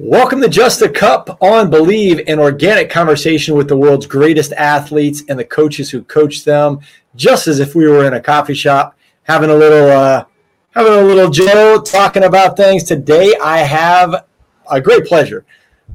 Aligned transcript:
Welcome 0.00 0.40
to 0.42 0.48
Just 0.48 0.80
a 0.80 0.88
Cup 0.88 1.42
on 1.42 1.70
Believe, 1.70 2.20
an 2.28 2.38
organic 2.38 2.88
conversation 2.88 3.56
with 3.56 3.66
the 3.66 3.76
world's 3.76 4.06
greatest 4.06 4.52
athletes 4.52 5.24
and 5.28 5.36
the 5.36 5.44
coaches 5.44 5.90
who 5.90 6.04
coach 6.04 6.44
them, 6.44 6.78
just 7.16 7.48
as 7.48 7.58
if 7.58 7.74
we 7.74 7.88
were 7.88 8.06
in 8.06 8.14
a 8.14 8.20
coffee 8.20 8.54
shop 8.54 8.96
having 9.24 9.50
a 9.50 9.54
little, 9.54 9.90
uh, 9.90 10.24
having 10.70 10.92
a 10.92 11.02
little 11.02 11.28
Joe 11.28 11.82
talking 11.82 12.22
about 12.22 12.56
things. 12.56 12.84
Today, 12.84 13.34
I 13.42 13.58
have 13.58 14.26
a 14.70 14.80
great 14.80 15.04
pleasure 15.04 15.44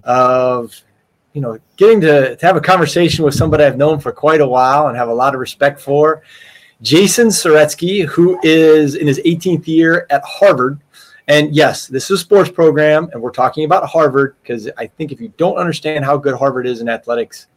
of, 0.04 0.78
you 1.32 1.40
know, 1.40 1.58
getting 1.78 2.02
to, 2.02 2.36
to 2.36 2.46
have 2.46 2.58
a 2.58 2.62
conversation 2.62 3.24
with 3.24 3.36
somebody 3.36 3.64
I've 3.64 3.78
known 3.78 4.02
for 4.02 4.12
quite 4.12 4.42
a 4.42 4.48
while 4.48 4.90
and 4.90 4.98
have 4.98 5.08
a 5.08 5.14
lot 5.14 5.34
of 5.34 5.40
respect 5.40 5.80
for. 5.80 6.24
Jason 6.82 7.28
Saretsky, 7.28 8.06
who 8.06 8.38
is 8.44 8.96
in 8.96 9.08
his 9.08 9.20
18th 9.20 9.66
year 9.66 10.08
at 10.10 10.22
Harvard 10.26 10.82
and 11.28 11.56
yes, 11.56 11.88
this 11.88 12.06
is 12.06 12.12
a 12.12 12.18
sports 12.18 12.50
program, 12.50 13.10
and 13.14 13.22
we're 13.22 13.32
talking 13.32 13.66
about 13.66 13.88
Harvard 13.88 14.36
because 14.42 14.70
I 14.78 14.88
think 14.88 15.12
if 15.12 15.22
you 15.22 15.34
don't 15.38 15.58
understand 15.58 16.04
how 16.06 16.18
good 16.18 16.36
Harvard 16.36 16.68
is 16.68 16.82
in 16.82 16.90
athletics, 16.90 17.48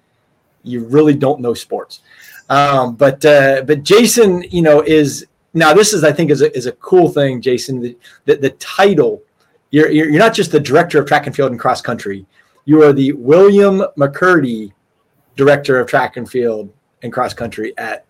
you 0.62 0.84
really 0.84 1.14
don't 1.14 1.40
know 1.40 1.54
sports. 1.54 2.00
Um, 2.48 2.94
but 2.94 3.24
uh, 3.24 3.62
but 3.62 3.82
Jason, 3.82 4.44
you 4.50 4.62
know, 4.62 4.82
is 4.82 5.26
now 5.54 5.74
this 5.74 5.92
is 5.92 6.04
I 6.04 6.12
think 6.12 6.30
is 6.30 6.42
a, 6.42 6.56
is 6.56 6.66
a 6.66 6.72
cool 6.72 7.08
thing, 7.08 7.40
Jason. 7.40 7.80
The, 7.80 7.96
the, 8.24 8.36
the 8.36 8.50
title 8.50 9.22
you're, 9.70 9.90
you're 9.90 10.18
not 10.18 10.34
just 10.34 10.52
the 10.52 10.60
director 10.60 11.00
of 11.00 11.06
track 11.06 11.26
and 11.26 11.34
field 11.34 11.50
and 11.50 11.60
cross 11.60 11.80
country. 11.80 12.24
You 12.64 12.82
are 12.82 12.92
the 12.92 13.12
William 13.12 13.82
McCurdy 13.98 14.72
director 15.36 15.78
of 15.78 15.88
track 15.88 16.16
and 16.16 16.28
field 16.28 16.72
and 17.02 17.12
cross 17.12 17.34
country 17.34 17.76
at 17.76 18.04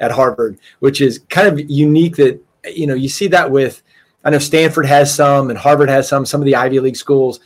at 0.00 0.10
Harvard, 0.10 0.58
which 0.80 1.00
is 1.00 1.20
kind 1.28 1.46
of 1.46 1.70
unique. 1.70 2.16
That 2.16 2.40
you 2.64 2.86
know 2.86 2.94
you 2.94 3.08
see 3.08 3.28
that 3.28 3.50
with 3.50 3.82
I 4.24 4.30
know 4.30 4.38
Stanford 4.38 4.86
has 4.86 5.14
some 5.14 5.50
and 5.50 5.58
Harvard 5.58 5.88
has 5.88 6.08
some, 6.08 6.24
some 6.24 6.40
of 6.40 6.44
the 6.44 6.56
Ivy 6.56 6.80
League 6.80 6.96
schools. 6.96 7.40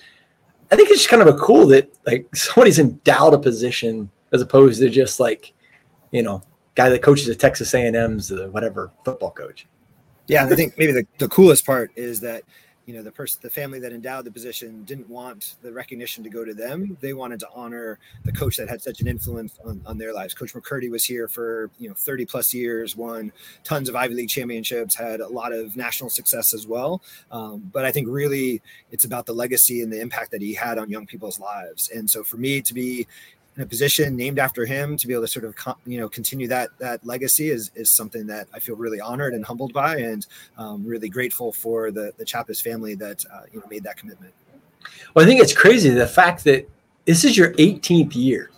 I 0.70 0.76
think 0.76 0.90
it's 0.90 1.00
just 1.00 1.08
kind 1.08 1.22
of 1.22 1.28
a 1.28 1.38
cool 1.38 1.66
that 1.68 1.92
like 2.06 2.26
somebody's 2.36 2.78
endowed 2.78 3.34
a 3.34 3.38
position 3.38 4.10
as 4.32 4.42
opposed 4.42 4.80
to 4.80 4.90
just 4.90 5.20
like, 5.20 5.52
you 6.10 6.22
know, 6.22 6.42
guy 6.74 6.88
that 6.88 7.02
coaches 7.02 7.28
at 7.28 7.38
Texas 7.38 7.72
A&M's, 7.74 8.28
the 8.28 8.50
whatever 8.50 8.92
football 9.04 9.30
coach. 9.30 9.66
Yeah, 10.28 10.44
I 10.44 10.54
think 10.54 10.76
maybe 10.76 10.92
the, 10.92 11.06
the 11.18 11.28
coolest 11.28 11.64
part 11.64 11.92
is 11.96 12.20
that 12.20 12.42
you 12.86 12.94
know 12.94 13.02
the 13.02 13.10
person 13.10 13.40
the 13.42 13.50
family 13.50 13.80
that 13.80 13.92
endowed 13.92 14.24
the 14.24 14.30
position 14.30 14.84
didn't 14.84 15.08
want 15.08 15.56
the 15.62 15.72
recognition 15.72 16.22
to 16.24 16.30
go 16.30 16.44
to 16.44 16.54
them. 16.54 16.96
They 17.00 17.12
wanted 17.12 17.40
to 17.40 17.48
honor 17.54 17.98
the 18.24 18.32
coach 18.32 18.56
that 18.56 18.68
had 18.68 18.80
such 18.80 19.00
an 19.00 19.08
influence 19.08 19.58
on, 19.64 19.82
on 19.84 19.98
their 19.98 20.14
lives. 20.14 20.34
Coach 20.34 20.54
mccurdy 20.54 20.90
was 20.90 21.04
here 21.04 21.26
for 21.26 21.70
you 21.78 21.88
know 21.88 21.94
30 21.94 22.24
plus 22.26 22.54
years 22.54 22.96
won 22.96 23.32
tons 23.64 23.88
of 23.88 23.96
ivy 23.96 24.14
league 24.14 24.28
championships 24.28 24.94
had 24.94 25.20
a 25.20 25.28
lot 25.28 25.52
of 25.52 25.76
national 25.76 26.10
success 26.10 26.54
as 26.54 26.66
well. 26.66 27.02
Um, 27.30 27.68
but 27.72 27.84
i 27.84 27.90
think 27.90 28.08
really 28.08 28.62
it's 28.92 29.04
about 29.04 29.26
the 29.26 29.34
legacy 29.34 29.82
and 29.82 29.92
the 29.92 30.00
impact 30.00 30.30
that 30.30 30.40
he 30.40 30.54
had 30.54 30.78
on 30.78 30.88
young 30.88 31.06
people's 31.06 31.40
lives. 31.40 31.90
And 31.90 32.08
so 32.08 32.22
for 32.22 32.36
me 32.36 32.62
to 32.62 32.72
be 32.72 33.06
in 33.56 33.62
a 33.62 33.66
position 33.66 34.16
named 34.16 34.38
after 34.38 34.66
him 34.66 34.96
to 34.96 35.06
be 35.06 35.14
able 35.14 35.22
to 35.22 35.28
sort 35.28 35.44
of 35.44 35.54
you 35.86 35.98
know 35.98 36.08
continue 36.08 36.46
that 36.48 36.70
that 36.78 37.04
legacy 37.06 37.50
is 37.50 37.70
is 37.74 37.92
something 37.92 38.26
that 38.26 38.48
I 38.52 38.58
feel 38.58 38.76
really 38.76 39.00
honored 39.00 39.34
and 39.34 39.44
humbled 39.44 39.72
by, 39.72 39.96
and 39.96 40.26
um, 40.58 40.84
really 40.86 41.08
grateful 41.08 41.52
for 41.52 41.90
the 41.90 42.12
the 42.18 42.24
Chappis 42.24 42.60
family 42.60 42.94
that 42.96 43.24
uh, 43.32 43.42
you 43.52 43.60
know 43.60 43.66
made 43.68 43.84
that 43.84 43.96
commitment. 43.96 44.32
Well, 45.14 45.24
I 45.24 45.28
think 45.28 45.40
it's 45.40 45.54
crazy 45.54 45.90
the 45.90 46.06
fact 46.06 46.44
that 46.44 46.68
this 47.06 47.24
is 47.24 47.36
your 47.36 47.52
18th 47.54 48.14
year, 48.14 48.50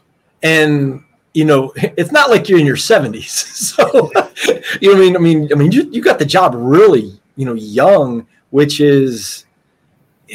and 0.42 1.02
you 1.34 1.44
know 1.44 1.72
it's 1.76 2.12
not 2.12 2.30
like 2.30 2.48
you're 2.48 2.58
in 2.58 2.66
your 2.66 2.76
70s. 2.76 3.46
So 3.78 4.10
you 4.80 4.92
know, 4.92 4.96
I 4.96 5.00
mean, 5.00 5.16
I 5.16 5.20
mean, 5.20 5.52
I 5.52 5.54
mean, 5.54 5.72
you 5.72 5.88
you 5.90 6.02
got 6.02 6.18
the 6.18 6.24
job 6.24 6.52
really 6.56 7.20
you 7.36 7.44
know 7.44 7.54
young, 7.54 8.26
which 8.50 8.80
is 8.80 9.44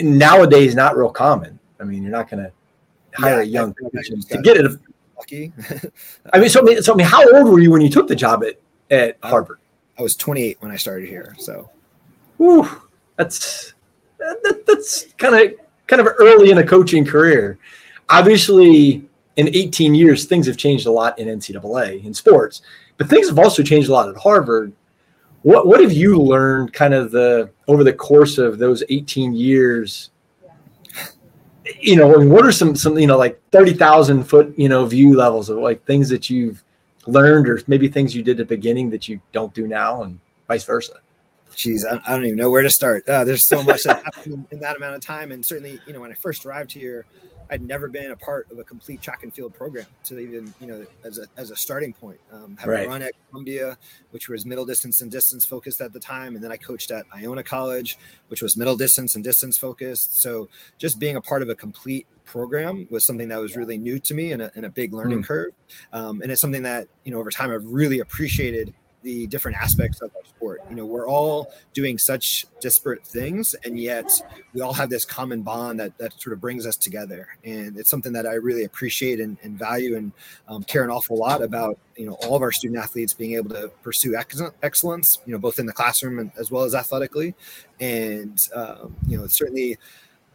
nowadays 0.01 0.73
not 0.73 0.95
real 0.95 1.09
common. 1.09 1.59
I 1.79 1.83
mean, 1.83 2.01
you're 2.03 2.11
not 2.11 2.29
to 2.43 2.51
hire 3.15 3.41
a 3.41 3.45
young 3.45 3.73
to 3.73 4.41
get 4.43 4.57
it. 4.57 4.71
Lucky. 5.17 5.53
I 6.33 6.39
mean, 6.39 6.49
so 6.49 6.59
I 6.59 6.63
mean, 6.63 6.81
so 6.81 6.93
I 6.93 6.95
mean, 6.95 7.07
how 7.07 7.23
old 7.35 7.47
were 7.47 7.59
you 7.59 7.71
when 7.71 7.81
you 7.81 7.89
took 7.89 8.07
the 8.07 8.15
job 8.15 8.43
at 8.43 8.59
at 8.91 9.17
Harvard? 9.23 9.59
I 9.97 10.01
was 10.01 10.15
28 10.15 10.57
when 10.59 10.71
I 10.71 10.75
started 10.75 11.07
here. 11.07 11.35
So, 11.37 11.69
Whew, 12.37 12.67
that's 13.15 13.73
that, 14.17 14.63
that's 14.65 15.05
kind 15.17 15.35
of 15.35 15.53
kind 15.87 16.01
of 16.01 16.07
early 16.19 16.51
in 16.51 16.57
a 16.57 16.65
coaching 16.65 17.05
career. 17.05 17.57
Obviously, 18.09 19.05
in 19.35 19.47
18 19.49 19.95
years, 19.95 20.25
things 20.25 20.47
have 20.47 20.57
changed 20.57 20.85
a 20.85 20.91
lot 20.91 21.17
in 21.19 21.27
NCAA 21.27 22.03
in 22.03 22.13
sports, 22.13 22.61
but 22.97 23.09
things 23.09 23.27
have 23.27 23.39
also 23.39 23.63
changed 23.63 23.89
a 23.89 23.93
lot 23.93 24.09
at 24.09 24.17
Harvard. 24.17 24.73
What 25.43 25.67
what 25.67 25.81
have 25.81 25.91
you 25.91 26.19
learned, 26.19 26.73
kind 26.73 26.93
of 26.93 27.11
the 27.11 27.49
over 27.67 27.83
the 27.83 27.93
course 27.93 28.37
of 28.37 28.57
those 28.57 28.83
18 28.89 29.33
years? 29.33 30.09
You 31.79 31.95
know, 31.95 32.07
what 32.07 32.45
are 32.45 32.51
some 32.51 32.75
some 32.75 32.97
you 32.97 33.07
know 33.07 33.17
like 33.17 33.41
thirty 33.51 33.73
thousand 33.73 34.23
foot 34.23 34.53
you 34.57 34.69
know 34.69 34.85
view 34.85 35.15
levels 35.15 35.49
of 35.49 35.57
like 35.57 35.85
things 35.85 36.09
that 36.09 36.29
you've 36.29 36.63
learned 37.07 37.49
or 37.49 37.61
maybe 37.67 37.87
things 37.87 38.15
you 38.15 38.23
did 38.23 38.39
at 38.39 38.47
the 38.49 38.55
beginning 38.55 38.89
that 38.89 39.07
you 39.07 39.19
don't 39.31 39.53
do 39.53 39.67
now 39.67 40.03
and 40.03 40.19
vice 40.47 40.63
versa? 40.63 40.99
Geez, 41.55 41.85
I, 41.85 42.01
I 42.07 42.15
don't 42.15 42.25
even 42.25 42.37
know 42.37 42.49
where 42.49 42.63
to 42.63 42.69
start. 42.69 43.07
Uh, 43.07 43.23
there's 43.23 43.45
so 43.45 43.61
much 43.61 43.83
that 43.83 44.03
happened 44.03 44.47
in 44.51 44.59
that 44.59 44.75
amount 44.75 44.95
of 44.95 45.01
time, 45.01 45.31
and 45.31 45.45
certainly, 45.45 45.79
you 45.85 45.93
know, 45.93 46.01
when 46.01 46.11
I 46.11 46.15
first 46.15 46.45
arrived 46.45 46.71
here, 46.71 47.05
I'd 47.53 47.61
never 47.61 47.87
been 47.87 48.09
a 48.09 48.15
part 48.15 48.51
of 48.51 48.57
a 48.57 48.63
complete 48.63 48.99
track 48.99 49.21
and 49.21 49.31
field 49.31 49.53
program 49.53 49.85
to 50.05 50.17
even, 50.17 50.51
you 50.59 50.65
know, 50.65 50.83
as 51.03 51.19
a, 51.19 51.27
as 51.37 51.51
a 51.51 51.55
starting 51.55 51.93
point. 51.93 52.19
Um, 52.31 52.57
having 52.59 52.73
right. 52.73 52.87
run 52.87 53.03
at 53.03 53.13
Columbia, 53.29 53.77
which 54.09 54.27
was 54.27 54.43
middle 54.43 54.65
distance 54.65 55.01
and 55.01 55.11
distance 55.11 55.45
focused 55.45 55.79
at 55.79 55.93
the 55.93 55.99
time. 55.99 56.33
And 56.33 56.43
then 56.43 56.51
I 56.51 56.57
coached 56.57 56.89
at 56.89 57.05
Iona 57.15 57.43
College, 57.43 57.99
which 58.29 58.41
was 58.41 58.57
middle 58.57 58.75
distance 58.75 59.13
and 59.13 59.23
distance 59.23 59.55
focused. 59.55 60.19
So 60.19 60.49
just 60.79 60.97
being 60.97 61.15
a 61.15 61.21
part 61.21 61.43
of 61.43 61.49
a 61.49 61.55
complete 61.55 62.07
program 62.25 62.87
was 62.89 63.05
something 63.05 63.27
that 63.27 63.39
was 63.39 63.55
really 63.55 63.77
new 63.77 63.99
to 63.99 64.15
me 64.15 64.31
and 64.31 64.41
a, 64.41 64.51
and 64.55 64.65
a 64.65 64.69
big 64.69 64.91
learning 64.91 65.19
mm. 65.19 65.25
curve. 65.25 65.51
Um, 65.91 66.23
and 66.23 66.31
it's 66.31 66.41
something 66.41 66.63
that, 66.63 66.87
you 67.03 67.11
know, 67.11 67.19
over 67.19 67.29
time 67.29 67.51
I've 67.51 67.65
really 67.65 67.99
appreciated 67.99 68.73
the 69.03 69.27
different 69.27 69.57
aspects 69.57 70.01
of 70.01 70.11
our 70.15 70.23
sport. 70.25 70.61
You 70.69 70.75
know, 70.75 70.85
we're 70.85 71.07
all 71.07 71.53
doing 71.73 71.97
such 71.97 72.45
disparate 72.59 73.05
things, 73.05 73.55
and 73.65 73.79
yet 73.79 74.09
we 74.53 74.61
all 74.61 74.73
have 74.73 74.89
this 74.89 75.05
common 75.05 75.41
bond 75.41 75.79
that 75.79 75.97
that 75.97 76.19
sort 76.19 76.33
of 76.33 76.41
brings 76.41 76.65
us 76.65 76.75
together. 76.75 77.27
And 77.43 77.77
it's 77.77 77.89
something 77.89 78.13
that 78.13 78.25
I 78.25 78.33
really 78.33 78.63
appreciate 78.63 79.19
and, 79.19 79.37
and 79.43 79.57
value 79.57 79.95
and 79.95 80.11
um, 80.47 80.63
care 80.63 80.83
an 80.83 80.89
awful 80.89 81.17
lot 81.17 81.41
about. 81.41 81.77
You 81.95 82.07
know, 82.07 82.13
all 82.13 82.35
of 82.35 82.41
our 82.41 82.51
student 82.51 82.79
athletes 82.79 83.13
being 83.13 83.33
able 83.33 83.51
to 83.51 83.69
pursue 83.83 84.15
excellence. 84.63 85.19
You 85.25 85.33
know, 85.33 85.39
both 85.39 85.59
in 85.59 85.65
the 85.65 85.73
classroom 85.73 86.19
and, 86.19 86.31
as 86.37 86.49
well 86.49 86.63
as 86.63 86.73
athletically, 86.73 87.35
and 87.79 88.37
um, 88.55 88.95
you 89.07 89.17
know, 89.17 89.27
certainly 89.27 89.77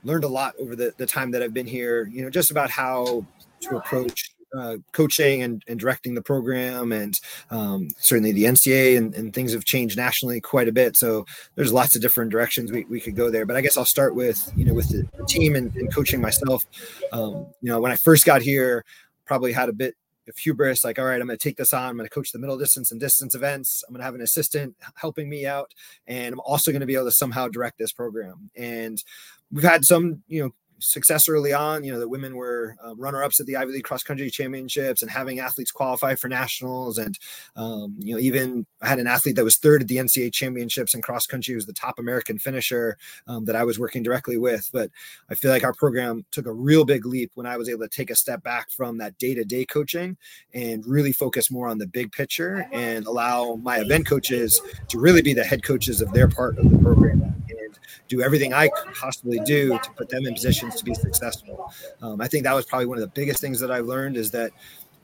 learned 0.05 0.25
a 0.25 0.29
lot 0.29 0.55
over 0.61 0.77
the, 0.77 0.95
the 0.97 1.07
time 1.07 1.33
that 1.33 1.43
I've 1.43 1.55
been 1.55 1.67
here. 1.67 2.09
You 2.13 2.23
know, 2.23 2.31
just 2.31 2.51
about 2.51 2.71
how 2.71 3.25
to 3.63 3.77
approach 3.77 4.33
uh, 4.57 4.77
coaching 4.93 5.43
and, 5.43 5.63
and, 5.69 5.79
directing 5.79 6.15
the 6.15 6.23
program, 6.23 6.93
and 6.93 7.19
um, 7.51 7.89
certainly 7.99 8.33
the 8.33 8.45
NCA 8.45 8.97
and, 8.97 9.15
and, 9.15 9.35
things 9.35 9.53
have 9.53 9.65
changed 9.65 9.97
nationally 9.97 10.41
quite 10.41 10.69
a 10.69 10.73
bit. 10.73 10.97
So 10.97 11.27
there's 11.55 11.73
lots 11.73 11.95
of 11.95 12.03
different 12.03 12.31
directions 12.31 12.73
we, 12.73 12.85
we 12.85 13.01
could 13.01 13.15
go 13.15 13.31
there. 13.31 13.45
But 13.45 13.57
I 13.57 13.61
guess 13.61 13.77
I'll 13.77 13.85
start 13.85 14.15
with 14.15 14.51
you 14.57 14.65
know 14.65 14.75
with 14.75 14.89
the 14.89 15.07
team 15.27 15.55
and, 15.55 15.75
and 15.77 15.93
coaching 15.95 16.21
myself. 16.21 16.65
Um, 17.13 17.47
you 17.61 17.71
know, 17.71 17.81
when 17.81 17.93
I 17.93 17.97
first 17.97 18.25
got 18.25 18.43
here, 18.43 18.85
probably 19.27 19.53
had 19.53 19.69
a 19.69 19.73
bit 19.73 19.95
of 20.29 20.37
hubris, 20.37 20.85
like, 20.85 20.99
all 20.99 21.05
right, 21.05 21.21
I'm 21.21 21.27
going 21.27 21.39
to 21.39 21.43
take 21.43 21.57
this 21.57 21.73
on. 21.73 21.91
I'm 21.91 21.97
going 21.97 22.09
to 22.09 22.15
coach 22.15 22.33
the 22.33 22.39
middle 22.39 22.59
distance 22.59 22.91
and 22.91 23.01
distance 23.01 23.35
events. 23.35 23.83
I'm 23.87 23.95
going 23.95 24.01
to 24.01 24.05
have 24.05 24.15
an 24.15 24.21
assistant 24.21 24.77
helping 24.95 25.29
me 25.29 25.47
out, 25.47 25.73
and 26.07 26.33
I'm 26.33 26.41
also 26.41 26.71
going 26.71 26.81
to 26.81 26.87
be 26.87 26.95
able 26.95 27.07
to 27.07 27.13
somehow 27.13 27.49
direct 27.49 27.79
this 27.79 27.93
program. 27.93 28.51
And 28.57 29.03
we've 29.51 29.65
had 29.65 29.85
some, 29.85 30.23
you 30.29 30.43
know, 30.43 30.55
success 30.81 31.29
early 31.29 31.53
on. 31.53 31.85
You 31.85 31.93
know, 31.93 31.99
the 31.99 32.09
women 32.09 32.37
were 32.37 32.77
uh, 32.85 32.95
runner 32.97 33.23
ups 33.23 33.41
at 33.41 33.47
the 33.47 33.57
Ivy 33.57 33.73
League 33.73 33.85
cross 33.85 34.03
country 34.03 34.31
championships 34.31 35.03
and 35.03 35.11
having 35.11 35.41
athletes 35.41 35.71
qualify 35.71 36.15
for 36.15 36.29
nationals. 36.29 36.99
And, 36.99 37.19
um, 37.57 37.97
you 37.99 38.15
know, 38.15 38.21
even 38.21 38.67
I 38.81 38.89
had 38.89 38.99
an 38.99 39.07
athlete 39.07 39.37
that 39.37 39.45
was 39.45 39.57
third 39.57 39.83
at 39.83 39.89
the 39.89 39.97
NCAA 39.97 40.33
championships 40.33 40.95
in 40.95 41.03
cross 41.03 41.27
country, 41.27 41.55
was 41.55 41.67
the 41.67 41.73
top 41.73 41.99
American 41.99 42.39
finisher 42.39 42.97
um, 43.27 43.45
that 43.47 43.57
I 43.57 43.65
was 43.65 43.79
working 43.79 44.03
directly 44.03 44.39
with. 44.39 44.69
But 44.73 44.91
I 45.31 45.35
feel 45.35 45.51
like 45.51 45.65
our 45.65 45.75
program 45.75 46.25
took 46.31 46.47
a 46.47 46.53
real 46.53 46.85
big 46.85 47.07
leap 47.07 47.33
when 47.35 47.47
I 47.47 47.57
was 47.57 47.69
able 47.69 47.83
to 47.83 47.89
take 47.89 48.11
a 48.11 48.17
step 48.17 48.43
back 48.43 48.71
from 48.71 48.99
that 48.99 49.19
day 49.19 49.35
to 49.35 49.45
day 49.45 49.65
coaching 49.65 50.17
and 50.55 50.87
really 50.87 51.13
focus 51.13 51.51
more 51.51 51.69
on 51.69 51.79
the 51.79 51.87
big 51.87 52.13
picture 52.13 52.67
and 52.73 53.07
allow 53.07 53.57
my 53.57 53.79
event 53.79 54.07
coaches 54.07 54.61
to 54.89 54.99
really 54.99 55.23
be 55.23 55.35
the 55.35 55.45
head 55.45 55.63
coaches 55.63 56.01
of 56.01 56.13
their 56.13 56.29
part 56.29 56.59
of 56.59 56.71
the 56.71 56.79
program 56.79 57.38
and 57.69 57.79
do 58.09 58.23
everything 58.23 58.53
I 58.53 58.69
could 58.69 58.95
possibly 58.95 59.41
do 59.41 59.79
to 59.79 59.91
put 59.93 60.09
them 60.09 60.27
in 60.27 60.35
positions 60.35 60.77
to 60.77 60.85
be 60.85 60.95
successful. 60.95 61.73
Um, 62.03 62.21
I 62.21 62.29
think 62.29 62.45
that 62.45 62.55
was 62.55 62.67
probably 62.67 62.87
one 62.87 62.99
of 62.99 63.03
the 63.03 63.09
biggest 63.21 63.41
things 63.41 63.61
that 63.61 63.71
I 63.71 63.79
learned 63.81 64.17
is 64.17 64.31
that 64.33 64.53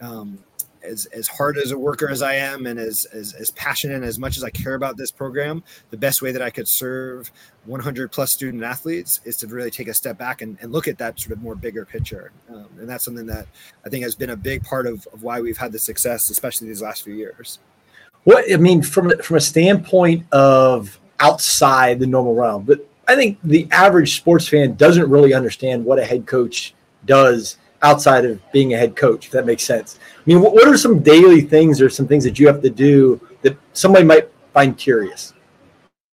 um, 0.01 0.39
as, 0.85 1.07
as 1.07 1.27
hard 1.27 1.57
as 1.57 1.71
a 1.71 1.79
worker 1.79 2.09
as 2.09 2.23
I 2.23 2.35
am 2.35 2.67
and 2.67 2.79
as, 2.79 3.07
as, 3.07 3.33
as 3.35 3.51
passionate 3.53 3.97
and 3.97 4.05
as 4.05 4.19
much 4.19 4.37
as 4.37 4.45
I 4.45 4.51
care 4.51 4.75
about 4.75 4.97
this 4.97 5.11
program, 5.11 5.63
the 5.91 5.97
best 5.97 6.23
way 6.23 6.33
that 6.33 6.43
I 6.43 6.51
could 6.51 6.69
serve 6.69 7.31
100 7.65 8.13
plus 8.13 8.33
student 8.33 8.63
athletes 8.63 9.21
is 9.25 9.37
to 9.39 9.47
really 9.47 9.71
take 9.71 9.89
a 9.89 9.95
step 9.95 10.19
back 10.19 10.43
and, 10.43 10.59
and 10.61 10.73
look 10.73 10.87
at 10.87 10.99
that 10.99 11.19
sort 11.19 11.33
of 11.33 11.43
more 11.43 11.55
bigger 11.55 11.85
picture. 11.85 12.33
Um, 12.49 12.69
and 12.79 12.89
that's 12.89 13.05
something 13.05 13.27
that 13.27 13.47
I 13.85 13.89
think 13.89 14.05
has 14.05 14.15
been 14.15 14.31
a 14.31 14.37
big 14.37 14.63
part 14.63 14.87
of, 14.87 15.07
of 15.13 15.23
why 15.23 15.41
we've 15.41 15.59
had 15.59 15.73
the 15.73 15.79
success, 15.79 16.31
especially 16.31 16.69
these 16.69 16.83
last 16.83 17.03
few 17.03 17.15
years. 17.15 17.59
What 18.25 18.51
I 18.51 18.57
mean, 18.57 18.81
from 18.83 19.13
from 19.19 19.37
a 19.37 19.41
standpoint 19.41 20.25
of 20.33 20.99
outside 21.21 21.99
the 21.99 22.07
normal 22.07 22.35
realm, 22.35 22.65
but 22.65 22.87
I 23.07 23.15
think 23.15 23.39
the 23.45 23.69
average 23.71 24.17
sports 24.17 24.49
fan 24.49 24.75
doesn't 24.75 25.09
really 25.09 25.35
understand 25.35 25.85
what 25.85 25.99
a 25.99 26.05
head 26.05 26.27
coach 26.27 26.75
does 27.05 27.59
outside 27.83 28.25
of 28.25 28.41
being 28.51 28.73
a 28.73 28.79
head 28.79 28.97
coach, 28.97 29.27
if 29.27 29.33
that 29.33 29.45
makes 29.45 29.63
sense. 29.63 29.99
I 30.17 30.23
mean, 30.25 30.41
what, 30.41 30.67
are 30.67 30.77
some 30.77 31.01
daily 31.01 31.43
things 31.43 31.83
or 31.83 31.91
some 31.91 32.09
things 32.09 32.25
that 32.25 32.39
you 32.39 32.47
have 32.47 32.63
to 32.63 32.71
do 32.71 33.21
that 33.43 33.57
somebody 33.75 34.05
might 34.05 34.31
find 34.55 34.77
curious? 34.77 35.34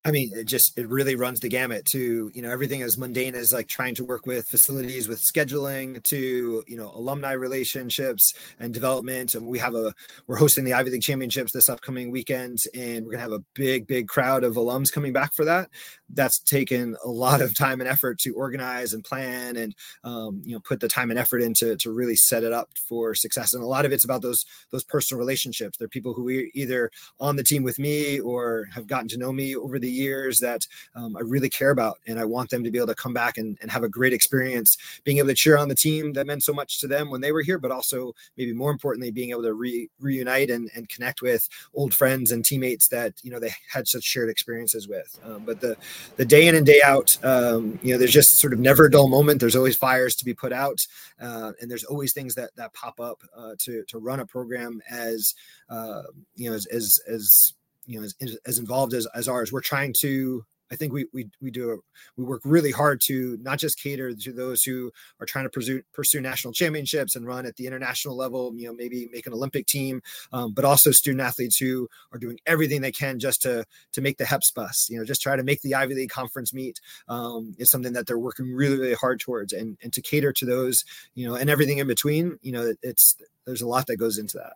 I 0.04 0.10
mean, 0.10 0.30
it 0.34 0.44
just 0.44 0.76
it 0.76 0.88
really 0.88 1.14
runs 1.14 1.38
the 1.38 1.48
gamut 1.48 1.84
to 1.86 2.30
you 2.34 2.42
know 2.42 2.50
everything 2.50 2.82
as 2.82 2.98
mundane 2.98 3.36
as 3.36 3.52
like 3.52 3.68
trying 3.68 3.94
to 3.96 4.04
work 4.04 4.26
with 4.26 4.48
facilities 4.48 5.06
with 5.06 5.20
scheduling 5.20 6.02
to 6.04 6.64
you 6.66 6.76
know 6.76 6.90
alumni 6.92 7.32
relationships 7.32 8.34
and 8.58 8.74
development. 8.74 9.36
And 9.36 9.46
we 9.46 9.60
have 9.60 9.76
a 9.76 9.94
we're 10.26 10.36
hosting 10.36 10.64
the 10.64 10.72
Ivy 10.72 10.90
League 10.90 11.02
championships 11.02 11.52
this 11.52 11.68
upcoming 11.68 12.10
weekend, 12.10 12.58
and 12.74 13.04
we're 13.06 13.12
gonna 13.12 13.22
have 13.22 13.32
a 13.32 13.44
big 13.54 13.86
big 13.86 14.08
crowd 14.08 14.42
of 14.42 14.54
alums 14.54 14.92
coming 14.92 15.12
back 15.12 15.34
for 15.34 15.44
that. 15.44 15.70
That's 16.12 16.38
taken 16.38 16.96
a 17.04 17.08
lot 17.08 17.40
of 17.40 17.56
time 17.56 17.80
and 17.80 17.88
effort 17.88 18.18
to 18.20 18.34
organize 18.34 18.92
and 18.92 19.04
plan 19.04 19.56
and 19.56 19.74
um, 20.04 20.42
you 20.44 20.54
know 20.54 20.60
put 20.60 20.80
the 20.80 20.88
time 20.88 21.10
and 21.10 21.18
effort 21.18 21.42
into 21.42 21.76
to 21.76 21.90
really 21.90 22.16
set 22.16 22.44
it 22.44 22.52
up 22.52 22.70
for 22.88 23.14
success. 23.14 23.54
And 23.54 23.62
a 23.62 23.66
lot 23.66 23.84
of 23.84 23.92
it's 23.92 24.04
about 24.04 24.22
those 24.22 24.44
those 24.70 24.84
personal 24.84 25.18
relationships. 25.18 25.78
They're 25.78 25.88
people 25.88 26.12
who 26.12 26.28
are 26.28 26.44
either 26.54 26.90
on 27.20 27.36
the 27.36 27.44
team 27.44 27.62
with 27.62 27.78
me 27.78 28.20
or 28.20 28.68
have 28.74 28.86
gotten 28.86 29.08
to 29.08 29.18
know 29.18 29.32
me 29.32 29.56
over 29.56 29.78
the 29.78 29.90
years 29.90 30.38
that 30.40 30.66
um, 30.94 31.16
I 31.16 31.20
really 31.20 31.48
care 31.48 31.70
about. 31.70 31.98
And 32.06 32.18
I 32.18 32.24
want 32.24 32.50
them 32.50 32.64
to 32.64 32.70
be 32.70 32.78
able 32.78 32.88
to 32.88 32.94
come 32.94 33.12
back 33.14 33.38
and, 33.38 33.58
and 33.60 33.70
have 33.70 33.82
a 33.82 33.88
great 33.88 34.12
experience 34.12 34.76
being 35.04 35.18
able 35.18 35.28
to 35.28 35.34
cheer 35.34 35.56
on 35.56 35.68
the 35.68 35.74
team 35.74 36.12
that 36.14 36.26
meant 36.26 36.42
so 36.42 36.52
much 36.52 36.80
to 36.80 36.88
them 36.88 37.10
when 37.10 37.20
they 37.20 37.32
were 37.32 37.42
here, 37.42 37.58
but 37.58 37.70
also 37.70 38.14
maybe 38.36 38.52
more 38.52 38.70
importantly, 38.70 39.10
being 39.10 39.30
able 39.30 39.42
to 39.42 39.54
re- 39.54 39.88
reunite 40.00 40.50
and, 40.50 40.70
and 40.74 40.88
connect 40.88 41.22
with 41.22 41.48
old 41.74 41.94
friends 41.94 42.30
and 42.30 42.44
teammates 42.44 42.88
that, 42.88 43.14
you 43.22 43.30
know, 43.30 43.40
they 43.40 43.52
had 43.70 43.88
such 43.88 44.04
shared 44.04 44.28
experiences 44.28 44.88
with. 44.88 45.18
Um, 45.24 45.44
but 45.44 45.60
the, 45.60 45.76
the 46.16 46.24
day 46.24 46.46
in 46.46 46.54
and 46.54 46.66
day 46.66 46.80
out, 46.84 47.16
um, 47.24 47.78
you 47.82 47.92
know, 47.92 47.98
there's 47.98 48.12
just 48.12 48.38
sort 48.38 48.52
of 48.52 48.58
never 48.58 48.86
a 48.86 48.90
dull 48.90 49.08
moment. 49.08 49.40
There's 49.40 49.56
always 49.56 49.76
fires 49.76 50.16
to 50.16 50.24
be 50.24 50.34
put 50.34 50.52
out. 50.52 50.86
Uh, 51.20 51.52
and 51.60 51.70
there's 51.70 51.84
always 51.84 52.12
things 52.12 52.34
that, 52.34 52.54
that 52.56 52.72
pop 52.74 53.00
up 53.00 53.22
uh, 53.36 53.54
to, 53.58 53.84
to 53.88 53.98
run 53.98 54.20
a 54.20 54.26
program 54.26 54.80
as, 54.90 55.34
uh, 55.68 56.02
you 56.34 56.50
know, 56.50 56.56
as, 56.56 56.66
as, 56.66 56.98
as 57.08 57.54
you 57.86 57.98
know 57.98 58.06
as, 58.20 58.38
as 58.46 58.58
involved 58.58 58.94
as, 58.94 59.06
as 59.14 59.28
ours 59.28 59.52
we're 59.52 59.60
trying 59.60 59.92
to 60.00 60.44
i 60.72 60.76
think 60.76 60.92
we 60.92 61.06
we, 61.12 61.28
we 61.40 61.50
do 61.50 61.70
a, 61.70 61.76
we 62.16 62.24
work 62.24 62.40
really 62.44 62.70
hard 62.70 63.00
to 63.00 63.38
not 63.42 63.58
just 63.58 63.78
cater 63.78 64.14
to 64.14 64.32
those 64.32 64.62
who 64.62 64.90
are 65.20 65.26
trying 65.26 65.44
to 65.44 65.50
pursue 65.50 65.82
pursue 65.92 66.20
national 66.20 66.52
championships 66.52 67.16
and 67.16 67.26
run 67.26 67.46
at 67.46 67.56
the 67.56 67.66
international 67.66 68.16
level 68.16 68.52
you 68.54 68.66
know 68.66 68.74
maybe 68.74 69.08
make 69.12 69.26
an 69.26 69.32
olympic 69.32 69.66
team 69.66 70.00
um, 70.32 70.52
but 70.52 70.64
also 70.64 70.90
student 70.90 71.20
athletes 71.20 71.56
who 71.56 71.88
are 72.12 72.18
doing 72.18 72.38
everything 72.46 72.80
they 72.80 72.92
can 72.92 73.18
just 73.18 73.42
to 73.42 73.64
to 73.92 74.00
make 74.00 74.18
the 74.18 74.24
heps 74.24 74.52
bus 74.54 74.88
you 74.90 74.98
know 74.98 75.04
just 75.04 75.22
try 75.22 75.36
to 75.36 75.42
make 75.42 75.60
the 75.62 75.74
ivy 75.74 75.94
league 75.94 76.10
conference 76.10 76.52
meet 76.52 76.80
um, 77.08 77.54
is 77.58 77.70
something 77.70 77.92
that 77.92 78.06
they're 78.06 78.18
working 78.18 78.52
really 78.52 78.78
really 78.78 78.94
hard 78.94 79.20
towards. 79.20 79.52
And 79.52 79.76
and 79.82 79.92
to 79.92 80.02
cater 80.02 80.32
to 80.32 80.46
those 80.46 80.84
you 81.14 81.28
know 81.28 81.34
and 81.34 81.50
everything 81.50 81.78
in 81.78 81.86
between 81.86 82.38
you 82.42 82.52
know 82.52 82.74
it's 82.82 83.16
there's 83.46 83.62
a 83.62 83.68
lot 83.68 83.86
that 83.86 83.96
goes 83.96 84.18
into 84.18 84.38
that. 84.38 84.54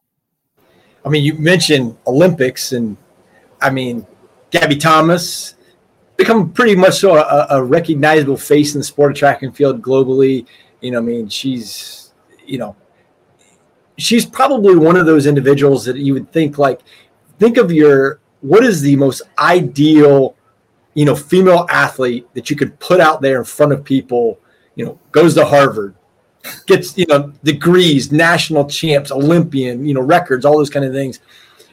I 1.05 1.09
mean 1.09 1.25
you 1.25 1.35
mentioned 1.35 1.97
olympics 2.07 2.73
and 2.73 2.97
I 3.61 3.71
mean, 3.71 4.07
Gabby 4.51 4.77
Thomas 4.77 5.55
become 6.17 6.53
pretty 6.53 6.75
much 6.75 6.95
so 6.95 7.17
a, 7.17 7.47
a, 7.51 7.63
recognizable 7.63 8.37
face 8.37 8.75
in 8.75 8.81
the 8.81 8.85
sport 8.85 9.13
of 9.13 9.19
track 9.19 9.43
and 9.43 9.55
field 9.55 9.83
globally. 9.83 10.47
You 10.81 10.93
know, 10.93 10.99
I 10.99 11.03
mean, 11.03 11.29
she's, 11.29 12.13
you 12.47 12.59
know, 12.59 12.77
she's 13.99 14.25
probably 14.25 14.77
one 14.77 14.97
of 14.97 15.07
those 15.07 15.27
individuals 15.27 15.85
that 15.85 15.97
you 15.97 16.15
would 16.15 16.33
think 16.33 16.59
like, 16.59 16.81
think 17.39 17.57
of 17.57 17.73
your, 17.73 18.21
what 18.41 18.65
is 18.65 18.81
the 18.81 18.97
most 18.97 19.23
ideal, 19.39 20.37
you 20.95 21.05
know, 21.05 21.15
female 21.15 21.67
athlete 21.71 22.27
that 22.35 22.49
you 22.49 22.57
could 22.57 22.79
put 22.79 23.01
out 23.01 23.21
there 23.21 23.39
in 23.39 23.45
front 23.45 23.73
of 23.73 23.85
people, 23.85 24.39
you 24.75 24.85
know, 24.85 24.99
goes 25.13 25.35
to 25.35 25.45
Harvard, 25.45 25.95
gets, 26.67 26.97
you 26.97 27.07
know, 27.09 27.33
degrees, 27.45 28.11
national 28.11 28.67
champs, 28.67 29.11
Olympian, 29.11 29.85
you 29.85 29.95
know, 29.95 30.01
records, 30.01 30.45
all 30.45 30.57
those 30.57 30.71
kind 30.71 30.85
of 30.85 30.93
things 30.93 31.21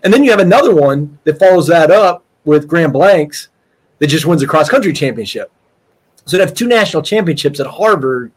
and 0.04 0.14
then 0.14 0.24
you 0.24 0.32
have 0.32 0.40
another 0.40 0.76
one 0.76 1.18
that 1.24 1.40
follows 1.40 1.68
that 1.68 1.90
up 1.90 2.26
with 2.44 2.68
Graham 2.68 2.92
Blanks 2.92 3.50
that 4.04 4.08
just 4.08 4.26
wins 4.26 4.44
a 4.44 4.48
cross 4.48 4.68
country 4.68 4.92
championship. 4.92 5.50
So 6.26 6.38
to 6.38 6.46
have 6.46 6.54
two 6.54 6.68
national 6.68 7.04
championships 7.04 7.62
at 7.62 7.68
Harvard 7.68 8.34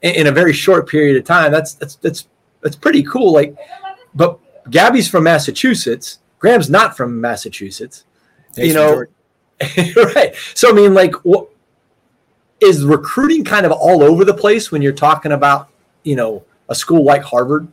in, 0.00 0.14
in, 0.14 0.26
a 0.28 0.32
very 0.32 0.54
short 0.54 0.88
period 0.88 1.18
of 1.18 1.24
time, 1.24 1.52
that's 1.52 1.74
that's 1.74 1.96
that's 1.96 2.26
that's 2.62 2.74
pretty 2.74 3.02
cool. 3.02 3.30
Like, 3.30 3.54
but 4.14 4.38
Gabby's 4.70 5.06
from 5.06 5.24
Massachusetts. 5.24 6.20
Graham's 6.38 6.70
not 6.70 6.96
from 6.96 7.20
Massachusetts. 7.20 8.06
you 8.56 8.72
know, 8.72 9.04
right? 10.14 10.34
So 10.54 10.70
I 10.70 10.72
mean, 10.72 10.94
like, 10.94 11.12
what 11.16 11.50
is 12.60 12.82
recruiting 12.82 13.44
kind 13.44 13.66
of 13.66 13.72
all 13.72 14.02
over 14.02 14.24
the 14.24 14.32
place 14.32 14.72
when 14.72 14.80
you're 14.80 14.94
talking 14.94 15.32
about 15.32 15.68
you 16.02 16.16
know 16.16 16.46
a 16.70 16.74
school 16.74 17.04
like 17.04 17.20
Harvard? 17.20 17.68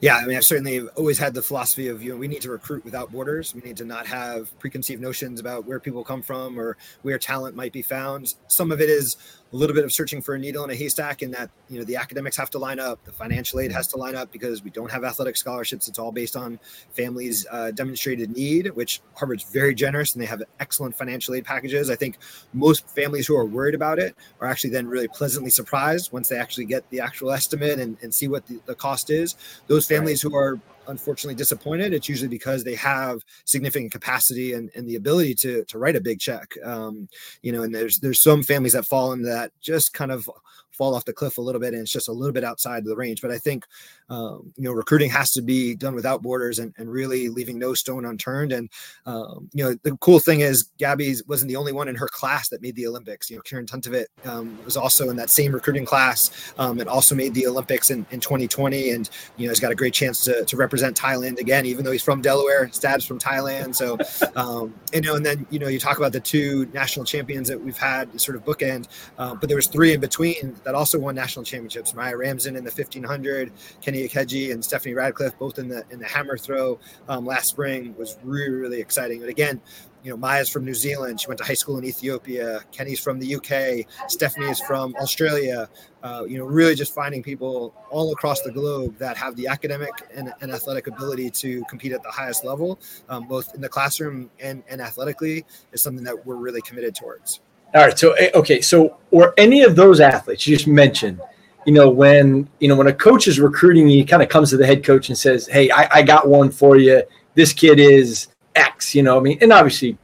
Yeah, 0.00 0.16
I 0.16 0.26
mean, 0.26 0.36
I've 0.36 0.44
certainly 0.44 0.86
always 0.96 1.18
had 1.18 1.34
the 1.34 1.42
philosophy 1.42 1.88
of 1.88 2.02
you 2.02 2.10
know 2.12 2.16
we 2.16 2.28
need 2.28 2.42
to 2.42 2.50
recruit 2.50 2.84
without 2.84 3.10
borders. 3.10 3.54
We 3.54 3.62
need 3.62 3.76
to 3.78 3.84
not 3.84 4.06
have 4.06 4.56
preconceived 4.58 5.00
notions 5.00 5.40
about 5.40 5.66
where 5.66 5.80
people 5.80 6.04
come 6.04 6.20
from 6.20 6.58
or 6.58 6.76
where 7.02 7.18
talent 7.18 7.56
might 7.56 7.72
be 7.72 7.82
found. 7.82 8.34
Some 8.48 8.70
of 8.70 8.80
it 8.80 8.90
is 8.90 9.16
a 9.54 9.56
little 9.56 9.74
bit 9.74 9.84
of 9.84 9.92
searching 9.92 10.20
for 10.20 10.34
a 10.34 10.38
needle 10.38 10.64
in 10.64 10.70
a 10.70 10.74
haystack 10.74 11.22
in 11.22 11.30
that 11.30 11.48
you 11.68 11.78
know 11.78 11.84
the 11.84 11.94
academics 11.94 12.36
have 12.36 12.50
to 12.50 12.58
line 12.58 12.80
up 12.80 13.02
the 13.04 13.12
financial 13.12 13.60
aid 13.60 13.70
has 13.70 13.86
to 13.86 13.96
line 13.96 14.16
up 14.16 14.32
because 14.32 14.64
we 14.64 14.70
don't 14.70 14.90
have 14.90 15.04
athletic 15.04 15.36
scholarships. 15.36 15.86
It's 15.86 15.98
all 15.98 16.10
based 16.10 16.36
on 16.36 16.58
families 16.90 17.46
uh, 17.50 17.70
demonstrated 17.70 18.30
need 18.30 18.68
which 18.74 19.00
harvard's 19.14 19.44
very 19.44 19.72
generous 19.72 20.14
and 20.14 20.22
they 20.22 20.26
have 20.26 20.42
excellent 20.58 20.96
financial 20.96 21.34
aid 21.34 21.44
packages. 21.44 21.88
I 21.88 21.94
think 21.94 22.18
most 22.52 22.88
families 22.88 23.28
who 23.28 23.36
are 23.36 23.46
worried 23.46 23.76
about 23.76 24.00
it 24.00 24.16
are 24.40 24.48
actually 24.48 24.70
then 24.70 24.88
really 24.88 25.08
pleasantly 25.08 25.50
surprised 25.50 26.12
once 26.12 26.28
they 26.28 26.36
actually 26.36 26.64
get 26.64 26.88
the 26.90 26.98
actual 26.98 27.30
estimate 27.40 27.78
and, 27.78 27.96
and 28.02 28.12
see 28.12 28.26
what 28.26 28.46
the, 28.46 28.60
the 28.66 28.74
cost 28.74 29.08
is. 29.08 29.36
Those 29.68 29.86
families 29.86 30.24
right. 30.24 30.32
who 30.32 30.36
are 30.36 30.60
unfortunately 30.88 31.34
disappointed, 31.34 31.92
it's 31.92 32.08
usually 32.08 32.28
because 32.28 32.64
they 32.64 32.74
have 32.74 33.20
significant 33.44 33.92
capacity 33.92 34.52
and, 34.52 34.70
and 34.74 34.88
the 34.88 34.96
ability 34.96 35.34
to 35.36 35.64
to 35.64 35.78
write 35.78 35.96
a 35.96 36.00
big 36.00 36.20
check. 36.20 36.54
Um, 36.64 37.08
you 37.42 37.52
know, 37.52 37.62
and 37.62 37.74
there's 37.74 37.98
there's 37.98 38.22
some 38.22 38.42
families 38.42 38.72
that 38.72 38.86
fall 38.86 39.12
into 39.12 39.26
that 39.26 39.52
just 39.60 39.92
kind 39.92 40.12
of 40.12 40.28
fall 40.74 40.94
off 40.94 41.04
the 41.04 41.12
cliff 41.12 41.38
a 41.38 41.40
little 41.40 41.60
bit 41.60 41.72
and 41.72 41.82
it's 41.82 41.92
just 41.92 42.08
a 42.08 42.12
little 42.12 42.32
bit 42.32 42.44
outside 42.44 42.78
of 42.78 42.86
the 42.86 42.96
range 42.96 43.22
but 43.22 43.30
i 43.30 43.38
think 43.38 43.64
um, 44.08 44.52
you 44.56 44.64
know 44.64 44.72
recruiting 44.72 45.10
has 45.10 45.30
to 45.32 45.42
be 45.42 45.74
done 45.74 45.94
without 45.94 46.22
borders 46.22 46.58
and, 46.58 46.74
and 46.78 46.90
really 46.90 47.28
leaving 47.28 47.58
no 47.58 47.74
stone 47.74 48.04
unturned. 48.04 48.52
And 48.52 48.70
um, 49.06 49.48
you 49.52 49.64
know 49.64 49.74
the 49.82 49.96
cool 49.98 50.18
thing 50.18 50.40
is 50.40 50.70
gabby 50.78 51.14
wasn't 51.26 51.48
the 51.48 51.56
only 51.56 51.72
one 51.72 51.88
in 51.88 51.96
her 51.96 52.08
class 52.08 52.48
that 52.48 52.62
made 52.62 52.76
the 52.76 52.86
olympics. 52.86 53.30
You 53.30 53.36
know 53.36 53.42
kieran 53.42 53.66
tuntivate 53.66 54.06
um, 54.24 54.58
was 54.64 54.76
also 54.76 55.10
in 55.10 55.16
that 55.16 55.30
same 55.30 55.52
recruiting 55.52 55.84
class 55.84 56.52
um, 56.58 56.80
and 56.80 56.88
also 56.88 57.14
made 57.14 57.34
the 57.34 57.46
olympics 57.46 57.90
in, 57.90 58.06
in 58.10 58.20
2020 58.20 58.90
and 58.90 59.10
you 59.36 59.46
know 59.46 59.50
has 59.50 59.60
got 59.60 59.72
a 59.72 59.74
great 59.74 59.94
chance 59.94 60.24
to, 60.24 60.44
to 60.44 60.56
represent 60.56 60.96
thailand 60.96 61.38
again 61.38 61.66
even 61.66 61.84
though 61.84 61.92
he's 61.92 62.02
from 62.02 62.20
delaware 62.20 62.70
stabs 62.72 63.04
from 63.04 63.18
thailand. 63.18 63.74
So 63.74 63.98
um, 64.36 64.74
you 64.92 65.00
know 65.00 65.16
and 65.16 65.24
then 65.24 65.46
you 65.50 65.58
know 65.58 65.68
you 65.68 65.78
talk 65.78 65.98
about 65.98 66.12
the 66.12 66.20
two 66.20 66.66
national 66.72 67.04
champions 67.04 67.48
that 67.48 67.60
we've 67.60 67.76
had 67.76 68.20
sort 68.20 68.36
of 68.36 68.44
bookend 68.44 68.88
uh, 69.18 69.34
but 69.34 69.48
there 69.48 69.56
was 69.56 69.66
three 69.66 69.92
in 69.92 70.00
between 70.00 70.56
that 70.64 70.74
also 70.74 70.98
won 70.98 71.14
national 71.14 71.44
championships. 71.44 71.94
Maia 71.94 72.16
Ramsden 72.16 72.56
in 72.56 72.64
the 72.64 72.70
1500, 72.70 73.52
Kenny 73.80 73.93
Ikeji 74.02 74.52
and 74.52 74.64
Stephanie 74.64 74.94
Radcliffe 74.94 75.38
both 75.38 75.58
in 75.58 75.68
the 75.68 75.84
in 75.90 75.98
the 75.98 76.06
hammer 76.06 76.36
throw 76.36 76.78
um, 77.08 77.24
last 77.24 77.48
spring 77.48 77.94
was 77.96 78.18
really 78.22 78.50
really 78.50 78.80
exciting. 78.80 79.20
But 79.20 79.28
again, 79.28 79.60
you 80.04 80.10
know, 80.10 80.18
Maia's 80.18 80.50
from 80.50 80.66
New 80.66 80.74
Zealand. 80.74 81.18
She 81.18 81.28
went 81.28 81.38
to 81.38 81.44
high 81.44 81.54
school 81.54 81.78
in 81.78 81.84
Ethiopia. 81.84 82.60
Kenny's 82.70 83.00
from 83.00 83.18
the 83.18 83.36
UK. 83.36 83.86
Stephanie 84.10 84.46
is 84.46 84.60
from 84.60 84.94
Australia. 84.96 85.68
Uh, 86.02 86.24
you 86.28 86.36
know, 86.36 86.44
really 86.44 86.74
just 86.74 86.94
finding 86.94 87.22
people 87.22 87.74
all 87.90 88.12
across 88.12 88.42
the 88.42 88.52
globe 88.52 88.94
that 88.98 89.16
have 89.16 89.34
the 89.36 89.46
academic 89.46 89.90
and, 90.14 90.30
and 90.42 90.52
athletic 90.52 90.88
ability 90.88 91.30
to 91.30 91.64
compete 91.70 91.92
at 91.92 92.02
the 92.02 92.10
highest 92.10 92.44
level, 92.44 92.78
um, 93.08 93.26
both 93.26 93.54
in 93.54 93.62
the 93.62 93.68
classroom 93.68 94.30
and, 94.40 94.62
and 94.68 94.82
athletically, 94.82 95.42
is 95.72 95.80
something 95.80 96.04
that 96.04 96.26
we're 96.26 96.36
really 96.36 96.60
committed 96.60 96.94
towards. 96.94 97.40
All 97.74 97.80
right. 97.80 97.98
So 97.98 98.12
eh, 98.12 98.30
okay. 98.34 98.60
So 98.60 98.98
or 99.10 99.32
any 99.38 99.62
of 99.62 99.74
those 99.74 100.00
athletes 100.00 100.46
you 100.46 100.54
just 100.54 100.68
mentioned, 100.68 101.18
you 101.64 101.72
know, 101.72 101.88
when 101.88 102.48
you 102.60 102.68
know 102.68 102.76
when 102.76 102.86
a 102.86 102.92
coach 102.92 103.26
is 103.26 103.40
recruiting, 103.40 103.88
he 103.88 104.04
kind 104.04 104.22
of 104.22 104.28
comes 104.28 104.50
to 104.50 104.56
the 104.56 104.66
head 104.66 104.84
coach 104.84 105.08
and 105.08 105.16
says, 105.16 105.46
"Hey, 105.46 105.70
I, 105.70 105.88
I 105.98 106.02
got 106.02 106.28
one 106.28 106.50
for 106.50 106.76
you. 106.76 107.02
This 107.34 107.52
kid 107.52 107.78
is 107.78 108.28
X." 108.54 108.94
You 108.94 109.02
know, 109.02 109.18
I 109.18 109.20
mean, 109.20 109.38
and 109.40 109.52
obviously, 109.52 109.96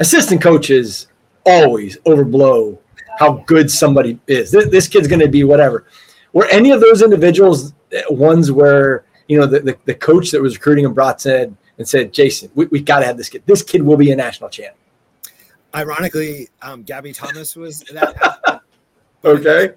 assistant 0.00 0.40
coaches 0.40 1.08
always 1.44 1.98
overblow 1.98 2.78
how 3.18 3.44
good 3.46 3.70
somebody 3.70 4.18
is. 4.26 4.50
This, 4.50 4.68
this 4.70 4.88
kid's 4.88 5.08
going 5.08 5.20
to 5.20 5.28
be 5.28 5.44
whatever. 5.44 5.86
Were 6.32 6.46
any 6.46 6.70
of 6.70 6.80
those 6.80 7.02
individuals 7.02 7.74
eh, 7.92 8.02
ones 8.08 8.50
where 8.50 9.04
you 9.28 9.38
know 9.38 9.46
the, 9.46 9.60
the, 9.60 9.78
the 9.84 9.94
coach 9.94 10.30
that 10.30 10.40
was 10.40 10.56
recruiting 10.56 10.84
him 10.84 10.94
brought 10.94 11.20
said 11.20 11.54
and 11.78 11.86
said, 11.86 12.12
"Jason, 12.12 12.50
we, 12.54 12.66
we 12.66 12.80
got 12.80 13.00
to 13.00 13.06
have 13.06 13.16
this 13.16 13.28
kid. 13.28 13.42
This 13.46 13.62
kid 13.62 13.82
will 13.82 13.96
be 13.96 14.12
a 14.12 14.16
national 14.16 14.48
champ." 14.48 14.76
Ironically, 15.74 16.48
um, 16.60 16.82
Gabby 16.82 17.12
Thomas 17.12 17.56
was 17.56 17.80
that. 17.92 18.62
okay. 19.24 19.74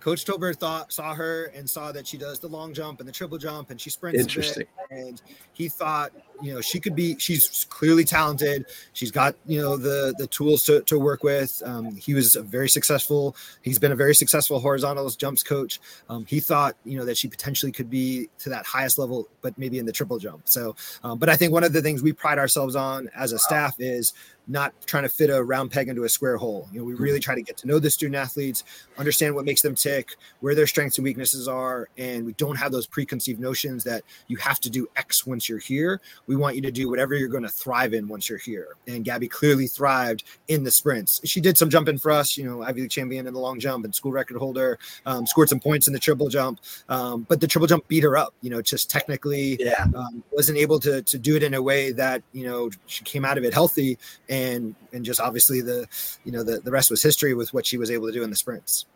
Coach 0.00 0.24
Tolbert 0.24 0.56
thought 0.56 0.92
saw 0.92 1.14
her 1.14 1.46
and 1.54 1.68
saw 1.68 1.92
that 1.92 2.06
she 2.06 2.16
does 2.16 2.38
the 2.38 2.48
long 2.48 2.72
jump 2.72 3.00
and 3.00 3.08
the 3.08 3.12
triple 3.12 3.38
jump 3.38 3.70
and 3.70 3.80
she 3.80 3.90
sprints 3.90 4.20
Interesting. 4.20 4.66
and 4.90 5.20
he 5.52 5.68
thought 5.68 6.12
you 6.42 6.54
know, 6.54 6.60
she 6.60 6.80
could 6.80 6.96
be. 6.96 7.16
She's 7.18 7.66
clearly 7.68 8.04
talented. 8.04 8.66
She's 8.92 9.10
got 9.10 9.34
you 9.46 9.60
know 9.60 9.76
the 9.76 10.14
the 10.18 10.26
tools 10.26 10.62
to, 10.64 10.80
to 10.82 10.98
work 10.98 11.22
with. 11.22 11.62
Um, 11.64 11.96
he 11.96 12.14
was 12.14 12.34
a 12.34 12.42
very 12.42 12.68
successful. 12.68 13.36
He's 13.62 13.78
been 13.78 13.92
a 13.92 13.96
very 13.96 14.14
successful 14.14 14.58
horizontal 14.60 15.08
jumps 15.10 15.42
coach. 15.42 15.80
Um, 16.08 16.24
he 16.26 16.40
thought 16.40 16.76
you 16.84 16.98
know 16.98 17.04
that 17.04 17.16
she 17.16 17.28
potentially 17.28 17.72
could 17.72 17.90
be 17.90 18.28
to 18.40 18.48
that 18.50 18.66
highest 18.66 18.98
level, 18.98 19.28
but 19.42 19.56
maybe 19.58 19.78
in 19.78 19.86
the 19.86 19.92
triple 19.92 20.18
jump. 20.18 20.48
So, 20.48 20.76
um, 21.04 21.18
but 21.18 21.28
I 21.28 21.36
think 21.36 21.52
one 21.52 21.64
of 21.64 21.72
the 21.72 21.82
things 21.82 22.02
we 22.02 22.12
pride 22.12 22.38
ourselves 22.38 22.76
on 22.76 23.10
as 23.14 23.32
a 23.32 23.38
staff 23.38 23.74
is 23.78 24.12
not 24.50 24.74
trying 24.84 25.04
to 25.04 25.08
fit 25.08 25.30
a 25.30 25.42
round 25.42 25.70
peg 25.70 25.88
into 25.88 26.04
a 26.04 26.08
square 26.08 26.36
hole. 26.36 26.68
You 26.72 26.80
know, 26.80 26.84
we 26.84 26.94
really 26.94 27.20
try 27.20 27.34
to 27.34 27.42
get 27.42 27.56
to 27.58 27.68
know 27.68 27.78
the 27.78 27.90
student 27.90 28.16
athletes, 28.16 28.64
understand 28.98 29.34
what 29.34 29.44
makes 29.44 29.62
them 29.62 29.76
tick, 29.76 30.16
where 30.40 30.54
their 30.54 30.66
strengths 30.66 30.98
and 30.98 31.04
weaknesses 31.04 31.46
are, 31.46 31.88
and 31.96 32.26
we 32.26 32.32
don't 32.32 32.56
have 32.56 32.72
those 32.72 32.86
preconceived 32.86 33.38
notions 33.38 33.84
that 33.84 34.02
you 34.26 34.36
have 34.38 34.58
to 34.60 34.70
do 34.70 34.88
X 34.96 35.24
once 35.26 35.48
you're 35.48 35.58
here. 35.58 36.00
We 36.26 36.34
want 36.34 36.56
you 36.56 36.62
to 36.62 36.72
do 36.72 36.90
whatever 36.90 37.14
you're 37.14 37.28
going 37.28 37.44
to 37.44 37.48
thrive 37.48 37.94
in 37.94 38.08
once 38.08 38.28
you're 38.28 38.38
here. 38.38 38.76
And 38.88 39.04
Gabby 39.04 39.28
clearly 39.28 39.68
thrived 39.68 40.24
in 40.48 40.64
the 40.64 40.70
sprints. 40.70 41.20
She 41.24 41.40
did 41.40 41.56
some 41.56 41.70
jumping 41.70 41.98
for 41.98 42.10
us, 42.10 42.36
you 42.36 42.44
know, 42.44 42.62
Ivy 42.62 42.82
League 42.82 42.90
champion 42.90 43.28
in 43.28 43.34
the 43.34 43.40
long 43.40 43.60
jump 43.60 43.84
and 43.84 43.94
school 43.94 44.10
record 44.10 44.36
holder, 44.38 44.78
um, 45.06 45.26
scored 45.26 45.48
some 45.48 45.60
points 45.60 45.86
in 45.86 45.92
the 45.92 46.00
triple 46.00 46.28
jump, 46.28 46.60
um, 46.88 47.24
but 47.28 47.40
the 47.40 47.46
triple 47.46 47.68
jump 47.68 47.86
beat 47.86 48.02
her 48.02 48.16
up. 48.16 48.34
You 48.42 48.50
know, 48.50 48.60
just 48.60 48.90
technically, 48.90 49.56
yeah, 49.60 49.86
um, 49.94 50.24
wasn't 50.32 50.58
able 50.58 50.80
to 50.80 51.02
to 51.02 51.18
do 51.18 51.36
it 51.36 51.42
in 51.44 51.54
a 51.54 51.62
way 51.62 51.92
that 51.92 52.22
you 52.32 52.44
know 52.44 52.70
she 52.86 53.04
came 53.04 53.24
out 53.24 53.38
of 53.38 53.44
it 53.44 53.54
healthy 53.54 53.98
and 54.28 54.39
and 54.40 54.74
and 54.92 55.04
just 55.04 55.20
obviously 55.20 55.60
the 55.60 55.86
you 56.24 56.32
know 56.32 56.42
the, 56.42 56.60
the 56.60 56.70
rest 56.70 56.90
was 56.90 57.02
history 57.02 57.34
with 57.34 57.52
what 57.54 57.66
she 57.66 57.78
was 57.78 57.90
able 57.90 58.06
to 58.06 58.12
do 58.12 58.22
in 58.22 58.30
the 58.30 58.36
sprints. 58.36 58.86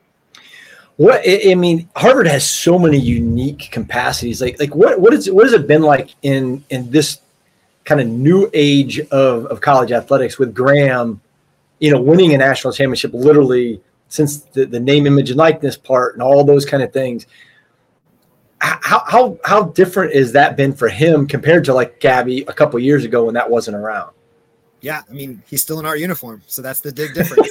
What 0.97 1.23
i 1.27 1.55
mean 1.57 1.89
harvard 1.97 2.29
has 2.29 2.49
so 2.49 2.79
many 2.79 2.99
unique 2.99 3.69
capacities. 3.71 4.41
Like 4.41 4.59
like 4.61 4.75
what 4.75 5.01
what 5.01 5.13
is 5.13 5.31
what 5.31 5.45
has 5.45 5.53
it 5.53 5.67
been 5.67 5.83
like 5.83 6.11
in 6.23 6.65
in 6.71 6.91
this 6.91 7.21
kind 7.85 8.01
of 8.01 8.07
new 8.07 8.49
age 8.55 9.01
of, 9.11 9.47
of 9.47 9.61
college 9.61 9.93
athletics 9.93 10.39
with 10.39 10.55
graham 10.55 11.21
you 11.81 11.91
know 11.91 12.01
winning 12.01 12.33
a 12.33 12.39
national 12.39 12.73
championship 12.73 13.13
literally 13.13 13.83
since 14.15 14.39
the, 14.39 14.65
the 14.65 14.79
name 14.79 15.07
image 15.07 15.31
and 15.31 15.39
likeness 15.39 15.77
part 15.77 16.15
and 16.15 16.23
all 16.23 16.45
those 16.45 16.65
kind 16.65 16.83
of 16.83 16.93
things? 16.93 17.27
How, 18.61 19.03
how 19.07 19.39
how 19.45 19.63
different 19.65 20.13
is 20.13 20.33
that 20.33 20.57
been 20.57 20.73
for 20.73 20.89
him 20.89 21.27
compared 21.27 21.65
to 21.67 21.75
like 21.75 22.01
Gabby 22.01 22.43
a 22.49 22.53
couple 22.53 22.79
years 22.79 23.05
ago 23.05 23.25
when 23.25 23.35
that 23.35 23.51
wasn't 23.51 23.77
around? 23.77 24.13
Yeah, 24.85 25.01
I 25.09 25.13
mean, 25.15 25.43
he's 25.47 25.63
still 25.63 25.81
in 25.81 25.87
our 25.87 25.97
uniform, 25.97 26.43
so 26.47 26.61
that's 26.61 26.81
the 26.81 26.93
big 26.93 27.15
difference. 27.15 27.51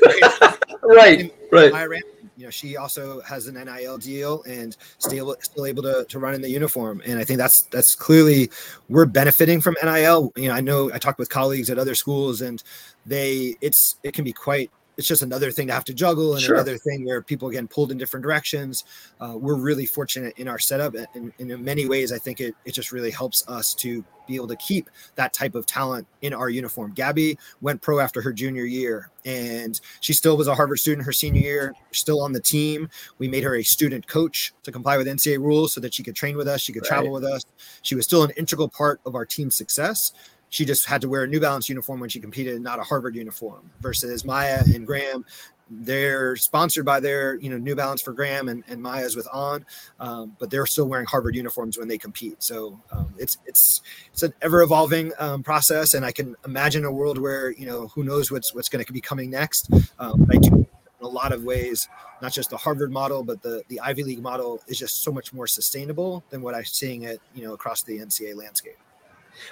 right, 0.83 1.33
right. 1.51 2.03
you 2.37 2.43
know, 2.45 2.51
she 2.51 2.77
also 2.77 3.21
has 3.21 3.47
an 3.47 3.55
NIL 3.55 3.97
deal 3.97 4.43
and 4.43 4.77
still 4.99 5.35
still 5.41 5.65
able 5.65 5.81
to, 5.81 6.05
to 6.09 6.19
run 6.19 6.35
in 6.35 6.41
the 6.43 6.49
uniform. 6.49 7.01
And 7.07 7.17
I 7.17 7.23
think 7.23 7.39
that's 7.39 7.63
that's 7.63 7.95
clearly 7.95 8.51
we're 8.87 9.07
benefiting 9.07 9.61
from 9.61 9.75
NIL. 9.81 10.31
You 10.35 10.49
know, 10.49 10.53
I 10.53 10.61
know 10.61 10.93
I 10.93 10.99
talked 10.99 11.17
with 11.17 11.29
colleagues 11.29 11.71
at 11.71 11.79
other 11.79 11.95
schools, 11.95 12.41
and 12.41 12.61
they 13.03 13.55
it's 13.61 13.95
it 14.03 14.13
can 14.13 14.23
be 14.23 14.33
quite 14.33 14.69
it's 14.97 15.07
just 15.07 15.21
another 15.21 15.51
thing 15.51 15.67
to 15.67 15.73
have 15.73 15.85
to 15.85 15.93
juggle 15.93 16.33
and 16.33 16.41
sure. 16.41 16.55
another 16.55 16.77
thing 16.77 17.05
where 17.05 17.21
people 17.21 17.49
again 17.49 17.67
pulled 17.67 17.91
in 17.91 17.97
different 17.97 18.23
directions. 18.23 18.83
Uh, 19.19 19.33
we're 19.35 19.55
really 19.55 19.85
fortunate 19.85 20.37
in 20.37 20.47
our 20.47 20.59
setup, 20.59 20.95
and, 21.15 21.33
and, 21.39 21.51
in 21.51 21.63
many 21.63 21.87
ways, 21.87 22.11
I 22.11 22.17
think 22.17 22.39
it 22.39 22.55
it 22.65 22.71
just 22.73 22.91
really 22.91 23.11
helps 23.11 23.47
us 23.47 23.73
to 23.75 24.03
be 24.27 24.35
able 24.35 24.47
to 24.47 24.55
keep 24.55 24.89
that 25.15 25.33
type 25.33 25.55
of 25.55 25.65
talent 25.65 26.07
in 26.21 26.33
our 26.33 26.49
uniform. 26.49 26.93
Gabby 26.93 27.37
went 27.61 27.81
pro 27.81 27.99
after 27.99 28.21
her 28.21 28.31
junior 28.31 28.63
year, 28.63 29.09
and 29.25 29.79
she 29.99 30.13
still 30.13 30.37
was 30.37 30.47
a 30.47 30.55
Harvard 30.55 30.79
student 30.79 31.05
her 31.05 31.11
senior 31.11 31.41
year, 31.41 31.73
still 31.91 32.21
on 32.21 32.31
the 32.31 32.39
team. 32.39 32.89
We 33.17 33.27
made 33.27 33.43
her 33.43 33.55
a 33.55 33.63
student 33.63 34.07
coach 34.07 34.53
to 34.63 34.71
comply 34.71 34.97
with 34.97 35.07
NCAA 35.07 35.39
rules 35.39 35.73
so 35.73 35.81
that 35.81 35.93
she 35.93 36.03
could 36.03 36.15
train 36.15 36.37
with 36.37 36.47
us, 36.47 36.61
she 36.61 36.71
could 36.71 36.83
right. 36.83 36.89
travel 36.89 37.11
with 37.11 37.23
us. 37.23 37.43
She 37.81 37.95
was 37.95 38.05
still 38.05 38.23
an 38.23 38.31
integral 38.37 38.69
part 38.69 39.01
of 39.05 39.15
our 39.15 39.25
team 39.25 39.51
success 39.51 40.13
she 40.53 40.65
just 40.65 40.85
had 40.85 41.01
to 41.01 41.09
wear 41.09 41.23
a 41.23 41.27
New 41.27 41.39
Balance 41.39 41.67
uniform 41.67 41.99
when 41.99 42.11
she 42.11 42.19
competed, 42.19 42.61
not 42.61 42.77
a 42.77 42.83
Harvard 42.83 43.15
uniform. 43.15 43.71
Versus 43.81 44.23
Maia 44.23 44.61
and 44.75 44.85
Graham, 44.85 45.25
they're 45.67 46.35
sponsored 46.35 46.85
by 46.85 46.99
their 46.99 47.39
you 47.39 47.49
know 47.49 47.57
New 47.57 47.75
Balance 47.75 48.03
for 48.03 48.13
Graham 48.13 48.49
and, 48.49 48.63
and 48.67 48.79
Maia's 48.79 49.15
with 49.15 49.27
On, 49.33 49.65
um, 49.99 50.37
but 50.37 50.51
they're 50.51 50.67
still 50.67 50.87
wearing 50.87 51.07
Harvard 51.07 51.35
uniforms 51.35 51.79
when 51.79 51.87
they 51.87 51.97
compete. 51.97 52.43
So 52.43 52.79
um, 52.91 53.15
it's 53.17 53.39
it's 53.47 53.81
it's 54.11 54.21
an 54.21 54.31
ever 54.43 54.61
evolving 54.61 55.11
um, 55.17 55.41
process, 55.41 55.95
and 55.95 56.05
I 56.05 56.11
can 56.11 56.35
imagine 56.45 56.85
a 56.85 56.91
world 56.91 57.17
where 57.17 57.49
you 57.53 57.65
know 57.65 57.87
who 57.87 58.03
knows 58.03 58.29
what's 58.29 58.53
what's 58.53 58.69
going 58.69 58.85
to 58.85 58.93
be 58.93 59.01
coming 59.01 59.31
next. 59.31 59.71
Um, 59.97 60.27
I 60.31 60.37
do 60.37 60.53
in 60.53 60.67
a 61.01 61.07
lot 61.07 61.33
of 61.33 61.43
ways, 61.43 61.89
not 62.21 62.31
just 62.31 62.51
the 62.51 62.57
Harvard 62.57 62.91
model, 62.91 63.23
but 63.23 63.41
the 63.41 63.63
the 63.69 63.79
Ivy 63.79 64.03
League 64.03 64.21
model 64.21 64.61
is 64.67 64.77
just 64.77 65.01
so 65.01 65.11
much 65.11 65.33
more 65.33 65.47
sustainable 65.47 66.23
than 66.29 66.43
what 66.43 66.53
I'm 66.53 66.65
seeing 66.65 67.03
it 67.05 67.19
you 67.33 67.43
know 67.43 67.53
across 67.53 67.81
the 67.81 67.97
NCAA 67.97 68.35
landscape. 68.35 68.77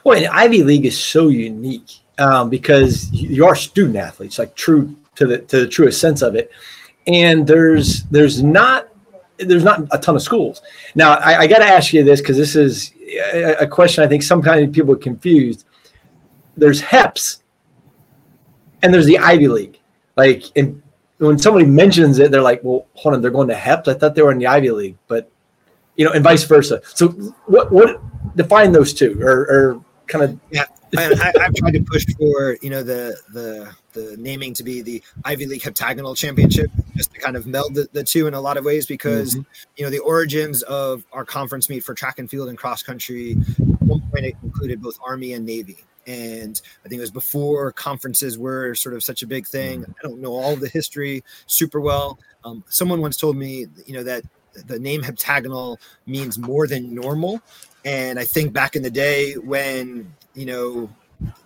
Well, 0.04 0.18
and 0.18 0.28
Ivy 0.28 0.64
League 0.64 0.86
is 0.86 1.00
so 1.00 1.28
unique 1.28 1.92
um, 2.18 2.50
because 2.50 3.12
you 3.12 3.46
are 3.46 3.56
student 3.56 3.96
athletes, 3.96 4.40
like 4.40 4.56
true 4.56 4.96
to 5.16 5.26
the 5.26 5.40
to 5.40 5.62
the 5.62 5.68
truest 5.68 6.00
sense 6.00 6.22
of 6.22 6.36
it. 6.36 6.52
And 7.08 7.46
there's 7.46 8.04
there's 8.06 8.44
not 8.44 8.90
there's 9.38 9.64
not 9.64 9.82
a 9.92 9.98
ton 9.98 10.16
of 10.16 10.22
schools. 10.22 10.62
Now, 10.96 11.14
I, 11.16 11.40
I 11.40 11.48
got 11.48 11.60
to 11.60 11.66
ask 11.66 11.94
you 11.94 12.04
this 12.04 12.22
because 12.22 12.38
this 12.38 12.56
is 12.56 12.94
a, 13.34 13.56
a 13.62 13.68
question 13.68 14.04
I 14.04 14.08
think 14.08 14.24
sometimes 14.24 14.74
people 14.74 14.94
are 14.94 14.98
confused. 14.98 15.66
There's 16.56 16.82
HEPS 16.82 17.42
and 18.84 18.94
there's 18.94 19.06
the 19.06 19.18
Ivy 19.18 19.48
League. 19.48 19.80
Like, 20.16 20.44
and 20.56 20.82
when 21.18 21.38
somebody 21.38 21.66
mentions 21.66 22.20
it, 22.20 22.32
they're 22.32 22.42
like, 22.42 22.64
"Well, 22.64 22.88
hold 22.94 23.16
on, 23.16 23.22
they're 23.22 23.32
going 23.32 23.48
to 23.48 23.56
HEPS. 23.56 23.88
I 23.88 23.94
thought 23.94 24.16
they 24.16 24.22
were 24.22 24.32
in 24.32 24.38
the 24.38 24.48
Ivy 24.48 24.72
League." 24.72 24.98
But 25.08 25.32
you 25.96 26.06
know, 26.06 26.12
and 26.12 26.24
vice 26.24 26.44
versa. 26.44 26.82
So, 26.84 27.10
what 27.46 27.72
what 27.72 28.02
define 28.36 28.72
those 28.72 28.94
two, 28.94 29.22
or, 29.22 29.42
or 29.42 29.86
kind 30.08 30.24
of? 30.24 30.40
Yeah, 30.52 30.66
I, 30.98 31.32
have 31.42 31.56
tried 31.56 31.72
to 31.72 31.84
push 31.84 32.06
for 32.18 32.58
you 32.62 32.70
know 32.70 32.84
the 32.84 33.18
the 33.34 33.74
the 33.94 34.16
naming 34.18 34.54
to 34.56 34.64
be 34.64 34.82
the 34.82 35.02
Ivy 35.26 35.46
League 35.46 35.64
Heptagonal 35.64 36.16
Championship, 36.16 36.72
just 36.96 37.14
to 37.14 37.20
kind 37.20 37.36
of 37.36 37.48
meld 37.48 37.76
the, 37.76 37.88
the 37.94 38.04
two 38.04 38.28
in 38.28 38.34
a 38.34 38.42
lot 38.42 38.58
of 38.58 38.66
ways, 38.66 38.86
because 38.86 39.36
mm-hmm. 39.36 39.42
you 39.78 39.86
know 39.86 39.90
the 39.90 40.00
origins 40.00 40.64
of 40.64 41.06
our 41.12 41.26
conference 41.26 41.70
meet 41.70 41.84
for 41.84 41.94
track 41.94 42.20
and 42.20 42.30
field 42.30 42.50
and 42.50 42.58
cross 42.58 42.84
country. 42.84 43.38
At 43.60 43.82
one 43.82 44.02
point, 44.12 44.26
it 44.26 44.36
included 44.44 44.82
both 44.82 44.98
Army 45.06 45.34
and 45.34 45.46
Navy 45.46 45.86
and 46.08 46.62
I 46.84 46.90
think 46.90 47.00
it 47.00 47.02
was 47.02 47.12
before 47.12 47.72
conferences 47.72 48.38
were 48.38 48.74
sort 48.76 48.96
of 48.96 49.04
such 49.04 49.22
a 49.24 49.28
big 49.28 49.48
thing. 49.48 49.82
Mm-hmm. 49.82 49.92
I 49.92 50.08
don't 50.08 50.20
know 50.20 50.34
all 50.34 50.56
the 50.56 50.68
history 50.68 51.24
super 51.48 51.80
well. 51.80 52.20
Um, 52.44 52.64
someone 52.70 53.02
once 53.02 53.18
told 53.18 53.38
me, 53.38 53.68
you 53.86 53.94
know, 53.94 54.04
that 54.04 54.24
the 54.66 54.80
name 54.80 55.02
heptagonal 55.02 55.80
means 56.06 56.38
more 56.38 56.68
than 56.68 56.94
normal. 56.94 57.42
And 57.84 58.20
I 58.20 58.26
think 58.26 58.54
back 58.54 58.76
in 58.76 58.84
the 58.84 58.92
day 58.92 59.34
when, 59.34 60.14
you 60.34 60.46
know, 60.46 60.90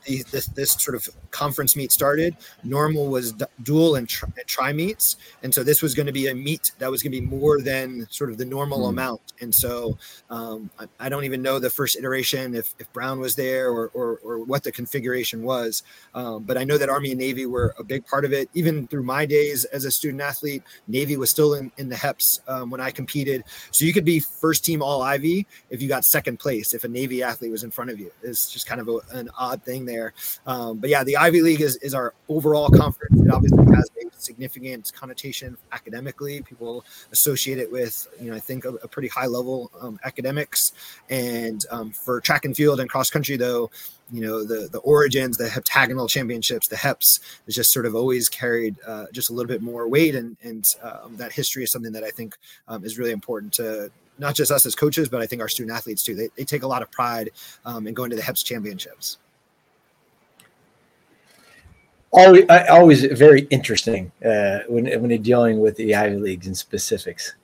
the, 0.05 0.23
this, 0.31 0.47
this 0.47 0.71
sort 0.71 0.95
of 0.95 1.07
conference 1.31 1.75
meet 1.75 1.91
started, 1.91 2.35
normal 2.63 3.07
was 3.07 3.33
d- 3.33 3.45
dual 3.63 3.95
and, 3.95 4.07
tri, 4.07 4.29
and 4.37 4.47
tri 4.47 4.71
meets. 4.71 5.17
And 5.43 5.53
so 5.53 5.63
this 5.63 5.81
was 5.81 5.93
going 5.93 6.05
to 6.05 6.13
be 6.13 6.27
a 6.27 6.35
meet 6.35 6.71
that 6.79 6.89
was 6.89 7.03
going 7.03 7.11
to 7.11 7.19
be 7.19 7.25
more 7.25 7.61
than 7.61 8.07
sort 8.09 8.29
of 8.29 8.37
the 8.37 8.45
normal 8.45 8.85
mm. 8.85 8.89
amount. 8.89 9.33
And 9.41 9.53
so 9.53 9.97
um, 10.29 10.69
I, 10.79 10.87
I, 10.99 11.09
don't 11.09 11.25
even 11.25 11.41
know 11.41 11.59
the 11.59 11.69
first 11.69 11.97
iteration 11.97 12.55
if, 12.55 12.73
if 12.79 12.91
Brown 12.93 13.19
was 13.19 13.35
there 13.35 13.69
or, 13.69 13.89
or, 13.89 14.19
or 14.23 14.39
what 14.43 14.63
the 14.63 14.71
configuration 14.71 15.43
was. 15.43 15.83
Um, 16.13 16.43
but 16.43 16.57
I 16.57 16.63
know 16.63 16.77
that 16.77 16.89
Army 16.89 17.11
and 17.11 17.19
Navy 17.19 17.45
were 17.45 17.75
a 17.77 17.83
big 17.83 18.05
part 18.05 18.25
of 18.25 18.33
it. 18.33 18.49
Even 18.53 18.87
through 18.87 19.03
my 19.03 19.25
days 19.25 19.65
as 19.65 19.85
a 19.85 19.91
student 19.91 20.21
athlete, 20.21 20.63
Navy 20.87 21.17
was 21.17 21.29
still 21.29 21.55
in, 21.55 21.71
in 21.77 21.89
the 21.89 21.95
HEPS 21.95 22.41
um, 22.47 22.69
when 22.69 22.79
I 22.79 22.91
competed. 22.91 23.43
So 23.71 23.85
you 23.85 23.93
could 23.93 24.05
be 24.05 24.19
first 24.19 24.63
team 24.63 24.81
all 24.81 25.01
Ivy 25.01 25.47
if 25.69 25.81
you 25.81 25.87
got 25.87 26.05
second 26.05 26.39
place, 26.39 26.73
if 26.73 26.83
a 26.83 26.87
Navy 26.87 27.23
athlete 27.23 27.51
was 27.51 27.63
in 27.63 27.71
front 27.71 27.91
of 27.91 27.99
you. 27.99 28.11
It's 28.23 28.51
just 28.51 28.67
kind 28.67 28.79
of 28.79 28.87
a, 28.87 28.99
an 29.11 29.29
odd 29.37 29.64
thing 29.65 29.85
there. 29.85 30.13
Um, 30.45 30.77
but 30.77 30.89
yeah, 30.89 31.03
the 31.03 31.17
Ivy 31.17 31.41
League 31.41 31.61
is, 31.61 31.75
is 31.77 31.93
our 31.93 32.13
overall 32.29 32.69
conference. 32.69 33.19
It 33.19 33.31
obviously 33.31 33.65
has 33.75 33.89
a 34.01 34.05
significant 34.25 34.91
connotation 34.93 35.57
academically. 35.71 36.41
People 36.41 36.83
associate 37.11 37.57
it 37.57 37.71
with, 37.71 38.07
you 38.19 38.29
know, 38.29 38.35
I 38.35 38.39
think 38.39 38.65
a, 38.65 38.69
a 38.75 38.87
pretty 38.87 39.07
high 39.07 39.27
level 39.27 39.71
um, 39.81 39.99
academics. 40.03 40.73
And 41.09 41.63
um, 41.71 41.91
for 41.91 42.19
track 42.21 42.45
and 42.45 42.55
field 42.55 42.79
and 42.79 42.89
cross 42.89 43.09
country, 43.09 43.37
though, 43.37 43.69
you 44.11 44.21
know, 44.21 44.43
the 44.43 44.69
the 44.71 44.79
origins, 44.79 45.37
the 45.37 45.49
heptagonal 45.49 46.07
championships, 46.07 46.67
the 46.67 46.75
HEPS 46.75 47.19
is 47.47 47.55
just 47.55 47.71
sort 47.71 47.85
of 47.85 47.95
always 47.95 48.29
carried 48.29 48.75
uh, 48.85 49.05
just 49.11 49.29
a 49.29 49.33
little 49.33 49.47
bit 49.47 49.61
more 49.61 49.87
weight, 49.87 50.15
and 50.15 50.37
and 50.43 50.75
um, 50.83 51.15
that 51.17 51.31
history 51.31 51.63
is 51.63 51.71
something 51.71 51.91
that 51.91 52.03
I 52.03 52.11
think 52.11 52.37
um, 52.67 52.85
is 52.85 52.99
really 52.99 53.11
important 53.11 53.53
to 53.53 53.91
not 54.17 54.35
just 54.35 54.51
us 54.51 54.65
as 54.65 54.75
coaches, 54.75 55.09
but 55.09 55.21
I 55.21 55.25
think 55.25 55.41
our 55.41 55.49
student 55.49 55.75
athletes 55.75 56.03
too. 56.03 56.15
They, 56.15 56.29
they 56.37 56.45
take 56.45 56.63
a 56.63 56.67
lot 56.67 56.81
of 56.81 56.91
pride 56.91 57.31
um, 57.65 57.87
in 57.87 57.93
going 57.93 58.09
to 58.11 58.15
the 58.15 58.21
HEPS 58.21 58.45
championships 58.45 59.17
always, 62.15 62.45
always 62.69 63.03
very 63.05 63.41
interesting 63.49 64.11
uh, 64.23 64.59
when, 64.67 64.85
when 65.01 65.09
you're 65.09 65.19
dealing 65.19 65.59
with 65.59 65.75
the 65.75 65.93
Ivy 65.93 66.17
Leagues 66.17 66.47
and 66.47 66.57
specifics. 66.57 67.35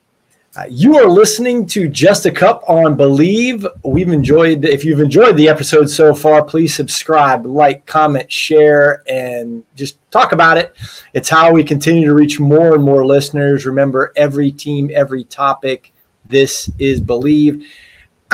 Uh, 0.54 0.64
you 0.68 0.98
are 0.98 1.06
listening 1.06 1.66
to 1.66 1.88
Just 1.88 2.26
a 2.26 2.30
Cup 2.30 2.62
on 2.68 2.94
Believe. 2.94 3.66
We've 3.84 4.10
enjoyed, 4.10 4.66
if 4.66 4.84
you've 4.84 5.00
enjoyed 5.00 5.36
the 5.38 5.48
episode 5.48 5.88
so 5.88 6.14
far, 6.14 6.44
please 6.44 6.74
subscribe, 6.74 7.46
like, 7.46 7.86
comment, 7.86 8.30
share, 8.30 9.02
and 9.08 9.64
just 9.76 9.96
talk 10.10 10.32
about 10.32 10.58
it. 10.58 10.76
It's 11.14 11.30
how 11.30 11.52
we 11.52 11.64
continue 11.64 12.06
to 12.06 12.14
reach 12.14 12.38
more 12.38 12.74
and 12.74 12.84
more 12.84 13.06
listeners. 13.06 13.64
Remember, 13.64 14.12
every 14.14 14.52
team, 14.52 14.90
every 14.92 15.24
topic. 15.24 15.92
This 16.26 16.70
is 16.78 17.00
Believe 17.00 17.66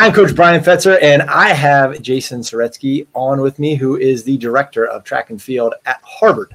I'm 0.01 0.13
Coach 0.13 0.33
Bryan 0.33 0.63
Fetzer, 0.63 0.97
and 1.03 1.23
I 1.23 1.49
have 1.49 2.01
Jason 2.01 2.41
Saretsky 2.41 3.09
on 3.15 3.41
with 3.41 3.59
me, 3.59 3.75
who 3.75 3.97
is 3.97 4.23
the 4.23 4.37
director 4.39 4.87
of 4.87 5.03
track 5.03 5.31
and 5.31 5.43
field 5.43 5.75
at 5.87 6.01
Harvard 6.05 6.55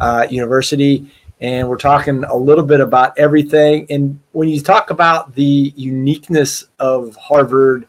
uh, 0.00 0.26
University. 0.28 1.12
And 1.40 1.68
we're 1.68 1.76
talking 1.76 2.24
a 2.24 2.36
little 2.36 2.64
bit 2.64 2.80
about 2.80 3.16
everything. 3.16 3.86
And 3.88 4.18
when 4.32 4.48
you 4.48 4.60
talk 4.60 4.90
about 4.90 5.32
the 5.36 5.72
uniqueness 5.76 6.64
of 6.80 7.14
Harvard, 7.14 7.86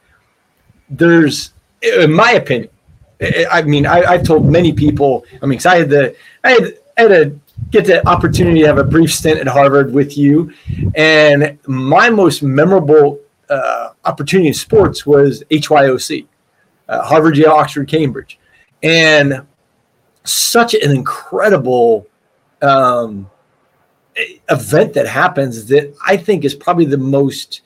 there's, 0.91 1.53
in 1.81 2.13
my 2.13 2.33
opinion, 2.33 2.69
I 3.49 3.63
mean, 3.63 3.87
I, 3.87 4.17
have 4.17 4.23
told 4.23 4.45
many 4.45 4.73
people, 4.73 5.25
I'm 5.41 5.51
excited 5.51 5.89
that 5.89 6.15
I 6.43 6.51
had, 6.51 6.77
I 6.99 7.01
had 7.01 7.07
to 7.07 7.39
get 7.71 7.85
the 7.85 8.07
opportunity 8.07 8.59
to 8.59 8.67
have 8.67 8.77
a 8.77 8.83
brief 8.83 9.11
stint 9.11 9.39
at 9.39 9.47
Harvard 9.47 9.91
with 9.91 10.19
you. 10.19 10.53
And 10.93 11.57
my 11.65 12.11
most 12.11 12.43
memorable 12.43 13.20
uh, 13.51 13.89
opportunity 14.05 14.47
in 14.47 14.53
sports 14.53 15.05
was 15.05 15.43
HYOC, 15.51 16.25
uh, 16.87 17.01
Harvard, 17.03 17.37
Yale, 17.37 17.51
Oxford, 17.51 17.87
Cambridge, 17.87 18.39
and 18.81 19.45
such 20.23 20.73
an 20.73 20.91
incredible 20.91 22.07
um, 22.61 23.29
event 24.49 24.93
that 24.93 25.07
happens 25.07 25.65
that 25.67 25.93
I 26.05 26.17
think 26.17 26.45
is 26.45 26.55
probably 26.55 26.85
the 26.85 26.97
most 26.97 27.61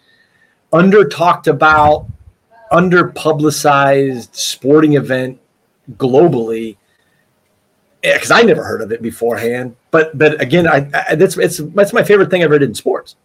under 0.73 1.07
talked 1.07 1.47
about, 1.47 2.07
under 2.71 3.09
publicized 3.09 4.35
sporting 4.35 4.93
event 4.93 5.39
globally. 5.93 6.77
Because 8.01 8.31
I 8.31 8.43
never 8.43 8.63
heard 8.63 8.81
of 8.81 8.91
it 8.91 9.01
beforehand, 9.01 9.75
but 9.89 10.15
but 10.15 10.39
again, 10.39 10.67
I, 10.67 10.89
I 11.09 11.15
that's 11.15 11.37
it's 11.37 11.57
that's 11.57 11.91
my 11.91 12.03
favorite 12.03 12.29
thing 12.29 12.41
I 12.41 12.45
ever 12.45 12.59
did 12.59 12.69
in 12.69 12.75
sports. 12.75 13.15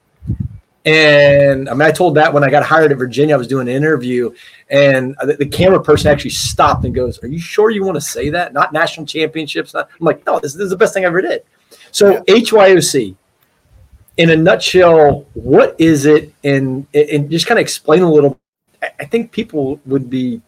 And 0.85 1.69
I 1.69 1.73
mean, 1.73 1.83
I 1.83 1.91
told 1.91 2.15
that 2.15 2.33
when 2.33 2.43
I 2.43 2.49
got 2.49 2.63
hired 2.63 2.91
at 2.91 2.97
Virginia, 2.97 3.35
I 3.35 3.39
was 3.39 3.47
doing 3.47 3.69
an 3.69 3.75
interview, 3.75 4.33
and 4.71 5.15
the, 5.21 5.35
the 5.35 5.47
camera 5.47 5.83
person 5.83 6.11
actually 6.11 6.31
stopped 6.31 6.85
and 6.87 6.95
goes, 6.95 7.23
"Are 7.23 7.27
you 7.27 7.39
sure 7.39 7.71
you 7.71 7.85
want 7.85 7.97
to 7.97 8.01
say 8.01 8.31
that? 8.31 8.55
Not 8.55 8.73
national 8.73 9.05
championships?" 9.05 9.75
Not. 9.75 9.91
I'm 10.01 10.07
like, 10.07 10.25
"No, 10.25 10.39
this, 10.41 10.55
this 10.55 10.65
is 10.65 10.71
the 10.71 10.79
best 10.79 10.95
thing 10.95 11.05
I 11.05 11.09
ever 11.09 11.21
did." 11.21 11.43
So 11.91 12.13
yeah. 12.27 12.35
HYOC, 12.35 13.15
in 14.17 14.31
a 14.31 14.37
nutshell, 14.37 15.27
what 15.35 15.77
is 15.79 16.07
it? 16.07 16.33
And 16.45 16.87
and 16.95 17.31
just 17.31 17.47
kind 17.47 17.59
of 17.59 17.63
explain 17.63 18.01
a 18.01 18.11
little. 18.11 18.41
I 18.83 19.05
think 19.05 19.33
people 19.33 19.81
would 19.85 20.09
be. 20.09 20.41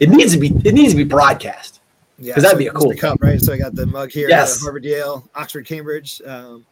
It 0.00 0.10
needs 0.10 0.32
to 0.32 0.38
be. 0.40 0.48
It 0.64 0.74
needs 0.74 0.94
to 0.94 0.96
be 0.96 1.04
broadcast. 1.04 1.80
Yeah, 2.18 2.32
because 2.32 2.42
that'd 2.42 2.56
so 2.56 2.58
be 2.58 2.66
a 2.66 2.72
cool 2.72 2.94
cup, 2.96 3.18
right? 3.20 3.40
So 3.40 3.52
I 3.52 3.58
got 3.58 3.76
the 3.76 3.86
mug 3.86 4.10
here. 4.10 4.28
Yes. 4.28 4.60
Harvard, 4.62 4.84
Yale, 4.84 5.28
Oxford, 5.34 5.66
Cambridge. 5.66 6.20
Um, 6.26 6.66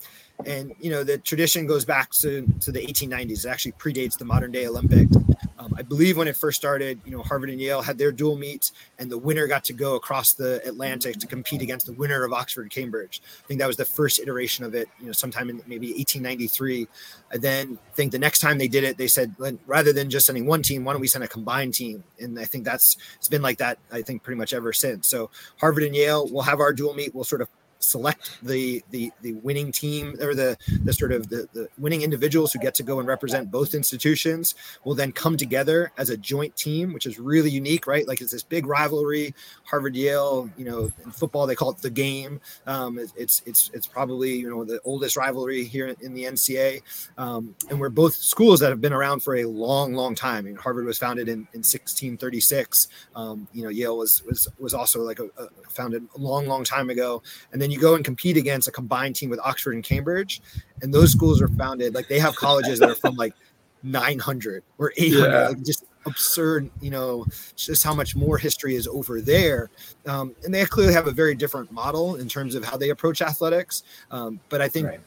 and 0.47 0.75
you 0.81 0.91
know 0.91 1.05
the 1.05 1.19
tradition 1.19 1.67
goes 1.67 1.85
back 1.85 2.11
to, 2.11 2.47
to 2.61 2.73
the 2.73 2.85
1890s 2.85 3.45
it 3.45 3.49
actually 3.49 3.73
predates 3.73 4.19
the 4.19 4.25
modern 4.25 4.51
day 4.51 4.67
olympics 4.67 5.17
um, 5.59 5.73
i 5.79 5.83
believe 5.83 6.17
when 6.17 6.27
it 6.27 6.37
first 6.37 6.57
started 6.57 7.01
you 7.05 7.13
know 7.13 7.23
harvard 7.23 7.51
and 7.51 7.61
yale 7.61 7.81
had 7.81 7.97
their 7.97 8.11
dual 8.11 8.37
meets 8.37 8.73
and 8.99 9.11
the 9.11 9.17
winner 9.17 9.47
got 9.47 9.63
to 9.65 9.73
go 9.73 9.95
across 9.95 10.33
the 10.33 10.61
atlantic 10.67 11.17
to 11.19 11.27
compete 11.27 11.63
against 11.63 11.87
the 11.87 11.93
winner 11.93 12.25
of 12.25 12.33
oxford 12.33 12.63
and 12.63 12.71
cambridge. 12.71 13.23
I 13.45 13.47
think 13.47 13.61
that 13.61 13.67
was 13.67 13.77
the 13.77 13.85
first 13.85 14.21
iteration 14.21 14.65
of 14.65 14.75
it 14.75 14.89
you 14.99 15.07
know 15.07 15.13
sometime 15.13 15.49
in 15.51 15.63
maybe 15.67 15.89
1893 15.93 16.89
and 17.33 17.43
then 17.43 17.79
i 17.93 17.95
think 17.95 18.11
the 18.13 18.19
next 18.19 18.41
time 18.41 18.59
they 18.59 18.69
did 18.69 18.85
it 18.85 18.99
they 18.99 19.09
said 19.09 19.35
rather 19.67 19.93
than 19.93 20.11
just 20.11 20.27
sending 20.27 20.47
one 20.47 20.63
team 20.63 20.85
why 20.85 20.93
don't 20.93 21.01
we 21.01 21.07
send 21.07 21.25
a 21.25 21.29
combined 21.29 21.75
team? 21.75 22.03
And 22.21 22.39
i 22.39 22.45
think 22.45 22.65
that's 22.65 22.97
it's 23.17 23.29
been 23.29 23.43
like 23.43 23.59
that 23.59 23.79
i 23.93 24.03
think 24.03 24.23
pretty 24.23 24.39
much 24.39 24.53
ever 24.53 24.73
since. 24.73 25.09
So 25.09 25.31
harvard 25.59 25.85
and 25.85 25.95
yale 25.95 26.29
will 26.29 26.43
have 26.43 26.61
our 26.61 26.73
dual 26.73 26.95
meet. 26.95 27.15
We'll 27.15 27.25
sort 27.25 27.41
of 27.41 27.49
select 27.85 28.39
the 28.43 28.83
the 28.91 29.13
the 29.23 29.33
winning 29.35 29.71
team 29.73 30.17
or 30.21 30.35
the 30.35 30.57
the 30.83 30.93
sort 30.93 31.13
of 31.13 31.29
the, 31.29 31.49
the 31.53 31.69
winning 31.79 32.03
individuals 32.03 32.53
who 32.53 32.59
get 32.59 32.75
to 32.75 32.83
go 32.83 32.99
and 32.99 33.09
represent 33.09 33.51
both 33.51 33.75
institutions 33.75 34.55
will 34.85 34.95
then 34.95 35.13
come 35.13 35.37
together 35.37 35.93
as 35.99 36.11
a 36.11 36.17
joint 36.17 36.55
team 36.57 36.93
which 36.93 37.07
is 37.07 37.19
really 37.19 37.51
unique 37.51 37.87
right? 37.87 38.07
Like 38.07 38.21
it's 38.21 38.33
this 38.33 38.43
big 38.43 38.67
rivalry 38.67 39.35
harvard 39.65 39.97
yale 39.97 40.51
you 40.57 40.65
know 40.65 40.91
in 41.05 41.11
football 41.11 41.47
they 41.47 41.55
call 41.55 41.71
it 41.71 41.79
the 41.79 41.91
game. 41.91 42.41
Um, 42.67 42.99
it, 42.99 43.13
it's 43.17 43.43
it's 43.47 43.71
it's 43.75 43.87
probably 43.87 44.35
you 44.35 44.51
know 44.51 44.65
the 44.65 44.81
oldest 44.85 45.17
rivalry 45.17 45.65
here 45.65 45.89
in, 45.89 45.97
in 46.01 46.15
the 46.15 46.25
ncaa 46.25 46.83
um, 47.19 47.55
and 47.71 47.79
we're 47.79 47.89
both 47.89 48.15
schools 48.15 48.61
that 48.61 48.71
have 48.71 48.81
been 48.81 48.93
around 48.93 49.21
for 49.21 49.37
a 49.37 49.45
long 49.45 49.95
long 49.95 50.15
time. 50.15 50.35
I 50.35 50.43
mean, 50.43 50.57
harvard 50.57 50.87
was 50.87 50.99
founded 50.99 51.29
in, 51.29 51.41
in 51.53 51.61
1636 51.61 52.89
um, 53.15 53.47
you 53.53 53.63
know 53.63 53.69
yale 53.69 53.99
was 53.99 54.23
was 54.25 54.49
was 54.59 54.75
also 54.75 55.03
like 55.03 55.19
a, 55.19 55.27
a 55.39 55.49
founded 55.75 56.07
a 56.17 56.19
long 56.19 56.47
long 56.47 56.65
time 56.65 56.91
ago. 56.91 57.23
And 57.53 57.61
then 57.61 57.71
you 57.75 57.81
go 57.81 57.95
and 57.95 58.05
compete 58.05 58.37
against 58.37 58.69
a 58.69 58.73
combined 58.73 59.17
team 59.17 59.31
with 59.31 59.41
Oxford 59.41 59.75
and 59.75 59.85
Cambridge, 59.85 60.41
and 60.83 60.93
those 60.93 61.13
schools 61.13 61.43
are 61.43 61.49
founded 61.49 61.95
like 61.95 62.09
they 62.09 62.19
have 62.19 62.37
colleges 62.37 62.79
that 62.79 62.91
are 62.91 62.95
from 62.95 63.17
like 63.17 63.35
900 63.83 64.65
or 64.79 64.93
800, 64.97 65.31
yeah. 65.31 65.49
like 65.49 65.63
just 65.63 65.85
absurd, 66.07 66.71
you 66.81 66.91
know, 66.91 67.27
just 67.57 67.85
how 67.85 67.95
much 67.95 68.17
more 68.17 68.39
history 68.39 68.75
is 68.75 68.87
over 68.89 69.21
there. 69.21 69.71
Um, 70.07 70.35
and 70.45 70.53
they 70.53 70.65
clearly 70.65 70.93
have 70.93 71.07
a 71.07 71.13
very 71.13 71.35
different 71.35 71.71
model 71.71 72.17
in 72.17 72.29
terms 72.29 72.55
of 72.55 72.65
how 72.65 72.77
they 72.77 72.91
approach 72.91 73.23
athletics. 73.23 73.83
Um, 74.11 74.41
but 74.49 74.61
I 74.61 74.69
think 74.69 74.89
right. 74.89 75.01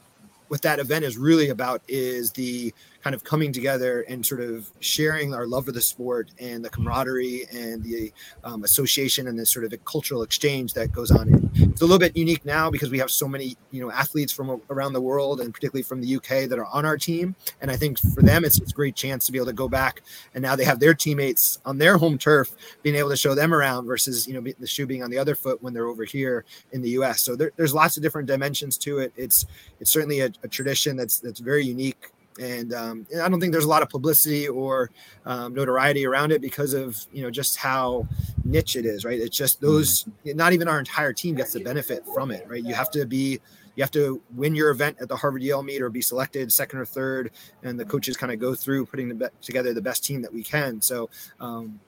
what 0.48 0.62
that 0.62 0.78
event 0.78 1.04
is 1.04 1.16
really 1.16 1.48
about 1.48 1.82
is 1.88 2.32
the 2.32 2.72
kind 3.08 3.14
of 3.14 3.24
coming 3.24 3.54
together 3.54 4.02
and 4.02 4.26
sort 4.26 4.42
of 4.42 4.70
sharing 4.80 5.32
our 5.32 5.46
love 5.46 5.64
for 5.64 5.72
the 5.72 5.80
sport 5.80 6.30
and 6.38 6.62
the 6.62 6.68
camaraderie 6.68 7.46
and 7.50 7.82
the 7.82 8.12
um, 8.44 8.64
association 8.64 9.28
and 9.28 9.38
the 9.38 9.46
sort 9.46 9.64
of 9.64 9.72
cultural 9.86 10.22
exchange 10.22 10.74
that 10.74 10.92
goes 10.92 11.10
on. 11.10 11.50
It's 11.54 11.80
a 11.80 11.86
little 11.86 11.98
bit 11.98 12.14
unique 12.14 12.44
now 12.44 12.70
because 12.70 12.90
we 12.90 12.98
have 12.98 13.10
so 13.10 13.26
many, 13.26 13.56
you 13.70 13.80
know, 13.80 13.90
athletes 13.90 14.30
from 14.30 14.60
around 14.68 14.92
the 14.92 15.00
world 15.00 15.40
and 15.40 15.54
particularly 15.54 15.84
from 15.84 16.02
the 16.02 16.16
UK 16.16 16.50
that 16.50 16.58
are 16.58 16.66
on 16.66 16.84
our 16.84 16.98
team. 16.98 17.34
And 17.62 17.70
I 17.70 17.76
think 17.76 17.98
for 17.98 18.20
them, 18.20 18.44
it's, 18.44 18.60
it's 18.60 18.72
a 18.72 18.74
great 18.74 18.94
chance 18.94 19.24
to 19.24 19.32
be 19.32 19.38
able 19.38 19.46
to 19.46 19.54
go 19.54 19.70
back 19.70 20.02
and 20.34 20.42
now 20.42 20.54
they 20.54 20.64
have 20.64 20.78
their 20.78 20.92
teammates 20.92 21.60
on 21.64 21.78
their 21.78 21.96
home 21.96 22.18
turf, 22.18 22.54
being 22.82 22.96
able 22.96 23.08
to 23.08 23.16
show 23.16 23.34
them 23.34 23.54
around 23.54 23.86
versus, 23.86 24.28
you 24.28 24.34
know, 24.34 24.52
the 24.60 24.66
shoe 24.66 24.84
being 24.84 25.02
on 25.02 25.10
the 25.10 25.16
other 25.16 25.34
foot 25.34 25.62
when 25.62 25.72
they're 25.72 25.88
over 25.88 26.04
here 26.04 26.44
in 26.72 26.82
the 26.82 26.90
US. 26.90 27.22
So 27.22 27.36
there, 27.36 27.52
there's 27.56 27.72
lots 27.72 27.96
of 27.96 28.02
different 28.02 28.28
dimensions 28.28 28.76
to 28.78 28.98
it. 28.98 29.14
It's, 29.16 29.46
it's 29.80 29.90
certainly 29.90 30.20
a, 30.20 30.30
a 30.42 30.48
tradition 30.48 30.94
that's, 30.94 31.20
that's 31.20 31.40
very 31.40 31.64
unique 31.64 32.12
and 32.38 32.72
um, 32.72 33.06
I 33.22 33.28
don't 33.28 33.40
think 33.40 33.52
there's 33.52 33.64
a 33.64 33.68
lot 33.68 33.82
of 33.82 33.88
publicity 33.88 34.48
or 34.48 34.90
um, 35.26 35.54
notoriety 35.54 36.06
around 36.06 36.32
it 36.32 36.40
because 36.40 36.72
of 36.74 36.96
you 37.12 37.22
know 37.22 37.30
just 37.30 37.56
how 37.56 38.06
niche 38.44 38.76
it 38.76 38.84
is, 38.84 39.04
right? 39.04 39.18
It's 39.18 39.36
just 39.36 39.60
those. 39.60 40.06
Not 40.24 40.52
even 40.52 40.68
our 40.68 40.78
entire 40.78 41.12
team 41.12 41.34
gets 41.34 41.52
the 41.52 41.60
benefit 41.60 42.04
from 42.14 42.30
it, 42.30 42.46
right? 42.48 42.62
You 42.62 42.74
have 42.74 42.90
to 42.92 43.06
be 43.06 43.40
you 43.76 43.82
have 43.82 43.90
to 43.92 44.20
win 44.34 44.54
your 44.54 44.70
event 44.70 44.96
at 45.00 45.08
the 45.08 45.16
Harvard 45.16 45.42
Yale 45.42 45.62
meet 45.62 45.82
or 45.82 45.90
be 45.90 46.02
selected 46.02 46.52
second 46.52 46.78
or 46.78 46.84
third, 46.84 47.30
and 47.62 47.78
the 47.78 47.84
coaches 47.84 48.16
kind 48.16 48.32
of 48.32 48.38
go 48.38 48.54
through 48.54 48.86
putting 48.86 49.08
the 49.08 49.14
be- 49.14 49.26
together 49.40 49.72
the 49.72 49.82
best 49.82 50.04
team 50.04 50.22
that 50.22 50.32
we 50.32 50.42
can. 50.42 50.80
So. 50.80 51.10
Um, 51.40 51.80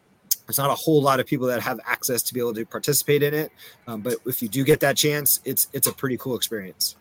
there's 0.47 0.59
not 0.59 0.71
a 0.71 0.75
whole 0.75 1.01
lot 1.01 1.21
of 1.21 1.27
people 1.27 1.47
that 1.47 1.63
have 1.63 1.79
access 1.87 2.23
to 2.23 2.35
be 2.35 2.41
able 2.41 2.55
to 2.55 2.67
participate 2.67 3.23
in 3.23 3.33
it, 3.33 3.53
um, 3.87 4.01
but 4.01 4.17
if 4.27 4.43
you 4.43 4.49
do 4.49 4.65
get 4.65 4.81
that 4.81 4.97
chance, 4.97 5.39
it's 5.45 5.69
it's 5.73 5.87
a 5.87 5.93
pretty 5.93 6.17
cool 6.17 6.35
experience. 6.35 6.97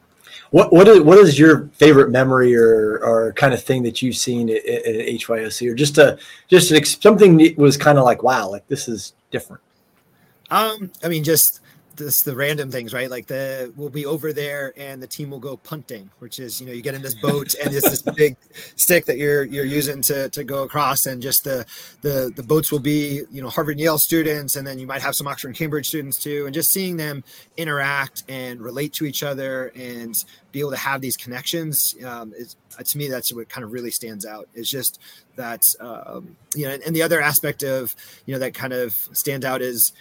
What 0.52 0.74
what 0.74 0.88
is 0.88 1.02
what 1.02 1.18
is 1.18 1.38
your 1.38 1.68
favorite 1.74 2.10
memory 2.10 2.56
or 2.56 3.00
or 3.00 3.34
kind 3.34 3.54
of 3.54 3.64
thing 3.64 3.84
that 3.84 4.02
you've 4.02 4.16
seen 4.16 4.50
at, 4.50 4.66
at 4.66 4.96
HYOC 4.96 5.72
or 5.72 5.76
just 5.76 5.98
a 5.98 6.18
just 6.48 6.72
an, 6.72 6.84
something 6.86 7.38
that 7.38 7.58
was 7.58 7.78
kind 7.78 7.98
of 7.98 8.04
like 8.04 8.24
wow 8.24 8.50
like 8.50 8.68
this 8.68 8.88
is 8.88 9.14
different. 9.32 9.62
Um, 10.52 10.92
I 11.04 11.08
mean, 11.10 11.24
just 11.24 11.62
this 12.00 12.24
the 12.24 12.36
random 12.36 12.72
things, 12.72 12.94
right? 12.94 13.10
Like 13.10 13.28
the 13.28 13.72
we'll 13.76 13.90
be 13.90 14.06
over 14.06 14.34
there 14.34 14.74
and 14.76 15.04
the 15.04 15.08
team 15.08 15.30
will 15.30 15.40
go 15.40 15.58
punting, 15.58 16.10
which 16.18 16.40
is 16.40 16.60
you 16.60 16.66
know 16.66 16.74
you 16.74 16.82
get 16.82 16.96
in 16.96 17.04
this 17.04 17.14
boat 17.14 17.54
and 17.64 17.74
it's 17.74 17.88
this 17.88 18.02
big 18.02 18.36
stick 18.76 19.06
that 19.06 19.18
you're 19.18 19.44
you're 19.44 19.66
using 19.66 20.02
to 20.04 20.30
to 20.30 20.44
go 20.44 20.64
across, 20.64 21.06
and 21.06 21.22
just 21.22 21.44
the 21.44 21.66
the 22.02 22.34
the 22.36 22.42
boats 22.42 22.72
will 22.72 22.80
be 22.80 23.22
you 23.30 23.42
know 23.42 23.50
Harvard 23.50 23.80
Yale 23.80 24.00
students, 24.00 24.56
and 24.56 24.66
then 24.66 24.80
you 24.80 24.88
might 24.88 25.02
have 25.02 25.16
some 25.16 25.28
Oxford 25.28 25.50
and 25.50 25.58
Cambridge 25.58 25.88
students 25.88 26.18
too, 26.18 26.46
and 26.46 26.54
just 26.54 26.72
seeing 26.72 26.98
them 26.98 27.24
interact 27.58 28.24
and 28.28 28.60
relate 28.62 28.94
to 28.94 29.06
each 29.06 29.22
other 29.22 29.72
and 29.76 30.26
be 30.52 30.60
able 30.60 30.72
to 30.72 30.78
have 30.78 31.02
these 31.02 31.16
connections 31.16 31.96
um, 32.06 32.34
is 32.36 32.56
to 32.84 32.98
me 32.98 33.08
that's 33.08 33.34
what 33.34 33.50
kind 33.50 33.64
of 33.64 33.72
really 33.72 33.92
stands 33.92 34.26
out. 34.26 34.48
is 34.56 34.70
just 34.70 35.00
that 35.36 35.66
um, 35.80 36.36
you 36.56 36.66
know, 36.66 36.74
and, 36.74 36.84
and 36.84 36.96
the 36.96 37.04
other 37.04 37.22
aspect 37.22 37.64
of 37.64 37.96
you 38.26 38.34
know 38.34 38.40
that 38.40 38.54
kind 38.54 38.74
of 38.74 38.94
stands 39.14 39.46
out 39.46 39.62
is 39.62 39.94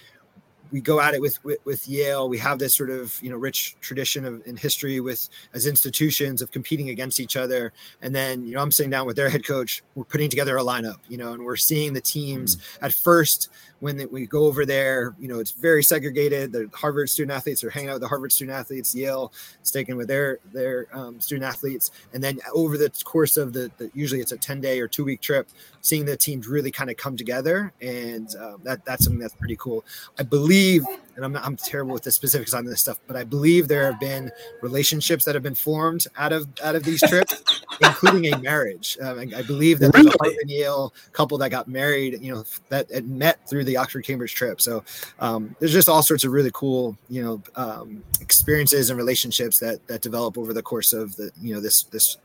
we 0.70 0.80
go 0.80 1.00
at 1.00 1.14
it 1.14 1.20
with, 1.20 1.42
with, 1.44 1.58
with 1.64 1.88
Yale. 1.88 2.28
We 2.28 2.38
have 2.38 2.58
this 2.58 2.74
sort 2.74 2.90
of 2.90 3.18
you 3.22 3.30
know 3.30 3.36
rich 3.36 3.76
tradition 3.80 4.24
of 4.24 4.42
in 4.46 4.56
history 4.56 5.00
with 5.00 5.28
as 5.54 5.66
institutions 5.66 6.42
of 6.42 6.50
competing 6.50 6.90
against 6.90 7.20
each 7.20 7.36
other. 7.36 7.72
And 8.02 8.14
then 8.14 8.44
you 8.44 8.54
know 8.54 8.60
I'm 8.60 8.72
sitting 8.72 8.90
down 8.90 9.06
with 9.06 9.16
their 9.16 9.28
head 9.28 9.44
coach. 9.44 9.82
We're 9.94 10.04
putting 10.04 10.30
together 10.30 10.56
a 10.56 10.62
lineup, 10.62 10.98
you 11.08 11.16
know, 11.16 11.32
and 11.32 11.44
we're 11.44 11.56
seeing 11.56 11.92
the 11.92 12.00
teams 12.00 12.56
mm-hmm. 12.56 12.84
at 12.84 12.92
first 12.92 13.48
when 13.80 14.08
we 14.10 14.26
go 14.26 14.44
over 14.44 14.66
there, 14.66 15.14
you 15.18 15.28
know, 15.28 15.38
it's 15.38 15.52
very 15.52 15.82
segregated. 15.82 16.52
The 16.52 16.68
Harvard 16.74 17.08
student 17.08 17.36
athletes 17.36 17.62
are 17.62 17.70
hanging 17.70 17.90
out 17.90 17.94
with 17.94 18.02
the 18.02 18.08
Harvard 18.08 18.32
student 18.32 18.56
athletes. 18.56 18.94
Yale 18.94 19.32
sticking 19.62 19.96
with 19.96 20.08
their 20.08 20.38
their 20.52 20.86
um, 20.92 21.20
student 21.20 21.44
athletes, 21.44 21.90
and 22.12 22.22
then 22.22 22.38
over 22.54 22.76
the 22.76 22.90
course 23.04 23.36
of 23.36 23.52
the, 23.52 23.70
the 23.78 23.90
usually 23.94 24.20
it's 24.20 24.32
a 24.32 24.36
ten 24.36 24.60
day 24.60 24.80
or 24.80 24.88
two 24.88 25.04
week 25.04 25.20
trip, 25.20 25.48
seeing 25.80 26.04
the 26.04 26.16
teams 26.16 26.48
really 26.48 26.70
kind 26.70 26.90
of 26.90 26.96
come 26.96 27.16
together, 27.16 27.72
and 27.80 28.34
um, 28.36 28.60
that 28.64 28.84
that's 28.84 29.04
something 29.04 29.20
that's 29.20 29.34
pretty 29.34 29.56
cool. 29.56 29.84
I 30.18 30.22
believe, 30.24 30.84
and 31.18 31.24
I'm 31.24 31.32
not, 31.32 31.44
I'm 31.44 31.56
terrible 31.56 31.92
with 31.92 32.04
the 32.04 32.12
specifics 32.12 32.54
on 32.54 32.64
this 32.64 32.80
stuff, 32.80 33.00
but 33.08 33.16
I 33.16 33.24
believe 33.24 33.66
there 33.66 33.90
have 33.90 33.98
been 33.98 34.30
relationships 34.62 35.24
that 35.24 35.34
have 35.34 35.42
been 35.42 35.56
formed 35.56 36.06
out 36.16 36.32
of 36.32 36.46
out 36.62 36.76
of 36.76 36.84
these 36.84 37.00
trips. 37.00 37.42
including 37.80 38.32
a 38.32 38.38
marriage. 38.38 38.98
Um, 39.00 39.18
I, 39.18 39.38
I, 39.38 39.42
believe 39.42 39.78
that 39.80 39.94
really? 39.94 40.12
there's 40.20 40.36
a 40.44 40.48
Yale 40.48 40.92
couple 41.12 41.38
that 41.38 41.50
got 41.50 41.68
married, 41.68 42.18
you 42.20 42.34
know, 42.34 42.44
that 42.68 43.04
met 43.04 43.48
through 43.48 43.64
the 43.64 43.76
Oxford 43.76 44.04
Cambridge 44.04 44.34
trip. 44.34 44.60
So 44.60 44.82
um, 45.20 45.54
there's 45.58 45.72
just 45.72 45.88
all 45.88 46.02
sorts 46.02 46.24
of 46.24 46.32
really 46.32 46.50
cool, 46.52 46.96
you 47.08 47.22
know, 47.22 47.42
um, 47.56 48.02
experiences 48.20 48.90
and 48.90 48.96
relationships 48.96 49.58
that 49.60 49.86
that 49.86 50.02
develop 50.02 50.38
over 50.38 50.52
the 50.52 50.62
course 50.62 50.92
of 50.92 51.14
the, 51.16 51.30
you 51.40 51.54
know, 51.54 51.60
this 51.60 51.84
this 51.84 52.16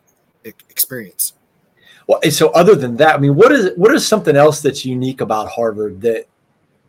experience. 0.44 1.34
Well, 2.08 2.20
so 2.32 2.50
other 2.50 2.76
than 2.76 2.98
that, 2.98 3.16
I 3.16 3.18
mean, 3.18 3.36
what 3.36 3.52
is 3.52 3.72
what 3.76 3.94
is 3.94 4.06
something 4.06 4.36
else 4.36 4.62
that's 4.62 4.86
unique 4.86 5.22
about 5.22 5.50
Harvard 5.50 6.02
that 6.02 6.28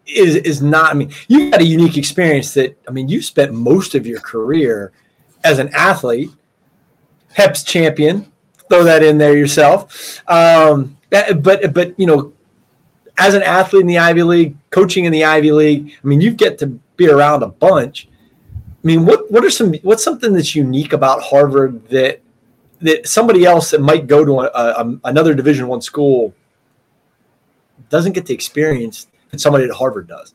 is 0.07 0.37
is 0.37 0.63
not? 0.63 0.91
I 0.91 0.95
mean, 0.95 1.13
you 1.29 1.51
had 1.51 1.61
a 1.61 1.65
unique 1.65 1.97
experience 1.97 2.55
that 2.55 2.77
I 2.89 2.91
mean, 2.91 3.09
you 3.09 3.23
spent 3.23 3.53
most 3.53 3.95
of 3.95 4.07
your 4.07 4.21
career 4.21 4.93
as 5.43 5.59
an 5.59 5.71
athlete, 5.75 6.31
HEPS 7.37 7.65
champion. 7.65 8.31
Throw 8.69 8.83
that 8.85 9.03
in 9.03 9.19
there 9.19 9.37
yourself. 9.37 10.23
Um, 10.29 10.97
but 11.11 11.73
but 11.75 11.99
you 11.99 12.07
know, 12.07 12.33
as 13.19 13.35
an 13.35 13.43
athlete 13.43 13.83
in 13.83 13.87
the 13.87 13.99
Ivy 13.99 14.23
League, 14.23 14.57
coaching 14.71 15.05
in 15.05 15.13
the 15.13 15.25
Ivy 15.25 15.53
League, 15.53 15.95
I 16.03 16.07
mean, 16.07 16.21
you 16.21 16.33
get 16.33 16.59
to 16.59 16.67
be 16.97 17.09
around 17.09 17.43
a 17.43 17.49
bunch. 17.49 18.09
I 18.85 18.87
mean, 18.87 19.07
what 19.07 19.31
what 19.31 19.45
are 19.45 19.51
some 19.51 19.75
what's 19.83 20.05
something 20.05 20.33
that's 20.33 20.55
unique 20.55 20.93
about 20.93 21.23
Harvard 21.23 21.87
that 21.89 22.21
that 22.81 23.07
somebody 23.07 23.45
else 23.45 23.71
that 23.71 23.81
might 23.81 24.07
go 24.07 24.25
to 24.25 24.41
a, 24.41 24.47
a, 24.47 24.99
another 25.05 25.35
Division 25.35 25.69
One 25.69 25.81
school 25.81 26.35
doesn't 27.89 28.13
get 28.13 28.27
the 28.27 28.35
experience 28.35 29.07
somebody 29.41 29.65
at 29.65 29.71
Harvard 29.71 30.09
does? 30.09 30.35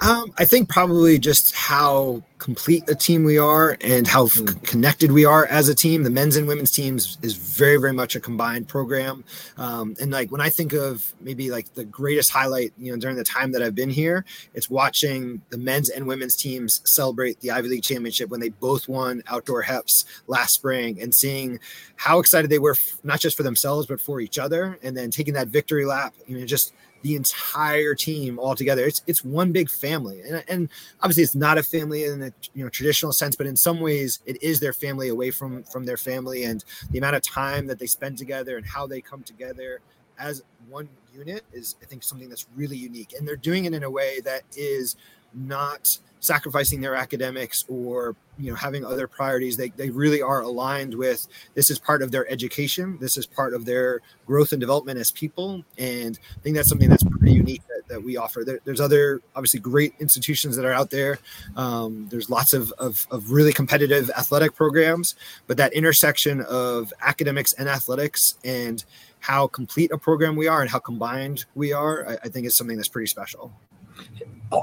Um, 0.00 0.34
I 0.36 0.44
think 0.44 0.68
probably 0.68 1.18
just 1.18 1.54
how 1.54 2.22
complete 2.38 2.86
a 2.88 2.94
team 2.94 3.24
we 3.24 3.38
are 3.38 3.78
and 3.80 4.06
how 4.06 4.26
mm. 4.26 4.50
c- 4.50 4.58
connected 4.64 5.12
we 5.12 5.24
are 5.24 5.46
as 5.46 5.68
a 5.68 5.74
team. 5.74 6.02
The 6.02 6.10
men's 6.10 6.36
and 6.36 6.46
women's 6.48 6.72
teams 6.72 7.16
is 7.22 7.34
very, 7.34 7.78
very 7.78 7.92
much 7.92 8.16
a 8.16 8.20
combined 8.20 8.68
program. 8.68 9.24
Um, 9.56 9.94
and 10.00 10.10
like 10.10 10.30
when 10.30 10.40
I 10.40 10.50
think 10.50 10.74
of 10.74 11.14
maybe 11.20 11.50
like 11.50 11.72
the 11.74 11.84
greatest 11.84 12.30
highlight, 12.30 12.72
you 12.76 12.92
know, 12.92 12.98
during 12.98 13.16
the 13.16 13.24
time 13.24 13.52
that 13.52 13.62
I've 13.62 13.76
been 13.76 13.88
here, 13.88 14.24
it's 14.52 14.68
watching 14.68 15.40
the 15.50 15.58
men's 15.58 15.88
and 15.88 16.06
women's 16.06 16.36
teams 16.36 16.82
celebrate 16.84 17.40
the 17.40 17.52
Ivy 17.52 17.68
League 17.68 17.84
championship 17.84 18.28
when 18.28 18.40
they 18.40 18.50
both 18.50 18.88
won 18.88 19.22
outdoor 19.28 19.62
HEPs 19.62 20.04
last 20.26 20.54
spring 20.54 21.00
and 21.00 21.14
seeing 21.14 21.60
how 21.96 22.18
excited 22.18 22.50
they 22.50 22.58
were, 22.58 22.72
f- 22.72 22.98
not 23.04 23.20
just 23.20 23.36
for 23.36 23.44
themselves, 23.44 23.86
but 23.86 24.00
for 24.00 24.20
each 24.20 24.38
other. 24.38 24.78
And 24.82 24.94
then 24.94 25.10
taking 25.10 25.34
that 25.34 25.48
victory 25.48 25.86
lap, 25.86 26.14
you 26.26 26.38
know, 26.38 26.44
just 26.44 26.74
the 27.04 27.16
entire 27.16 27.94
team 27.94 28.38
all 28.38 28.56
together. 28.56 28.82
It's 28.86 29.02
it's 29.06 29.22
one 29.22 29.52
big 29.52 29.68
family, 29.68 30.22
and, 30.22 30.42
and 30.48 30.68
obviously 31.02 31.22
it's 31.22 31.34
not 31.34 31.58
a 31.58 31.62
family 31.62 32.04
in 32.04 32.22
a 32.22 32.32
you 32.54 32.64
know 32.64 32.70
traditional 32.70 33.12
sense, 33.12 33.36
but 33.36 33.46
in 33.46 33.56
some 33.56 33.78
ways 33.78 34.20
it 34.24 34.42
is 34.42 34.58
their 34.58 34.72
family 34.72 35.10
away 35.10 35.30
from 35.30 35.64
from 35.64 35.84
their 35.84 35.98
family, 35.98 36.44
and 36.44 36.64
the 36.90 36.98
amount 36.98 37.14
of 37.14 37.22
time 37.22 37.66
that 37.66 37.78
they 37.78 37.86
spend 37.86 38.16
together 38.16 38.56
and 38.56 38.64
how 38.64 38.86
they 38.86 39.02
come 39.02 39.22
together 39.22 39.80
as 40.18 40.42
one 40.70 40.88
unit 41.12 41.44
is 41.52 41.76
I 41.82 41.84
think 41.84 42.02
something 42.02 42.30
that's 42.30 42.46
really 42.56 42.78
unique, 42.78 43.12
and 43.18 43.28
they're 43.28 43.36
doing 43.36 43.66
it 43.66 43.74
in 43.74 43.82
a 43.82 43.90
way 43.90 44.20
that 44.24 44.42
is 44.56 44.96
not 45.34 45.98
sacrificing 46.24 46.80
their 46.80 46.94
academics 46.94 47.64
or 47.68 48.16
you 48.38 48.50
know 48.50 48.56
having 48.56 48.84
other 48.84 49.06
priorities. 49.06 49.56
They, 49.56 49.68
they 49.70 49.90
really 49.90 50.22
are 50.22 50.40
aligned 50.40 50.94
with 50.94 51.26
this 51.54 51.70
is 51.70 51.78
part 51.78 52.02
of 52.02 52.10
their 52.10 52.28
education. 52.30 52.98
This 53.00 53.16
is 53.16 53.26
part 53.26 53.54
of 53.54 53.64
their 53.64 54.00
growth 54.26 54.52
and 54.52 54.60
development 54.60 54.98
as 54.98 55.10
people. 55.10 55.62
And 55.78 56.18
i 56.36 56.40
think 56.40 56.56
that's 56.56 56.68
something 56.68 56.88
that's 56.88 57.04
pretty 57.04 57.34
unique 57.34 57.62
that, 57.68 57.88
that 57.88 58.02
we 58.02 58.16
offer. 58.16 58.42
There, 58.44 58.58
there's 58.64 58.80
other 58.80 59.20
obviously 59.36 59.60
great 59.60 59.94
institutions 60.00 60.56
that 60.56 60.64
are 60.64 60.72
out 60.72 60.90
there. 60.90 61.18
Um, 61.56 62.08
there's 62.10 62.30
lots 62.30 62.54
of, 62.54 62.72
of, 62.72 63.06
of 63.10 63.30
really 63.30 63.52
competitive 63.52 64.10
athletic 64.16 64.54
programs 64.54 65.14
but 65.46 65.56
that 65.56 65.72
intersection 65.72 66.40
of 66.42 66.92
academics 67.00 67.52
and 67.54 67.68
athletics 67.68 68.38
and 68.44 68.84
how 69.20 69.46
complete 69.46 69.90
a 69.92 69.98
program 69.98 70.36
we 70.36 70.48
are 70.48 70.60
and 70.60 70.70
how 70.70 70.78
combined 70.78 71.44
we 71.54 71.72
are 71.72 72.06
i, 72.08 72.12
I 72.24 72.28
think 72.28 72.46
is 72.46 72.56
something 72.56 72.76
that's 72.76 72.88
pretty 72.88 73.06
special 73.06 73.52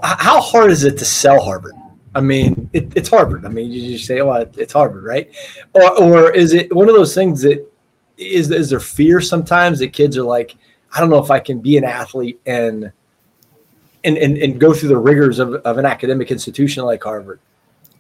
how 0.04 0.41
hard 0.41 0.72
is 0.72 0.84
it 0.84 0.98
to 0.98 1.06
sell 1.06 1.41
Harvard? 1.41 1.76
I 2.13 2.22
mean, 2.22 2.70
it, 2.74 2.91
it's 2.96 3.10
Harvard. 3.10 3.46
I 3.46 3.50
mean, 3.50 3.72
you 3.72 3.94
just 3.94 4.06
say, 4.06 4.20
"Oh, 4.20 4.34
it's 4.34 4.74
Harvard," 4.74 5.04
right? 5.04 5.34
Or, 5.74 6.02
or 6.02 6.32
is 6.32 6.54
it 6.54 6.74
one 6.76 6.89
of 6.89 6.96
those 6.96 7.15
things 7.15 7.41
that 7.41 7.65
is 8.17 8.52
is 8.52 8.70
there 8.70 8.80
fear 8.80 9.22
sometimes 9.22 9.80
that 9.80 9.94
kids 9.94 10.17
are 10.17 10.24
like, 10.24 10.56
"I 10.94 11.00
don't 11.00 11.10
know 11.10 11.24
if 11.24 11.32
I 11.32 11.39
can 11.39 11.60
be 11.60 11.78
an 11.78 11.86
athlete 11.86 12.39
and 12.46 12.91
and 14.04 14.17
and, 14.17 14.38
and 14.38 14.60
go 14.60 14.74
through 14.74 14.89
the 14.89 14.98
rigors 14.98 15.39
of, 15.39 15.54
of 15.54 15.78
an 15.78 15.86
academic 15.86 16.32
institution 16.32 16.84
like 16.84 17.04
Harvard." 17.04 17.39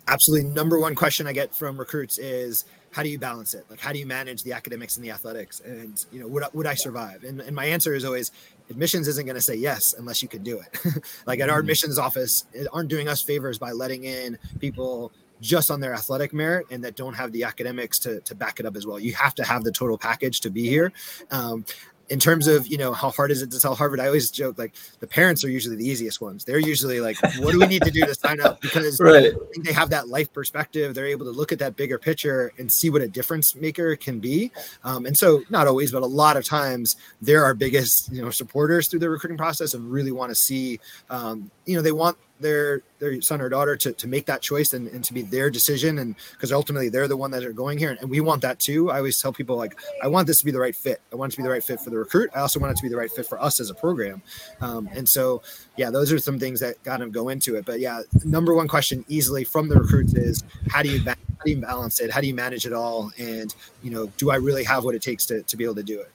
Absolutely, 0.07 0.49
number 0.49 0.77
one 0.79 0.93
question 0.93 1.25
I 1.25 1.31
get 1.31 1.55
from 1.55 1.77
recruits 1.77 2.17
is, 2.17 2.65
how 2.91 3.03
do 3.03 3.09
you 3.09 3.17
balance 3.17 3.53
it? 3.53 3.65
Like, 3.69 3.79
how 3.79 3.93
do 3.93 3.99
you 3.99 4.05
manage 4.05 4.43
the 4.43 4.51
academics 4.51 4.97
and 4.97 5.05
the 5.05 5.11
athletics? 5.11 5.61
And 5.61 6.05
you 6.11 6.19
know, 6.19 6.27
would 6.27 6.43
would 6.53 6.67
I 6.67 6.73
survive? 6.73 7.23
And, 7.23 7.39
and 7.39 7.55
my 7.55 7.65
answer 7.65 7.93
is 7.93 8.03
always, 8.03 8.31
admissions 8.71 9.07
isn't 9.07 9.25
going 9.25 9.35
to 9.35 9.41
say 9.41 9.55
yes 9.55 9.93
unless 9.97 10.23
you 10.23 10.27
can 10.27 10.41
do 10.41 10.59
it. 10.59 11.03
like 11.27 11.39
at 11.39 11.49
our 11.49 11.55
mm-hmm. 11.55 11.59
admissions 11.61 11.99
office, 11.99 12.45
it 12.53 12.67
aren't 12.73 12.89
doing 12.89 13.07
us 13.07 13.21
favors 13.21 13.59
by 13.59 13.71
letting 13.71 14.05
in 14.05 14.37
people 14.59 15.11
just 15.41 15.71
on 15.71 15.79
their 15.79 15.93
athletic 15.93 16.33
merit 16.33 16.67
and 16.69 16.83
that 16.83 16.95
don't 16.95 17.15
have 17.15 17.31
the 17.31 17.43
academics 17.43 17.99
to, 17.99 18.21
to 18.21 18.35
back 18.35 18.59
it 18.59 18.65
up 18.65 18.75
as 18.75 18.85
well. 18.85 18.99
You 18.99 19.13
have 19.13 19.35
to 19.35 19.43
have 19.43 19.63
the 19.63 19.71
total 19.71 19.97
package 19.97 20.39
to 20.41 20.49
be 20.49 20.69
here. 20.69 20.93
Um, 21.31 21.65
in 22.11 22.19
terms 22.19 22.45
of 22.45 22.67
you 22.67 22.77
know 22.77 22.91
how 22.91 23.09
hard 23.09 23.31
is 23.31 23.41
it 23.41 23.49
to 23.51 23.59
tell 23.59 23.73
Harvard, 23.73 24.01
I 24.01 24.07
always 24.07 24.29
joke 24.29 24.57
like 24.57 24.75
the 24.99 25.07
parents 25.07 25.45
are 25.45 25.49
usually 25.49 25.77
the 25.77 25.87
easiest 25.87 26.19
ones. 26.19 26.43
They're 26.43 26.59
usually 26.59 26.99
like, 26.99 27.17
"What 27.39 27.53
do 27.53 27.59
we 27.59 27.67
need 27.67 27.83
to 27.83 27.89
do 27.89 28.01
to 28.01 28.13
sign 28.13 28.41
up?" 28.41 28.59
Because 28.59 28.99
right. 28.99 29.33
they 29.63 29.71
have 29.71 29.89
that 29.91 30.09
life 30.09 30.31
perspective. 30.33 30.93
They're 30.93 31.07
able 31.07 31.25
to 31.25 31.31
look 31.31 31.53
at 31.53 31.59
that 31.59 31.77
bigger 31.77 31.97
picture 31.97 32.51
and 32.59 32.69
see 32.69 32.89
what 32.89 33.01
a 33.01 33.07
difference 33.07 33.55
maker 33.55 33.95
can 33.95 34.19
be. 34.19 34.51
Um, 34.83 35.05
and 35.05 35.17
so, 35.17 35.43
not 35.49 35.67
always, 35.67 35.93
but 35.93 36.03
a 36.03 36.05
lot 36.05 36.35
of 36.35 36.43
times, 36.43 36.97
they're 37.21 37.45
our 37.45 37.53
biggest 37.53 38.11
you 38.11 38.21
know 38.21 38.29
supporters 38.29 38.89
through 38.89 38.99
the 38.99 39.09
recruiting 39.09 39.37
process 39.37 39.73
and 39.73 39.89
really 39.89 40.11
want 40.11 40.31
to 40.31 40.35
see. 40.35 40.81
Um, 41.09 41.49
you 41.65 41.77
know, 41.77 41.81
they 41.81 41.93
want 41.93 42.17
their 42.41 42.81
their 42.99 43.19
son 43.21 43.41
or 43.41 43.49
daughter 43.49 43.75
to, 43.75 43.91
to 43.93 44.07
make 44.07 44.25
that 44.27 44.41
choice 44.41 44.73
and, 44.73 44.87
and 44.89 45.03
to 45.03 45.13
be 45.13 45.21
their 45.21 45.49
decision. 45.49 45.99
And 45.99 46.15
because 46.31 46.51
ultimately 46.51 46.89
they're 46.89 47.07
the 47.07 47.17
one 47.17 47.31
that 47.31 47.43
are 47.43 47.53
going 47.53 47.77
here. 47.77 47.97
And 47.99 48.09
we 48.09 48.19
want 48.19 48.41
that 48.43 48.59
too. 48.59 48.91
I 48.91 48.97
always 48.97 49.19
tell 49.19 49.33
people 49.33 49.55
like 49.55 49.79
i 50.03 50.07
want 50.07 50.27
this 50.27 50.39
to 50.39 50.45
be 50.45 50.51
the 50.51 50.59
right 50.59 50.75
fit. 50.75 51.01
I 51.11 51.15
want 51.15 51.31
it 51.31 51.35
to 51.35 51.41
be 51.41 51.43
the 51.43 51.49
right 51.49 51.63
fit 51.63 51.79
for 51.79 51.89
the 51.89 51.97
recruit. 51.97 52.29
I 52.35 52.39
also 52.39 52.59
want 52.59 52.71
it 52.71 52.77
to 52.77 52.83
be 52.83 52.89
the 52.89 52.97
right 52.97 53.11
fit 53.11 53.25
for 53.25 53.41
us 53.41 53.59
as 53.59 53.69
a 53.69 53.73
program. 53.73 54.21
Um, 54.61 54.89
and 54.93 55.07
so 55.07 55.41
yeah 55.77 55.89
those 55.89 56.11
are 56.11 56.19
some 56.19 56.39
things 56.39 56.59
that 56.59 56.83
kind 56.83 57.03
of 57.03 57.11
go 57.11 57.29
into 57.29 57.55
it. 57.55 57.65
But 57.65 57.79
yeah 57.79 58.01
number 58.23 58.53
one 58.53 58.67
question 58.67 59.05
easily 59.07 59.43
from 59.43 59.67
the 59.67 59.75
recruits 59.75 60.13
is 60.13 60.43
how 60.69 60.83
do 60.83 60.89
you 60.89 60.99
how 61.01 61.15
do 61.45 61.51
you 61.51 61.57
balance 61.57 61.99
it? 61.99 62.11
How 62.11 62.21
do 62.21 62.27
you 62.27 62.35
manage 62.35 62.65
it 62.65 62.73
all? 62.73 63.11
And 63.17 63.53
you 63.81 63.91
know 63.91 64.11
do 64.17 64.31
i 64.31 64.35
really 64.35 64.63
have 64.63 64.83
what 64.83 64.95
it 64.95 65.01
takes 65.01 65.25
to, 65.27 65.41
to 65.43 65.57
be 65.57 65.63
able 65.63 65.75
to 65.75 65.83
do 65.83 65.99
it? 65.99 66.11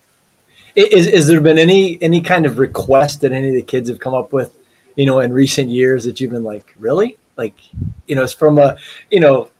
Is, 0.76 1.06
is 1.06 1.26
there 1.26 1.40
been 1.40 1.58
any 1.58 2.00
any 2.02 2.20
kind 2.20 2.44
of 2.46 2.58
request 2.58 3.22
that 3.22 3.32
any 3.32 3.48
of 3.48 3.54
the 3.54 3.62
kids 3.62 3.88
have 3.88 3.98
come 3.98 4.14
up 4.14 4.32
with 4.32 4.52
you 4.96 5.06
know, 5.06 5.20
in 5.20 5.32
recent 5.32 5.68
years 5.68 6.04
that 6.04 6.20
you've 6.20 6.32
been 6.32 6.44
like, 6.44 6.74
really? 6.78 7.18
Like, 7.36 7.54
you 8.06 8.16
know, 8.16 8.22
it's 8.22 8.32
from 8.32 8.58
a, 8.58 8.76
you 9.10 9.20
know, 9.20 9.50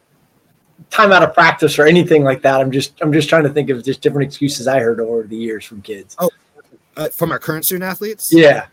time 0.90 1.12
out 1.12 1.22
of 1.22 1.35
practice 1.35 1.79
or 1.79 1.87
anything 1.87 2.25
like 2.25 2.42
that. 2.42 2.61
I'm 2.61 2.70
just, 2.70 3.01
I'm 3.01 3.12
just 3.12 3.29
trying 3.29 3.44
to 3.44 3.51
think 3.51 3.70
of 3.70 3.85
just 3.85 4.01
different 4.01 4.27
excuses 4.27 4.66
I 4.66 4.81
heard 4.81 5.01
over 5.01 5.22
the 5.22 5.37
years 5.37 5.64
from 5.64 5.83
kids. 5.83 6.16
Oh, 6.18 6.31
uh, 6.96 7.09
from 7.11 7.31
our 7.31 7.38
current 7.38 7.64
student 7.64 7.85
athletes? 7.85 8.33
Yeah. 8.33 8.66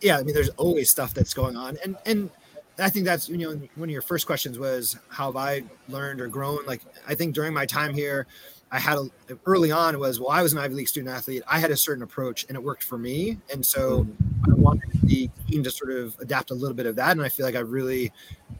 Yeah. 0.00 0.18
I 0.18 0.22
mean, 0.22 0.34
there's 0.34 0.50
always 0.50 0.90
stuff 0.90 1.12
that's 1.12 1.34
going 1.34 1.56
on. 1.56 1.76
And, 1.84 1.96
and, 2.06 2.30
I 2.78 2.90
think 2.90 3.06
that's 3.06 3.28
you 3.28 3.38
know 3.38 3.50
one 3.76 3.88
of 3.88 3.92
your 3.92 4.02
first 4.02 4.26
questions 4.26 4.58
was 4.58 4.98
how 5.08 5.32
have 5.32 5.36
I 5.36 5.62
learned 5.88 6.20
or 6.20 6.28
grown? 6.28 6.64
Like 6.66 6.82
I 7.08 7.14
think 7.14 7.34
during 7.34 7.54
my 7.54 7.64
time 7.64 7.94
here, 7.94 8.26
I 8.70 8.78
had 8.80 8.98
a, 8.98 9.08
early 9.46 9.70
on 9.70 9.98
was 9.98 10.18
well, 10.18 10.30
I 10.30 10.42
was 10.42 10.52
an 10.52 10.58
Ivy 10.58 10.74
League 10.74 10.88
student 10.88 11.14
athlete. 11.14 11.42
I 11.46 11.58
had 11.58 11.70
a 11.70 11.76
certain 11.76 12.02
approach, 12.02 12.44
and 12.48 12.56
it 12.56 12.62
worked 12.62 12.82
for 12.82 12.98
me. 12.98 13.38
And 13.52 13.64
so 13.64 14.06
I 14.48 14.54
wanted 14.54 14.90
the 15.04 15.30
team 15.48 15.62
to 15.62 15.70
sort 15.70 15.92
of 15.92 16.16
adapt 16.20 16.50
a 16.50 16.54
little 16.54 16.74
bit 16.74 16.86
of 16.86 16.96
that. 16.96 17.12
And 17.12 17.22
I 17.22 17.28
feel 17.28 17.46
like 17.46 17.54
I've 17.54 17.70
really 17.70 18.12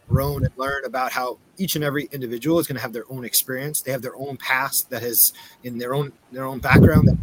grown 0.08 0.44
and 0.44 0.52
learned 0.56 0.86
about 0.86 1.10
how 1.10 1.38
each 1.58 1.74
and 1.74 1.84
every 1.84 2.08
individual 2.12 2.58
is 2.60 2.66
going 2.66 2.76
to 2.76 2.82
have 2.82 2.92
their 2.92 3.10
own 3.10 3.24
experience. 3.24 3.82
They 3.82 3.90
have 3.90 4.02
their 4.02 4.16
own 4.16 4.36
past 4.36 4.90
that 4.90 5.02
has 5.02 5.32
in 5.64 5.78
their 5.78 5.94
own 5.94 6.12
their 6.30 6.44
own 6.44 6.60
background 6.60 7.08
that 7.08 7.18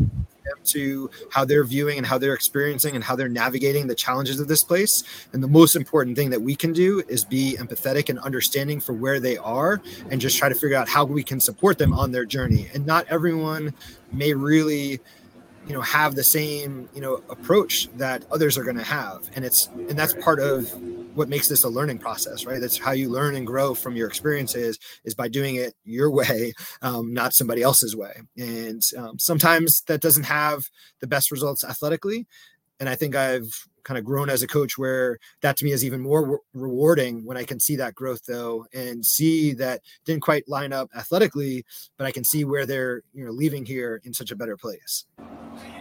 to 0.66 1.10
how 1.30 1.46
they're 1.46 1.64
viewing 1.64 1.98
and 1.98 2.06
how 2.06 2.18
they're 2.18 2.34
experiencing 2.34 2.96
and 2.96 3.04
how 3.04 3.16
they're 3.16 3.30
navigating 3.30 3.88
the 3.88 3.96
challenges 3.96 4.40
of 4.40 4.48
this 4.48 4.64
place. 4.64 5.04
And 5.34 5.44
the 5.44 5.48
most 5.48 5.76
important 5.76 6.16
thing 6.16 6.30
that 6.30 6.42
we 6.42 6.56
can 6.56 6.74
do 6.74 7.04
is 7.08 7.26
be 7.26 7.56
empathetic 7.60 8.10
and 8.10 8.20
understanding 8.20 8.80
for 8.80 8.94
where 8.94 9.20
they 9.20 9.38
are 9.38 9.82
and 10.10 10.20
just 10.20 10.38
try 10.38 10.50
to 10.50 10.56
figure 10.56 10.78
out 10.78 10.90
how 10.90 11.06
we 11.06 11.24
can 11.24 11.40
support 11.40 11.78
them 11.78 11.94
on 11.94 12.12
their 12.12 12.26
journey. 12.26 12.70
And 12.74 12.86
not 12.86 13.06
everyone 13.10 13.74
may 14.12 14.34
really 14.34 15.00
you 15.68 15.74
know 15.74 15.82
have 15.82 16.16
the 16.16 16.24
same 16.24 16.90
you 16.94 17.02
know 17.02 17.22
approach 17.30 17.90
that 17.98 18.26
others 18.32 18.58
are 18.58 18.64
going 18.64 18.78
to 18.78 18.84
have. 18.84 19.30
And 19.36 19.46
it's 19.46 19.68
and 19.68 19.92
that's 19.92 20.14
part 20.16 20.40
of 20.40 20.72
what 21.16 21.30
makes 21.30 21.48
this 21.48 21.64
a 21.64 21.70
learning 21.70 22.00
process 22.00 22.46
right? 22.46 22.60
That's 22.60 22.78
how 22.78 22.92
you 22.92 23.10
learn 23.10 23.36
and 23.36 23.46
grow 23.46 23.74
from 23.74 23.96
your 23.96 24.08
experiences 24.08 24.80
is 25.04 25.14
by 25.14 25.28
doing 25.28 25.56
it 25.56 25.74
your 25.84 26.10
way 26.20 26.54
um, 26.82 27.14
not 27.14 27.34
somebody 27.34 27.62
else's 27.62 27.96
way. 27.96 28.14
And 28.38 28.82
um, 28.98 29.20
sometimes 29.20 29.84
that 29.88 30.02
doesn't 30.02 30.24
have 30.24 30.64
the 31.02 31.08
best 31.08 31.32
results 31.32 31.64
athletically 31.64 32.28
and 32.84 32.90
I 32.90 32.96
think 32.96 33.16
I've 33.16 33.66
kind 33.84 33.98
of 33.98 34.04
grown 34.04 34.30
as 34.30 34.44
a 34.44 34.48
coach 34.48 34.78
where 34.78 35.18
that 35.40 35.56
to 35.56 35.64
me 35.64 35.72
is 35.72 35.86
even 35.86 36.02
more 36.02 36.32
re- 36.32 36.38
rewarding 36.54 37.26
when 37.26 37.38
I 37.38 37.46
can 37.46 37.58
see 37.58 37.78
that 37.78 37.96
growth 37.96 38.26
though 38.28 38.66
and 38.74 39.06
see 39.06 39.54
that 39.54 39.80
didn't 40.04 40.22
quite 40.22 40.50
line 40.50 40.74
up 40.74 40.90
athletically, 40.94 41.64
but 41.98 42.06
I 42.06 42.12
can 42.12 42.26
see 42.26 42.44
where 42.44 42.66
they're 42.66 43.04
you 43.14 43.24
know 43.24 43.32
leaving 43.32 43.66
here 43.66 44.02
in 44.04 44.14
such 44.14 44.32
a 44.32 44.36
better 44.36 44.58
place. 44.58 45.06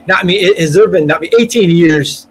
Now, 0.06 0.14
I 0.14 0.22
mean, 0.22 0.54
has 0.56 0.74
there 0.74 0.86
been? 0.86 1.10
I 1.10 1.18
mean, 1.18 1.32
18 1.36 1.70
years 1.70 2.28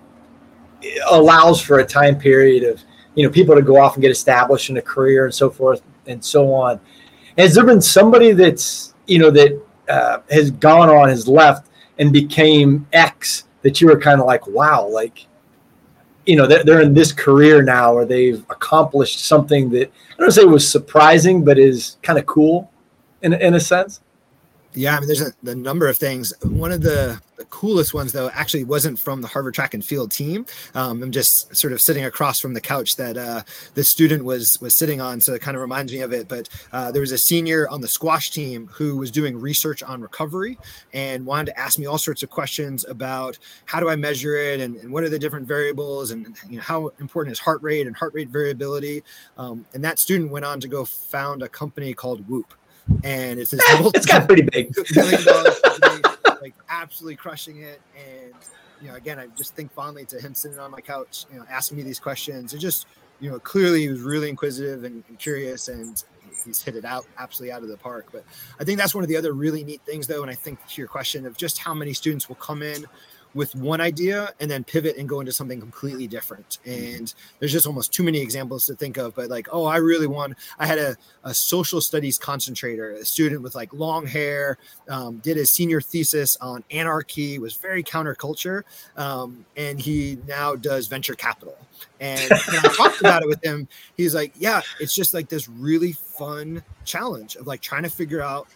allows 1.09 1.59
for 1.59 1.79
a 1.79 1.85
time 1.85 2.17
period 2.17 2.63
of 2.63 2.81
you 3.15 3.25
know 3.25 3.29
people 3.29 3.53
to 3.53 3.61
go 3.61 3.77
off 3.77 3.95
and 3.95 4.01
get 4.01 4.11
established 4.11 4.69
in 4.69 4.77
a 4.77 4.81
career 4.81 5.25
and 5.25 5.35
so 5.35 5.49
forth 5.49 5.81
and 6.07 6.23
so 6.23 6.53
on. 6.53 6.79
Has 7.37 7.55
there 7.55 7.65
been 7.65 7.81
somebody 7.81 8.31
that's 8.31 8.93
you 9.05 9.19
know 9.19 9.31
that 9.31 9.61
uh, 9.89 10.19
has 10.29 10.49
gone 10.49 10.87
on, 10.87 11.09
has 11.09 11.27
left, 11.27 11.67
and 11.99 12.13
became 12.13 12.87
X 12.93 13.49
that 13.61 13.81
you 13.81 13.87
were 13.87 13.99
kind 13.99 14.19
of 14.19 14.27
like, 14.27 14.45
wow, 14.47 14.87
like 14.87 15.27
you 16.25 16.35
know 16.35 16.45
they're, 16.45 16.63
they're 16.63 16.81
in 16.81 16.93
this 16.93 17.11
career 17.11 17.63
now 17.63 17.93
or 17.93 18.05
they've 18.05 18.45
accomplished 18.49 19.25
something 19.25 19.69
that 19.71 19.91
I 20.13 20.21
don't 20.21 20.31
say 20.31 20.43
was 20.43 20.69
surprising, 20.69 21.43
but 21.43 21.57
is 21.57 21.97
kind 22.03 22.19
of 22.19 22.25
cool 22.25 22.71
in 23.21 23.33
in 23.33 23.55
a 23.55 23.59
sense. 23.59 24.01
Yeah, 24.73 24.95
I 24.95 24.99
mean, 24.99 25.07
there's 25.07 25.21
a, 25.21 25.33
a, 25.45 25.55
number 25.55 25.89
of 25.89 25.97
things. 25.97 26.33
One 26.43 26.71
of 26.71 26.81
the, 26.81 27.21
the, 27.35 27.43
coolest 27.45 27.93
ones, 27.93 28.13
though, 28.13 28.29
actually 28.29 28.63
wasn't 28.63 28.97
from 28.97 29.21
the 29.21 29.27
Harvard 29.27 29.53
track 29.53 29.73
and 29.73 29.83
field 29.83 30.11
team. 30.11 30.45
Um, 30.73 31.03
I'm 31.03 31.11
just 31.11 31.53
sort 31.53 31.73
of 31.73 31.81
sitting 31.81 32.05
across 32.05 32.39
from 32.39 32.53
the 32.53 32.61
couch 32.61 32.95
that 32.95 33.17
uh, 33.17 33.41
the 33.73 33.83
student 33.83 34.23
was 34.23 34.57
was 34.61 34.77
sitting 34.77 35.01
on, 35.01 35.19
so 35.19 35.33
it 35.33 35.41
kind 35.41 35.55
of 35.55 35.61
reminds 35.61 35.91
me 35.91 35.99
of 35.99 36.13
it. 36.13 36.29
But 36.29 36.47
uh, 36.71 36.89
there 36.89 37.01
was 37.01 37.11
a 37.11 37.17
senior 37.17 37.67
on 37.67 37.81
the 37.81 37.87
squash 37.89 38.31
team 38.31 38.69
who 38.71 38.95
was 38.95 39.11
doing 39.11 39.37
research 39.37 39.83
on 39.83 39.99
recovery 39.99 40.57
and 40.93 41.25
wanted 41.25 41.47
to 41.47 41.59
ask 41.59 41.77
me 41.77 41.85
all 41.85 41.97
sorts 41.97 42.23
of 42.23 42.29
questions 42.29 42.85
about 42.85 43.37
how 43.65 43.81
do 43.81 43.89
I 43.89 43.97
measure 43.97 44.37
it 44.37 44.61
and, 44.61 44.77
and 44.77 44.93
what 44.93 45.03
are 45.03 45.09
the 45.09 45.19
different 45.19 45.47
variables 45.47 46.11
and 46.11 46.33
you 46.49 46.57
know 46.57 46.63
how 46.63 46.93
important 47.01 47.33
is 47.33 47.39
heart 47.39 47.61
rate 47.61 47.87
and 47.87 47.95
heart 47.95 48.13
rate 48.13 48.29
variability. 48.29 49.03
Um, 49.37 49.65
and 49.73 49.83
that 49.83 49.99
student 49.99 50.31
went 50.31 50.45
on 50.45 50.61
to 50.61 50.69
go 50.69 50.85
found 50.85 51.43
a 51.43 51.49
company 51.49 51.93
called 51.93 52.25
Whoop 52.29 52.53
and 53.03 53.39
it's 53.39 53.51
this 53.51 53.61
it's 53.93 54.05
got 54.05 54.27
pretty 54.27 54.43
big. 54.43 54.73
Like 56.41 56.55
absolutely 56.69 57.17
crushing 57.17 57.61
it. 57.61 57.79
And 57.95 58.33
you 58.81 58.87
know 58.87 58.95
again 58.95 59.19
i 59.19 59.27
just 59.37 59.55
think 59.55 59.71
fondly 59.71 60.05
to 60.05 60.19
him 60.19 60.33
sitting 60.33 60.57
on 60.57 60.71
my 60.71 60.81
couch 60.81 61.25
you 61.31 61.37
know 61.37 61.45
asking 61.49 61.77
me 61.77 61.83
these 61.83 61.99
questions. 61.99 62.53
And 62.53 62.61
just 62.61 62.87
you 63.19 63.29
know 63.29 63.37
clearly 63.39 63.81
he 63.81 63.89
was 63.89 64.01
really 64.01 64.27
inquisitive 64.29 64.83
and, 64.83 65.03
and 65.07 65.19
curious 65.19 65.67
and 65.67 66.03
he's 66.43 66.63
hit 66.63 66.75
it 66.75 66.83
out 66.83 67.05
absolutely 67.19 67.51
out 67.51 67.61
of 67.61 67.69
the 67.69 67.77
park. 67.77 68.07
But 68.11 68.23
i 68.59 68.63
think 68.63 68.79
that's 68.79 68.95
one 68.95 69.03
of 69.03 69.07
the 69.07 69.17
other 69.17 69.33
really 69.33 69.63
neat 69.63 69.81
things 69.85 70.07
though 70.07 70.23
and 70.23 70.31
i 70.31 70.35
think 70.35 70.65
to 70.67 70.81
your 70.81 70.87
question 70.87 71.27
of 71.27 71.37
just 71.37 71.59
how 71.59 71.75
many 71.75 71.93
students 71.93 72.27
will 72.27 72.37
come 72.37 72.63
in 72.63 72.85
with 73.33 73.55
one 73.55 73.79
idea 73.79 74.33
and 74.39 74.51
then 74.51 74.63
pivot 74.63 74.97
and 74.97 75.07
go 75.07 75.19
into 75.19 75.31
something 75.31 75.59
completely 75.59 76.07
different. 76.07 76.59
And 76.65 77.13
there's 77.39 77.51
just 77.51 77.65
almost 77.65 77.93
too 77.93 78.03
many 78.03 78.19
examples 78.19 78.65
to 78.67 78.75
think 78.75 78.97
of. 78.97 79.15
But 79.15 79.29
like, 79.29 79.47
oh, 79.51 79.65
I 79.65 79.77
really 79.77 80.07
want. 80.07 80.37
I 80.59 80.65
had 80.65 80.79
a, 80.79 80.95
a 81.23 81.33
social 81.33 81.81
studies 81.81 82.17
concentrator, 82.17 82.91
a 82.91 83.05
student 83.05 83.41
with 83.41 83.55
like 83.55 83.73
long 83.73 84.05
hair, 84.05 84.57
um, 84.89 85.17
did 85.17 85.37
his 85.37 85.51
senior 85.51 85.81
thesis 85.81 86.37
on 86.37 86.63
anarchy, 86.71 87.39
was 87.39 87.55
very 87.55 87.83
counterculture, 87.83 88.63
um, 88.97 89.45
and 89.55 89.79
he 89.79 90.17
now 90.27 90.55
does 90.55 90.87
venture 90.87 91.15
capital. 91.15 91.57
And 91.99 92.29
when 92.29 92.65
I 92.65 92.73
talked 92.75 92.99
about 92.99 93.23
it 93.23 93.27
with 93.27 93.43
him, 93.43 93.67
he's 93.95 94.13
like, 94.13 94.33
yeah, 94.37 94.61
it's 94.79 94.95
just 94.95 95.13
like 95.13 95.29
this 95.29 95.47
really 95.47 95.93
fun 95.93 96.63
challenge 96.85 97.35
of 97.35 97.47
like 97.47 97.61
trying 97.61 97.83
to 97.83 97.89
figure 97.89 98.21
out 98.21 98.47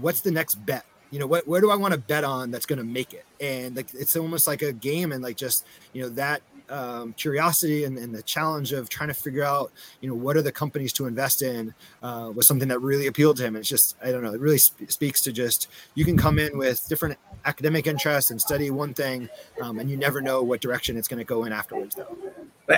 what's 0.00 0.20
the 0.20 0.30
next 0.30 0.54
bet 0.66 0.86
you 1.12 1.18
know 1.18 1.26
what 1.26 1.46
where 1.46 1.60
do 1.60 1.70
i 1.70 1.76
want 1.76 1.92
to 1.92 2.00
bet 2.00 2.24
on 2.24 2.50
that's 2.50 2.66
going 2.66 2.78
to 2.78 2.84
make 2.84 3.12
it? 3.12 3.24
And 3.40 3.76
like 3.76 3.94
it's 3.94 4.16
almost 4.16 4.48
like 4.48 4.62
a 4.62 4.72
game 4.72 5.12
and 5.12 5.22
like 5.22 5.36
just 5.36 5.66
you 5.92 6.02
know 6.02 6.08
that 6.10 6.42
um, 6.70 7.12
curiosity 7.12 7.84
and, 7.84 7.98
and, 7.98 8.14
the 8.14 8.22
challenge 8.22 8.72
of 8.72 8.88
trying 8.88 9.08
to 9.08 9.14
figure 9.14 9.42
out 9.42 9.72
you 10.00 10.08
know 10.08 10.14
what 10.14 10.38
are 10.38 10.42
the 10.42 10.52
companies 10.52 10.92
to 10.94 11.06
invest 11.06 11.42
in 11.42 11.74
uh, 12.02 12.32
was 12.34 12.46
something 12.46 12.68
that 12.68 12.78
really 12.78 13.08
appealed 13.08 13.36
to 13.36 13.44
him. 13.44 13.56
It's 13.56 13.68
just 13.68 13.96
i 14.02 14.10
don't 14.10 14.22
know 14.22 14.32
it 14.32 14.40
really 14.40 14.56
sp- 14.56 14.88
speaks 14.88 15.20
to 15.22 15.32
just 15.32 15.68
you 15.94 16.04
can 16.04 16.16
come 16.16 16.38
in 16.38 16.56
with 16.56 16.88
different 16.88 17.18
academic 17.44 17.86
interests 17.86 18.30
and 18.30 18.40
study 18.40 18.70
one 18.70 18.94
thing 18.94 19.28
um, 19.60 19.80
and 19.80 19.90
you 19.90 19.98
never 19.98 20.22
know 20.22 20.42
what 20.42 20.60
direction 20.60 20.96
it's 20.96 21.08
going 21.08 21.18
to 21.18 21.24
go 21.24 21.44
in 21.44 21.52
afterwards 21.52 21.94
though. 21.94 22.16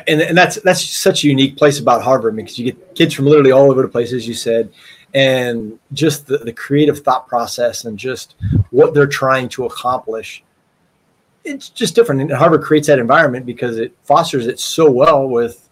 And, 0.08 0.20
and 0.20 0.36
that's 0.36 0.56
that's 0.62 0.82
such 0.82 1.22
a 1.22 1.28
unique 1.28 1.56
place 1.56 1.78
about 1.78 2.02
harvard 2.02 2.34
because 2.34 2.58
you 2.58 2.72
get 2.72 2.94
kids 2.96 3.14
from 3.14 3.26
literally 3.26 3.52
all 3.52 3.70
over 3.70 3.82
the 3.82 3.88
place 3.88 4.12
as 4.12 4.26
you 4.26 4.34
said 4.34 4.72
and 5.14 5.78
just 5.92 6.26
the, 6.26 6.38
the 6.38 6.52
creative 6.52 7.00
thought 7.00 7.28
process 7.28 7.84
and 7.84 7.98
just 7.98 8.34
what 8.70 8.94
they're 8.94 9.06
trying 9.06 9.48
to 9.48 9.64
accomplish 9.66 10.42
it's 11.44 11.68
just 11.68 11.94
different. 11.94 12.22
And 12.22 12.32
harvard 12.32 12.62
creates 12.62 12.86
that 12.86 12.98
environment 12.98 13.46
because 13.46 13.78
it 13.78 13.94
fosters 14.02 14.46
it 14.46 14.58
so 14.58 14.90
well 14.90 15.28
with 15.28 15.68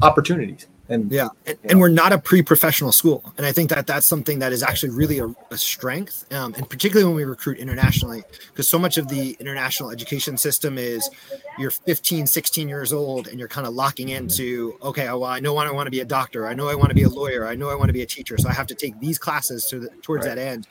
opportunities 0.00 0.68
and 0.88 1.10
yeah, 1.10 1.28
and, 1.46 1.58
and, 1.64 1.80
we're 1.80 1.88
not 1.88 2.12
a 2.12 2.18
pre-professional 2.18 2.92
school, 2.92 3.32
and 3.36 3.46
I 3.46 3.52
think 3.52 3.70
that 3.70 3.86
that's 3.86 4.06
something 4.06 4.38
that 4.38 4.52
is 4.52 4.62
actually 4.62 4.90
really 4.90 5.18
a, 5.18 5.34
a 5.50 5.58
strength, 5.58 6.32
um, 6.32 6.54
and 6.54 6.68
particularly 6.68 7.04
when 7.04 7.16
we 7.16 7.24
recruit 7.24 7.58
internationally, 7.58 8.22
because 8.48 8.68
so 8.68 8.78
much 8.78 8.96
of 8.96 9.08
the 9.08 9.36
international 9.40 9.90
education 9.90 10.36
system 10.36 10.78
is 10.78 11.10
you're 11.58 11.70
15, 11.70 12.26
16 12.26 12.68
years 12.68 12.92
old, 12.92 13.26
and 13.28 13.38
you're 13.38 13.48
kind 13.48 13.66
of 13.66 13.74
locking 13.74 14.10
into 14.10 14.78
okay, 14.82 15.06
well, 15.06 15.24
I 15.24 15.40
know 15.40 15.56
I 15.56 15.70
want 15.70 15.86
to 15.86 15.90
be 15.90 16.00
a 16.00 16.04
doctor, 16.04 16.46
I 16.46 16.54
know 16.54 16.68
I 16.68 16.74
want 16.74 16.90
to 16.90 16.94
be 16.94 17.02
a 17.02 17.08
lawyer, 17.08 17.46
I 17.46 17.54
know 17.54 17.68
I 17.68 17.74
want 17.74 17.88
to 17.88 17.94
be 17.94 18.02
a 18.02 18.06
teacher, 18.06 18.38
so 18.38 18.48
I 18.48 18.52
have 18.52 18.68
to 18.68 18.74
take 18.74 18.98
these 19.00 19.18
classes 19.18 19.66
to 19.66 19.80
the, 19.80 19.88
towards 20.02 20.26
right. 20.26 20.36
that 20.36 20.40
end. 20.40 20.68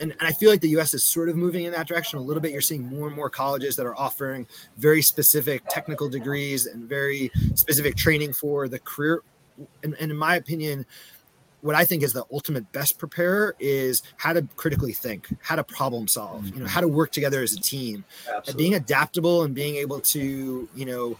And, 0.00 0.12
and, 0.12 0.22
I 0.22 0.32
feel 0.32 0.50
like 0.50 0.60
the 0.60 0.70
U.S. 0.70 0.94
is 0.94 1.04
sort 1.04 1.28
of 1.28 1.36
moving 1.36 1.64
in 1.64 1.72
that 1.72 1.86
direction 1.86 2.18
a 2.18 2.22
little 2.22 2.40
bit. 2.40 2.50
You're 2.50 2.60
seeing 2.60 2.84
more 2.84 3.06
and 3.06 3.14
more 3.14 3.30
colleges 3.30 3.76
that 3.76 3.86
are 3.86 3.96
offering 3.96 4.48
very 4.76 5.00
specific 5.00 5.62
technical 5.68 6.08
degrees 6.08 6.66
and 6.66 6.88
very 6.88 7.30
specific 7.54 7.94
training 7.94 8.32
for 8.32 8.66
the 8.66 8.80
career 8.80 9.22
and, 9.82 9.94
and 9.98 10.10
in 10.10 10.16
my 10.16 10.36
opinion, 10.36 10.86
what 11.62 11.76
I 11.76 11.84
think 11.84 12.02
is 12.02 12.12
the 12.12 12.24
ultimate 12.32 12.70
best 12.72 12.98
preparer 12.98 13.54
is 13.60 14.02
how 14.16 14.32
to 14.32 14.46
critically 14.56 14.92
think, 14.92 15.28
how 15.40 15.56
to 15.56 15.64
problem 15.64 16.08
solve, 16.08 16.44
you 16.44 16.50
know, 16.52 16.56
mm-hmm. 16.58 16.66
how 16.66 16.80
to 16.80 16.88
work 16.88 17.12
together 17.12 17.40
as 17.40 17.52
a 17.52 17.60
team, 17.60 18.04
being 18.56 18.74
adaptable 18.74 19.44
and 19.44 19.54
being 19.54 19.76
able 19.76 20.00
to, 20.00 20.68
you 20.74 20.84
know, 20.84 21.16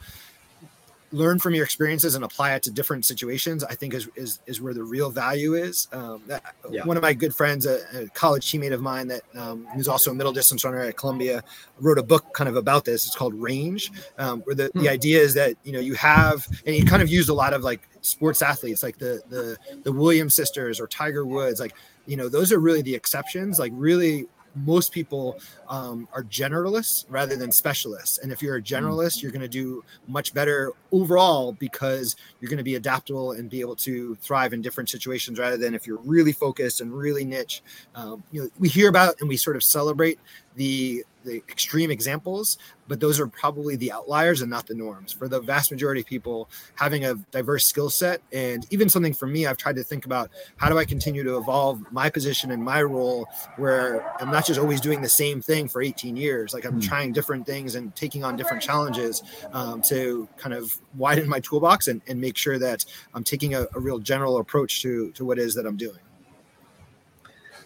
learn 1.13 1.39
from 1.39 1.55
your 1.55 1.65
experiences 1.65 2.15
and 2.15 2.25
apply 2.25 2.55
it 2.55 2.63
to 2.63 2.71
different 2.71 3.05
situations 3.05 3.63
i 3.65 3.75
think 3.75 3.95
is 3.95 4.09
is, 4.17 4.41
is 4.47 4.61
where 4.61 4.75
the 4.75 4.83
real 4.83 5.11
value 5.11 5.55
is 5.55 5.89
um, 5.93 6.23
that, 6.27 6.43
yeah. 6.71 6.85
one 6.85 6.97
of 6.97 7.03
my 7.03 7.13
good 7.13 7.35
friends 7.35 7.67
a, 7.67 7.81
a 7.95 8.09
college 8.09 8.51
teammate 8.51 8.73
of 8.73 8.81
mine 8.81 9.09
that 9.09 9.23
um, 9.37 9.67
who's 9.75 9.89
also 9.89 10.11
a 10.11 10.15
middle 10.15 10.33
distance 10.33 10.65
runner 10.65 10.81
at 10.81 10.97
columbia 10.97 11.43
wrote 11.81 11.99
a 11.99 12.03
book 12.03 12.33
kind 12.35 12.49
of 12.49 12.57
about 12.57 12.85
this 12.85 13.07
it's 13.07 13.17
called 13.17 13.35
range 13.35 13.93
um, 14.19 14.41
where 14.41 14.55
the, 14.55 14.67
hmm. 14.69 14.81
the 14.81 14.89
idea 14.89 15.21
is 15.21 15.35
that 15.35 15.55
you 15.65 15.73
know 15.73 15.81
you 15.81 15.95
have 15.95 16.47
and 16.67 16.75
he 16.75 16.85
kind 16.85 17.03
of 17.03 17.09
used 17.09 17.29
a 17.29 17.35
lot 17.35 17.53
of 17.53 17.63
like 17.63 17.89
sports 18.01 18.43
athletes 18.43 18.83
like 18.83 18.99
the 18.99 19.23
the 19.29 19.57
the 19.85 19.93
williams 19.93 20.35
sisters 20.35 20.81
or 20.81 20.87
tiger 20.87 21.25
woods 21.25 21.61
like 21.61 21.75
you 22.07 22.17
know 22.17 22.29
those 22.29 22.53
are 22.53 22.59
really 22.59 22.83
the 22.83 22.95
exceptions 22.95 23.59
like 23.59 23.73
really 23.75 24.27
most 24.55 24.93
people 24.93 25.39
um, 25.69 26.09
are 26.13 26.23
generalists 26.25 27.05
rather 27.09 27.37
than 27.37 27.51
specialists. 27.53 28.19
And 28.19 28.33
if 28.33 28.43
you're 28.43 28.57
a 28.57 28.63
mm. 28.63 28.67
generalist, 28.67 29.23
you're 29.23 29.33
going 29.33 29.43
to 29.43 29.49
do 29.49 29.85
much 30.09 30.35
better 30.35 30.73
overall 30.91 31.53
because 31.53 32.17
you're 32.41 32.51
going 32.51 32.59
to 32.59 32.65
be 32.65 32.75
adaptable 32.75 33.33
and 33.33 33.49
be 33.49 33.61
able 33.61 33.77
to 33.77 34.15
thrive 34.17 34.53
in 34.53 34.63
different 34.63 34.91
situations 34.91 35.39
rather 35.39 35.57
than 35.57 35.75
if 35.75 35.87
you're 35.87 36.01
really 36.05 36.33
focused 36.33 36.81
and 36.81 36.93
really 36.93 37.25
niche. 37.25 37.63
Um, 37.95 38.23
you 38.31 38.43
know, 38.43 38.51
we 38.59 38.69
hear 38.69 38.89
about 38.89 39.21
and 39.21 39.29
we 39.29 39.37
sort 39.37 39.57
of 39.57 39.63
celebrate 39.63 40.19
the 40.57 41.05
the 41.25 41.37
extreme 41.49 41.91
examples, 41.91 42.59
but 42.89 43.01
those 43.01 43.21
are 43.21 43.27
probably 43.27 43.77
the 43.77 43.93
outliers 43.93 44.43
and 44.43 44.51
not 44.51 44.67
the 44.67 44.75
norms. 44.75 45.13
For 45.13 45.29
the 45.29 45.41
vast 45.41 45.71
majority 45.71 46.01
of 46.01 46.07
people, 46.07 46.51
having 46.75 47.05
a 47.05 47.15
diverse 47.31 47.67
skill 47.67 47.91
set 47.91 48.21
and 48.33 48.67
even 48.71 48.89
something 48.89 49.15
for 49.15 49.27
me, 49.27 49.47
I've 49.47 49.57
tried 49.57 49.77
to 49.77 49.85
think 49.85 50.05
about 50.05 50.31
how 50.57 50.69
do 50.69 50.79
I 50.79 50.85
continue 50.85 51.23
to 51.25 51.37
evolve 51.37 51.81
my 51.93 52.11
position 52.11 52.51
and 52.51 52.63
my 52.63 52.83
role 52.83 53.27
where 53.57 54.13
I'm 54.21 54.31
not 54.31 54.47
just 54.47 54.61
always 54.61 54.81
doing 54.81 55.01
the 55.01 55.09
same 55.09 55.41
thing 55.41 55.69
for 55.69 55.83
18 55.83 56.17
years. 56.17 56.53
Like 56.53 56.65
I'm 56.65 56.81
mm. 56.81 56.87
trying 56.87 57.13
different 57.13 57.47
things 57.47 57.75
and 57.75 57.95
taking 57.95 58.25
on 58.25 58.37
different 58.37 58.63
challenges 58.63 59.23
um, 59.53 59.81
to 59.83 60.29
kind 60.37 60.55
of 60.55 60.79
widen 60.95 61.29
my 61.29 61.41
toolbox 61.41 61.89
and, 61.89 62.03
and 62.09 62.21
make 62.21 62.37
sure 62.37 62.59
that 62.59 62.85
I'm 63.15 63.25
taking 63.25 63.55
a, 63.55 63.67
a 63.75 63.81
real 63.81 63.99
general 63.99 64.39
approach 64.39 64.83
to, 64.83 65.13
to 65.13 65.25
what 65.25 65.39
it 65.39 65.43
is 65.43 65.55
that 65.55 65.67
I'm 65.67 65.77
doing 65.77 65.99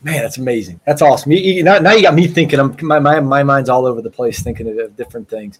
man, 0.02 0.22
that's 0.22 0.38
amazing. 0.38 0.80
That's 0.86 1.02
awesome. 1.02 1.32
You, 1.32 1.38
you, 1.38 1.62
now, 1.62 1.78
now, 1.78 1.92
you 1.92 2.02
got 2.02 2.14
me 2.14 2.26
thinking. 2.26 2.58
I'm 2.58 2.76
my, 2.82 2.98
my, 2.98 3.20
my 3.20 3.42
mind's 3.42 3.68
all 3.68 3.86
over 3.86 4.02
the 4.02 4.10
place 4.10 4.42
thinking 4.42 4.68
of, 4.68 4.78
of 4.78 4.96
different 4.96 5.28
things. 5.28 5.58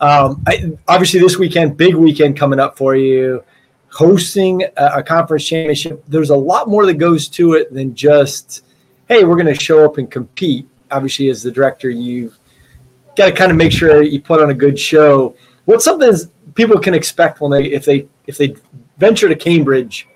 Um, 0.00 0.42
I, 0.46 0.72
obviously, 0.88 1.20
this 1.20 1.38
weekend, 1.38 1.76
big 1.76 1.94
weekend 1.94 2.36
coming 2.36 2.60
up 2.60 2.76
for 2.76 2.96
you, 2.96 3.42
hosting 3.88 4.62
a, 4.76 4.86
a, 4.96 5.02
conference 5.02 5.46
championship. 5.46 6.04
There's 6.06 6.30
a 6.30 6.36
lot 6.36 6.68
more 6.68 6.84
that 6.86 6.94
goes 6.94 7.28
to 7.28 7.54
it 7.54 7.72
than 7.72 7.94
just, 7.94 8.64
hey, 9.08 9.24
we're 9.24 9.36
going 9.36 9.46
to 9.46 9.54
show 9.54 9.84
up 9.84 9.98
and 9.98 10.10
compete. 10.10 10.68
Obviously, 10.90 11.30
as 11.30 11.42
the 11.42 11.50
director, 11.50 11.88
you've 11.88 12.38
got 13.16 13.26
to 13.26 13.32
kind 13.32 13.50
of 13.50 13.56
make 13.56 13.72
sure 13.72 14.02
you 14.02 14.20
put 14.20 14.42
on 14.42 14.50
a 14.50 14.54
good 14.54 14.78
show. 14.78 15.34
What's 15.64 15.84
something 15.84 16.12
people 16.54 16.78
can 16.78 16.94
expect 16.94 17.40
when 17.40 17.50
they 17.50 17.64
if 17.66 17.84
they 17.84 18.08
if 18.26 18.38
they 18.38 18.56
venture 18.98 19.28
to 19.28 19.36
Cambridge 19.36 20.08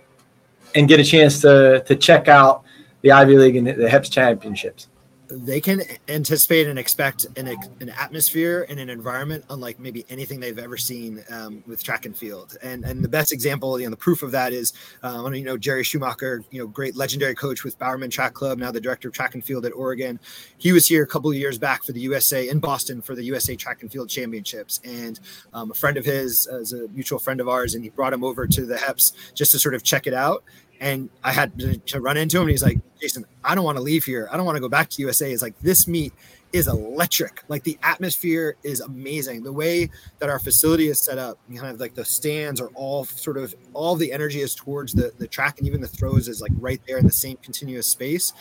and 0.74 0.88
get 0.88 1.00
a 1.00 1.04
chance 1.04 1.40
to 1.40 1.82
to 1.86 1.96
check 1.96 2.28
out 2.28 2.64
the 3.02 3.12
Ivy 3.12 3.36
League 3.36 3.56
and 3.56 3.66
the 3.66 3.88
HEPS 3.88 4.10
championships? 4.10 4.88
they 5.30 5.60
can 5.60 5.82
anticipate 6.08 6.66
and 6.66 6.78
expect 6.78 7.26
an, 7.36 7.56
an 7.80 7.88
atmosphere 7.90 8.66
and 8.68 8.80
an 8.80 8.90
environment 8.90 9.44
unlike 9.50 9.78
maybe 9.78 10.04
anything 10.08 10.40
they've 10.40 10.58
ever 10.58 10.76
seen 10.76 11.22
um, 11.30 11.62
with 11.66 11.82
track 11.82 12.04
and 12.04 12.16
field. 12.16 12.56
And 12.62 12.84
and 12.84 13.02
the 13.02 13.08
best 13.08 13.32
example, 13.32 13.78
you 13.78 13.86
know, 13.86 13.90
the 13.90 13.96
proof 13.96 14.22
of 14.22 14.32
that 14.32 14.52
is, 14.52 14.72
um, 15.02 15.32
you 15.34 15.44
know, 15.44 15.56
Jerry 15.56 15.84
Schumacher, 15.84 16.44
you 16.50 16.60
know, 16.60 16.66
great 16.66 16.96
legendary 16.96 17.34
coach 17.34 17.64
with 17.64 17.78
Bowerman 17.78 18.10
Track 18.10 18.34
Club, 18.34 18.58
now 18.58 18.70
the 18.70 18.80
director 18.80 19.08
of 19.08 19.14
track 19.14 19.34
and 19.34 19.44
field 19.44 19.64
at 19.66 19.72
Oregon. 19.72 20.18
He 20.58 20.72
was 20.72 20.86
here 20.86 21.02
a 21.02 21.06
couple 21.06 21.30
of 21.30 21.36
years 21.36 21.58
back 21.58 21.84
for 21.84 21.92
the 21.92 22.00
USA 22.00 22.48
in 22.48 22.58
Boston 22.58 23.00
for 23.00 23.14
the 23.14 23.22
USA 23.24 23.54
Track 23.54 23.82
and 23.82 23.92
Field 23.92 24.08
Championships, 24.08 24.80
and 24.84 25.20
um, 25.52 25.70
a 25.70 25.74
friend 25.74 25.96
of 25.96 26.04
his, 26.04 26.46
is 26.46 26.72
a 26.72 26.88
mutual 26.88 27.18
friend 27.18 27.40
of 27.40 27.48
ours, 27.48 27.74
and 27.74 27.84
he 27.84 27.90
brought 27.90 28.12
him 28.12 28.24
over 28.24 28.46
to 28.46 28.66
the 28.66 28.76
HEPS 28.76 29.12
just 29.34 29.52
to 29.52 29.58
sort 29.58 29.74
of 29.74 29.82
check 29.82 30.06
it 30.06 30.14
out. 30.14 30.44
And 30.80 31.10
I 31.22 31.32
had 31.32 31.58
to 31.86 32.00
run 32.00 32.16
into 32.16 32.38
him, 32.38 32.42
and 32.42 32.50
he's 32.50 32.62
like, 32.62 32.78
Jason, 33.00 33.26
I 33.44 33.54
don't 33.54 33.64
want 33.64 33.76
to 33.76 33.82
leave 33.82 34.04
here. 34.04 34.28
I 34.32 34.36
don't 34.36 34.46
want 34.46 34.56
to 34.56 34.60
go 34.60 34.68
back 34.68 34.88
to 34.90 35.02
USA. 35.02 35.30
It's 35.30 35.42
like 35.42 35.58
this 35.60 35.86
meet 35.86 36.12
is 36.52 36.68
electric. 36.68 37.44
Like 37.48 37.62
the 37.64 37.78
atmosphere 37.82 38.56
is 38.62 38.80
amazing. 38.80 39.42
The 39.42 39.52
way 39.52 39.90
that 40.18 40.28
our 40.28 40.38
facility 40.38 40.88
is 40.88 40.98
set 40.98 41.18
up, 41.18 41.38
kind 41.54 41.68
of 41.68 41.80
like 41.80 41.94
the 41.94 42.04
stands 42.04 42.60
are 42.60 42.70
all 42.74 43.04
sort 43.04 43.36
of 43.36 43.54
all 43.72 43.94
the 43.94 44.12
energy 44.12 44.40
is 44.40 44.54
towards 44.54 44.92
the 44.92 45.12
the 45.18 45.28
track, 45.28 45.58
and 45.58 45.66
even 45.66 45.80
the 45.80 45.88
throws 45.88 46.28
is 46.28 46.40
like 46.40 46.52
right 46.56 46.80
there 46.86 46.98
in 46.98 47.06
the 47.06 47.12
same 47.12 47.36
continuous 47.38 47.86
space. 47.86 48.32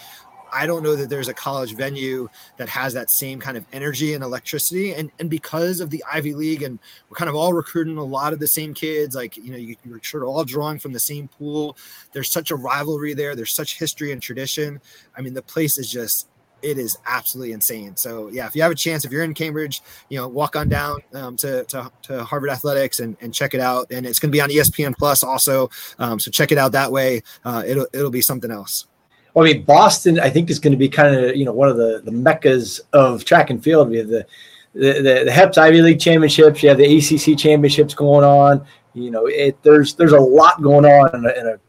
I 0.53 0.65
don't 0.65 0.83
know 0.83 0.95
that 0.95 1.09
there's 1.09 1.27
a 1.27 1.33
college 1.33 1.75
venue 1.75 2.29
that 2.57 2.69
has 2.69 2.93
that 2.93 3.09
same 3.09 3.39
kind 3.39 3.57
of 3.57 3.65
energy 3.73 4.13
and 4.13 4.23
electricity. 4.23 4.93
And 4.93 5.11
and 5.19 5.29
because 5.29 5.79
of 5.79 5.89
the 5.89 6.03
Ivy 6.11 6.33
League, 6.33 6.63
and 6.63 6.79
we're 7.09 7.15
kind 7.15 7.29
of 7.29 7.35
all 7.35 7.53
recruiting 7.53 7.97
a 7.97 8.03
lot 8.03 8.33
of 8.33 8.39
the 8.39 8.47
same 8.47 8.73
kids, 8.73 9.15
like 9.15 9.37
you 9.37 9.51
know, 9.51 9.57
you, 9.57 9.75
you're 9.85 10.01
sort 10.03 10.23
of 10.23 10.29
all 10.29 10.43
drawing 10.43 10.79
from 10.79 10.93
the 10.93 10.99
same 10.99 11.27
pool. 11.27 11.77
There's 12.11 12.31
such 12.31 12.51
a 12.51 12.55
rivalry 12.55 13.13
there. 13.13 13.35
There's 13.35 13.53
such 13.53 13.77
history 13.77 14.11
and 14.11 14.21
tradition. 14.21 14.81
I 15.17 15.21
mean, 15.21 15.33
the 15.33 15.41
place 15.41 15.77
is 15.77 15.91
just 15.91 16.29
it 16.61 16.77
is 16.77 16.97
absolutely 17.05 17.53
insane. 17.53 17.95
So 17.95 18.29
yeah, 18.29 18.45
if 18.45 18.55
you 18.55 18.61
have 18.61 18.71
a 18.71 18.75
chance, 18.75 19.05
if 19.05 19.11
you're 19.11 19.23
in 19.23 19.33
Cambridge, 19.33 19.81
you 20.09 20.17
know, 20.17 20.27
walk 20.27 20.55
on 20.55 20.69
down 20.69 20.99
um, 21.13 21.35
to, 21.37 21.63
to, 21.65 21.91
to 22.03 22.23
Harvard 22.23 22.49
Athletics 22.49 22.99
and, 22.99 23.15
and 23.21 23.33
check 23.33 23.53
it 23.53 23.59
out. 23.59 23.87
And 23.91 24.05
it's 24.05 24.19
going 24.19 24.31
to 24.31 24.35
be 24.35 24.41
on 24.41 24.49
ESPN 24.49 24.97
Plus 24.97 25.23
also. 25.23 25.69
Um, 25.97 26.19
so 26.19 26.31
check 26.31 26.51
it 26.51 26.57
out 26.57 26.71
that 26.73 26.91
way. 26.91 27.23
Uh, 27.45 27.63
it'll 27.65 27.87
it'll 27.93 28.11
be 28.11 28.21
something 28.21 28.51
else. 28.51 28.87
Well, 29.33 29.45
I 29.45 29.53
mean, 29.53 29.63
Boston, 29.63 30.19
I 30.19 30.29
think 30.29 30.49
is 30.49 30.59
going 30.59 30.71
to 30.71 30.77
be 30.77 30.89
kind 30.89 31.15
of 31.15 31.35
you 31.35 31.45
know 31.45 31.53
one 31.53 31.69
of 31.69 31.77
the 31.77 32.01
the 32.03 32.11
meccas 32.11 32.81
of 32.93 33.25
track 33.25 33.49
and 33.49 33.63
field. 33.63 33.89
We 33.89 33.97
have 33.97 34.07
the 34.07 34.25
the, 34.73 34.93
the, 34.93 35.23
the 35.25 35.31
HEPS 35.31 35.57
Ivy 35.57 35.81
League 35.81 35.99
championships. 35.99 36.61
You 36.61 36.69
have 36.69 36.77
the 36.77 36.97
ACC 36.97 37.37
championships 37.37 37.93
going 37.93 38.23
on. 38.23 38.65
You 38.93 39.11
know, 39.11 39.27
it, 39.27 39.61
there's 39.63 39.95
there's 39.95 40.13
a 40.13 40.19
lot 40.19 40.61
going 40.61 40.85
on 40.85 41.15
in 41.15 41.25
a, 41.25 41.39
in 41.39 41.47
a, 41.47 41.59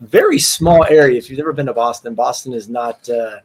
very 0.00 0.38
small 0.38 0.84
area. 0.86 1.16
If 1.16 1.30
you've 1.30 1.38
never 1.38 1.52
been 1.52 1.66
to 1.66 1.72
Boston, 1.72 2.14
Boston 2.14 2.52
is 2.52 2.68
not. 2.68 3.08
Uh, 3.08 3.38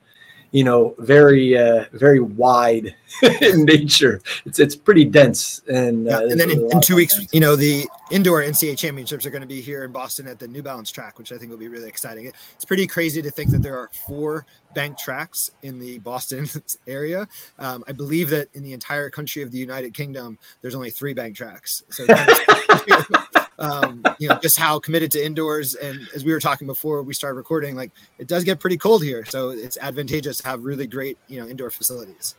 you 0.52 0.64
know, 0.64 0.96
very 1.00 1.58
uh, 1.58 1.86
very 1.94 2.20
wide 2.20 2.96
in 3.42 3.66
nature. 3.66 4.22
It's 4.46 4.60
it's 4.60 4.76
pretty 4.76 5.06
dense, 5.06 5.62
and 5.68 6.08
uh, 6.08 6.22
yeah, 6.22 6.32
and 6.32 6.40
then 6.40 6.52
in, 6.52 6.72
in 6.72 6.82
two 6.82 6.96
weeks, 6.96 7.20
you 7.32 7.40
know, 7.40 7.56
the 7.56 7.86
indoor 8.12 8.42
NCAA 8.42 8.78
championships 8.78 9.26
are 9.26 9.30
going 9.30 9.42
to 9.42 9.48
be 9.48 9.62
here 9.62 9.84
in 9.84 9.92
Boston 9.92 10.28
at 10.28 10.40
the 10.40 10.48
New 10.48 10.64
Balance 10.64 10.92
track, 10.92 11.18
which 11.18 11.32
I 11.32 11.38
think 11.38 11.52
will 11.52 11.58
be 11.58 11.68
really 11.68 11.90
exciting. 11.90 12.32
It's 12.56 12.66
pretty 12.66 12.88
crazy 12.88 13.22
to 13.22 13.32
think 13.32 13.52
that 13.52 13.62
there 13.62 13.78
are 13.78 13.90
four 14.08 14.46
bank 14.74 14.98
tracks 14.98 15.52
in 15.64 15.80
the 15.80 16.00
Boston 16.00 16.48
area. 16.88 17.28
Um, 17.60 17.84
I 17.88 17.92
believe 17.92 18.30
that 18.30 18.50
in 18.54 18.64
the 18.64 18.74
entire 18.74 19.10
country 19.10 19.42
of 19.42 19.52
the 19.52 19.58
United 19.58 19.94
Kingdom, 19.94 20.38
there's 20.62 20.76
only 20.76 20.92
three 20.92 21.14
bank 21.14 21.36
tracks. 21.36 21.84
So 21.90 22.06
um, 23.60 24.04
you 24.20 24.28
know, 24.30 24.40
just 24.42 24.58
how 24.58 24.80
committed 24.80 25.12
to 25.12 25.26
indoors. 25.26 25.76
And 25.76 26.08
as 26.16 26.24
we 26.24 26.32
were 26.32 26.40
talking 26.40 26.68
before 26.68 27.02
we 27.04 27.14
started 27.14 27.38
recording, 27.38 27.76
like 27.76 27.92
it 28.18 28.28
does 28.28 28.44
get 28.44 28.60
pretty 28.60 28.78
cold 28.78 29.04
here, 29.04 29.26
so 29.26 29.50
it's 29.50 29.78
advantageous 29.78 30.38
to 30.38 30.48
have 30.48 30.64
really 30.64 30.88
great, 30.88 31.18
you 31.28 31.40
know, 31.40 31.48
indoor 31.48 31.70
facilities. 31.70 32.36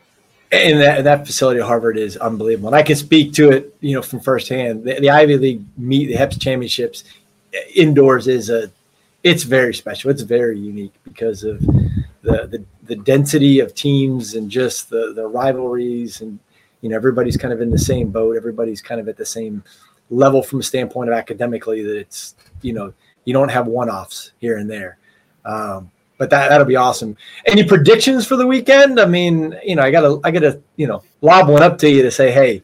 And 0.50 0.80
that, 0.80 1.04
that 1.04 1.26
facility 1.26 1.60
at 1.60 1.66
Harvard 1.66 1.98
is 1.98 2.16
unbelievable. 2.16 2.68
And 2.68 2.76
I 2.76 2.82
can 2.82 2.96
speak 2.96 3.34
to 3.34 3.50
it, 3.50 3.76
you 3.80 3.94
know, 3.94 4.00
from 4.00 4.20
firsthand. 4.20 4.84
The, 4.84 4.98
the 4.98 5.10
Ivy 5.10 5.36
League 5.36 5.64
meet, 5.76 6.06
the 6.06 6.14
HEPS 6.14 6.38
championships 6.38 7.04
indoors 7.74 8.28
is 8.28 8.48
a, 8.48 8.70
it's 9.22 9.42
very 9.42 9.74
special. 9.74 10.10
It's 10.10 10.22
very 10.22 10.58
unique 10.58 10.94
because 11.04 11.44
of 11.44 11.60
the, 11.60 12.46
the, 12.46 12.64
the 12.84 12.96
density 12.96 13.60
of 13.60 13.74
teams 13.74 14.34
and 14.34 14.50
just 14.50 14.88
the, 14.88 15.12
the 15.14 15.26
rivalries 15.26 16.22
and, 16.22 16.38
you 16.80 16.88
know, 16.88 16.96
everybody's 16.96 17.36
kind 17.36 17.52
of 17.52 17.60
in 17.60 17.70
the 17.70 17.78
same 17.78 18.10
boat. 18.10 18.36
Everybody's 18.36 18.80
kind 18.80 19.02
of 19.02 19.08
at 19.08 19.18
the 19.18 19.26
same 19.26 19.62
level 20.10 20.42
from 20.42 20.60
a 20.60 20.62
standpoint 20.62 21.10
of 21.10 21.16
academically 21.16 21.82
that 21.82 21.96
it's 21.96 22.34
you 22.62 22.72
know 22.72 22.92
you 23.24 23.32
don't 23.32 23.50
have 23.50 23.66
one-offs 23.66 24.32
here 24.38 24.56
and 24.56 24.70
there. 24.70 24.98
Um, 25.44 25.90
but 26.18 26.30
that 26.30 26.48
that'll 26.48 26.66
be 26.66 26.76
awesome. 26.76 27.16
Any 27.46 27.64
predictions 27.64 28.26
for 28.26 28.36
the 28.36 28.46
weekend? 28.46 28.98
I 28.98 29.06
mean 29.06 29.56
you 29.64 29.76
know 29.76 29.82
i 29.82 29.90
gotta 29.90 30.20
i 30.24 30.30
gotta 30.30 30.60
you 30.76 30.86
know 30.86 31.02
lob 31.20 31.48
one 31.48 31.62
up 31.62 31.78
to 31.78 31.90
you 31.90 32.02
to 32.02 32.10
say 32.10 32.30
hey 32.30 32.62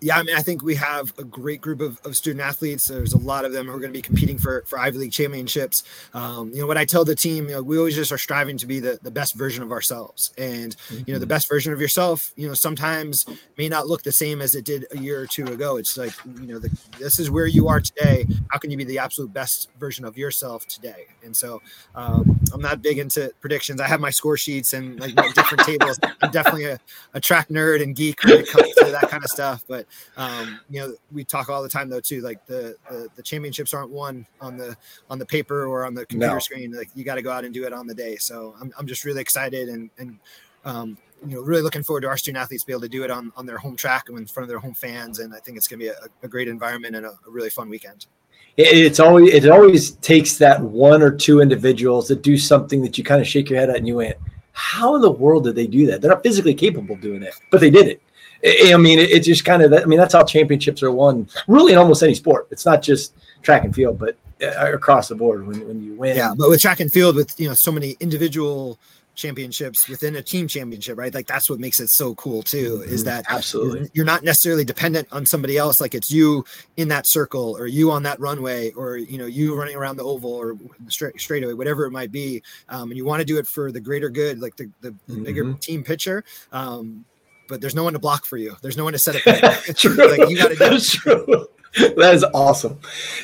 yeah, 0.00 0.18
I 0.18 0.22
mean, 0.22 0.34
I 0.34 0.40
think 0.40 0.62
we 0.62 0.76
have 0.76 1.12
a 1.18 1.24
great 1.24 1.60
group 1.60 1.80
of, 1.80 2.00
of 2.04 2.16
student 2.16 2.42
athletes. 2.42 2.88
There's 2.88 3.12
a 3.12 3.18
lot 3.18 3.44
of 3.44 3.52
them 3.52 3.66
who 3.66 3.72
are 3.72 3.78
going 3.78 3.92
to 3.92 3.96
be 3.96 4.02
competing 4.02 4.38
for, 4.38 4.62
for 4.66 4.78
Ivy 4.78 4.98
League 4.98 5.12
championships. 5.12 5.82
Um, 6.14 6.50
you 6.52 6.60
know, 6.60 6.66
what 6.66 6.78
I 6.78 6.86
tell 6.86 7.04
the 7.04 7.14
team, 7.14 7.48
you 7.48 7.56
know, 7.56 7.62
we 7.62 7.76
always 7.76 7.94
just 7.94 8.10
are 8.10 8.18
striving 8.18 8.56
to 8.58 8.66
be 8.66 8.80
the, 8.80 8.98
the 9.02 9.10
best 9.10 9.34
version 9.34 9.62
of 9.62 9.72
ourselves. 9.72 10.32
And, 10.38 10.74
mm-hmm. 10.76 10.94
you 11.06 11.12
know, 11.12 11.18
the 11.18 11.26
mm-hmm. 11.26 11.28
best 11.28 11.48
version 11.48 11.72
of 11.72 11.80
yourself, 11.80 12.32
you 12.36 12.48
know, 12.48 12.54
sometimes 12.54 13.26
may 13.58 13.68
not 13.68 13.88
look 13.88 14.02
the 14.02 14.12
same 14.12 14.40
as 14.40 14.54
it 14.54 14.64
did 14.64 14.86
a 14.90 14.98
year 14.98 15.20
or 15.20 15.26
two 15.26 15.44
ago. 15.44 15.76
It's 15.76 15.98
like, 15.98 16.12
you 16.40 16.46
know, 16.46 16.58
the, 16.58 16.70
this 16.98 17.18
is 17.18 17.30
where 17.30 17.46
you 17.46 17.68
are 17.68 17.80
today. 17.80 18.26
How 18.50 18.58
can 18.58 18.70
you 18.70 18.78
be 18.78 18.84
the 18.84 18.98
absolute 18.98 19.32
best 19.34 19.68
version 19.78 20.06
of 20.06 20.16
yourself 20.16 20.66
today? 20.66 21.06
And 21.22 21.36
so 21.36 21.60
um, 21.94 22.40
I'm 22.54 22.62
not 22.62 22.80
big 22.80 22.98
into 22.98 23.32
predictions. 23.40 23.80
I 23.80 23.86
have 23.86 24.00
my 24.00 24.10
score 24.10 24.38
sheets 24.38 24.72
and 24.72 24.98
like 24.98 25.14
different 25.34 25.64
tables. 25.64 25.98
I'm 26.22 26.30
definitely 26.30 26.64
a, 26.64 26.80
a 27.12 27.20
track 27.20 27.48
nerd 27.48 27.82
and 27.82 27.94
geek 27.94 28.24
when 28.24 28.38
it 28.38 28.48
comes 28.48 28.74
to 28.76 28.86
that 28.86 29.10
kind 29.10 29.22
of 29.22 29.30
stuff. 29.30 29.64
But 29.68 29.86
um, 30.16 30.60
you 30.68 30.80
know, 30.80 30.94
we 31.12 31.24
talk 31.24 31.48
all 31.48 31.62
the 31.62 31.68
time 31.68 31.88
though 31.88 32.00
too. 32.00 32.20
Like 32.20 32.44
the, 32.46 32.76
the, 32.88 33.08
the 33.16 33.22
championships 33.22 33.74
aren't 33.74 33.90
won 33.90 34.26
on 34.40 34.56
the 34.56 34.76
on 35.08 35.18
the 35.18 35.26
paper 35.26 35.66
or 35.66 35.84
on 35.84 35.94
the 35.94 36.06
computer 36.06 36.34
no. 36.34 36.40
screen. 36.40 36.72
Like 36.72 36.88
you 36.94 37.04
got 37.04 37.16
to 37.16 37.22
go 37.22 37.30
out 37.30 37.44
and 37.44 37.52
do 37.52 37.64
it 37.64 37.72
on 37.72 37.86
the 37.86 37.94
day. 37.94 38.16
So 38.16 38.54
I'm 38.60 38.72
I'm 38.78 38.86
just 38.86 39.04
really 39.04 39.20
excited 39.20 39.68
and 39.68 39.90
and 39.98 40.18
um, 40.64 40.98
you 41.26 41.36
know 41.36 41.42
really 41.42 41.62
looking 41.62 41.82
forward 41.82 42.02
to 42.02 42.08
our 42.08 42.16
student 42.16 42.42
athletes 42.42 42.64
be 42.64 42.72
able 42.72 42.82
to 42.82 42.88
do 42.88 43.04
it 43.04 43.10
on 43.10 43.32
on 43.36 43.46
their 43.46 43.58
home 43.58 43.76
track 43.76 44.08
and 44.08 44.18
in 44.18 44.26
front 44.26 44.44
of 44.44 44.48
their 44.48 44.58
home 44.58 44.74
fans. 44.74 45.18
And 45.18 45.34
I 45.34 45.38
think 45.38 45.56
it's 45.56 45.68
going 45.68 45.80
to 45.80 45.86
be 45.86 45.88
a, 45.88 46.08
a, 46.22 46.28
great 46.28 46.48
environment 46.48 46.96
and 46.96 47.06
a, 47.06 47.10
a 47.26 47.30
really 47.30 47.50
fun 47.50 47.68
weekend 47.68 48.06
it's 48.56 49.00
always 49.00 49.32
it 49.32 49.48
always 49.48 49.92
takes 49.92 50.38
that 50.38 50.60
one 50.60 51.02
or 51.02 51.10
two 51.10 51.40
individuals 51.40 52.08
that 52.08 52.22
do 52.22 52.36
something 52.36 52.82
that 52.82 52.98
you 52.98 53.04
kind 53.04 53.20
of 53.20 53.26
shake 53.26 53.48
your 53.48 53.58
head 53.58 53.70
at 53.70 53.76
and 53.76 53.86
you 53.86 53.96
went, 53.96 54.16
how 54.52 54.94
in 54.94 55.00
the 55.00 55.10
world 55.10 55.44
did 55.44 55.54
they 55.54 55.66
do 55.66 55.86
that? 55.86 56.00
They're 56.00 56.10
not 56.10 56.22
physically 56.22 56.54
capable 56.54 56.94
of 56.94 57.00
doing 57.00 57.22
it, 57.22 57.34
but 57.50 57.60
they 57.60 57.70
did 57.70 57.86
it. 57.88 58.02
I 58.44 58.76
mean, 58.76 58.98
it's 58.98 59.26
just 59.26 59.44
kind 59.44 59.62
of, 59.62 59.72
I 59.72 59.84
mean, 59.84 59.98
that's 59.98 60.14
how 60.14 60.24
championships 60.24 60.82
are 60.82 60.90
won, 60.90 61.28
really, 61.46 61.72
in 61.72 61.78
almost 61.78 62.02
any 62.02 62.14
sport. 62.14 62.48
It's 62.50 62.64
not 62.64 62.82
just 62.82 63.14
track 63.42 63.64
and 63.64 63.74
field, 63.74 63.98
but 63.98 64.16
uh, 64.42 64.72
across 64.72 65.08
the 65.08 65.14
board 65.14 65.46
when, 65.46 65.66
when 65.66 65.82
you 65.82 65.94
win. 65.94 66.16
Yeah, 66.16 66.32
but 66.36 66.48
with 66.48 66.60
track 66.60 66.80
and 66.80 66.90
field, 66.90 67.16
with 67.16 67.38
you 67.38 67.48
know 67.48 67.54
so 67.54 67.70
many 67.70 67.96
individual 68.00 68.78
championships 69.14 69.88
within 69.88 70.16
a 70.16 70.22
team 70.22 70.48
championship, 70.48 70.96
right? 70.96 71.12
Like 71.12 71.26
that's 71.26 71.50
what 71.50 71.60
makes 71.60 71.80
it 71.80 71.88
so 71.88 72.14
cool 72.14 72.42
too. 72.42 72.78
Mm-hmm. 72.78 72.94
Is 72.94 73.04
that 73.04 73.26
absolutely 73.28 73.90
you're 73.92 74.06
not 74.06 74.22
necessarily 74.24 74.64
dependent 74.64 75.08
on 75.12 75.26
somebody 75.26 75.58
else. 75.58 75.80
Like 75.80 75.94
it's 75.94 76.10
you 76.10 76.44
in 76.76 76.88
that 76.88 77.06
circle, 77.06 77.56
or 77.58 77.66
you 77.66 77.90
on 77.90 78.02
that 78.04 78.18
runway, 78.18 78.72
or 78.72 78.96
you 78.96 79.18
know 79.18 79.26
you 79.26 79.54
running 79.54 79.76
around 79.76 79.96
the 79.96 80.04
oval 80.04 80.32
or 80.32 80.56
straight 80.88 81.20
straightaway, 81.20 81.52
whatever 81.52 81.84
it 81.84 81.90
might 81.90 82.12
be. 82.12 82.42
Um, 82.68 82.90
and 82.90 82.96
you 82.96 83.04
want 83.04 83.20
to 83.20 83.26
do 83.26 83.38
it 83.38 83.46
for 83.46 83.70
the 83.70 83.80
greater 83.80 84.08
good, 84.08 84.40
like 84.40 84.56
the 84.56 84.70
the, 84.80 84.94
the 85.06 85.12
mm-hmm. 85.12 85.22
bigger 85.24 85.52
team 85.54 85.84
picture. 85.84 86.24
Um, 86.52 87.04
but 87.50 87.60
there's 87.60 87.74
no 87.74 87.84
one 87.84 87.92
to 87.92 87.98
block 87.98 88.24
for 88.24 88.38
you. 88.38 88.56
There's 88.62 88.78
no 88.78 88.84
one 88.84 88.94
to 88.94 88.98
set 88.98 89.16
up. 89.16 89.64
true. 89.76 89.94
Like 89.94 90.30
you 90.30 90.38
got 90.38 90.48
to 90.48 90.54
do. 90.54 90.58
That's 90.58 90.92
true. 90.94 91.46
That 91.78 92.14
is 92.14 92.24
awesome, 92.34 92.80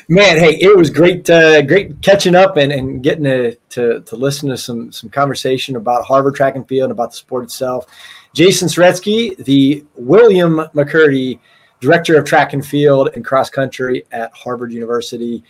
man. 0.08 0.38
Hey, 0.38 0.56
it 0.60 0.76
was 0.76 0.88
great, 0.88 1.28
uh, 1.28 1.62
great 1.62 2.00
catching 2.00 2.36
up 2.36 2.56
and, 2.56 2.70
and 2.70 3.02
getting 3.02 3.24
to, 3.24 3.56
to, 3.70 4.02
to 4.02 4.16
listen 4.16 4.48
to 4.50 4.56
some 4.56 4.92
some 4.92 5.10
conversation 5.10 5.74
about 5.74 6.04
Harvard 6.04 6.36
track 6.36 6.54
and 6.54 6.68
field 6.68 6.84
and 6.84 6.92
about 6.92 7.10
the 7.10 7.16
sport 7.16 7.42
itself. 7.44 7.86
Jason 8.34 8.68
Saretsky, 8.68 9.36
the 9.44 9.84
William 9.96 10.58
McCurdy 10.74 11.40
Director 11.80 12.18
of 12.18 12.24
Track 12.24 12.52
and 12.52 12.64
Field 12.64 13.10
and 13.14 13.24
Cross 13.24 13.50
Country 13.50 14.04
at 14.12 14.32
Harvard 14.32 14.72
University. 14.72 15.42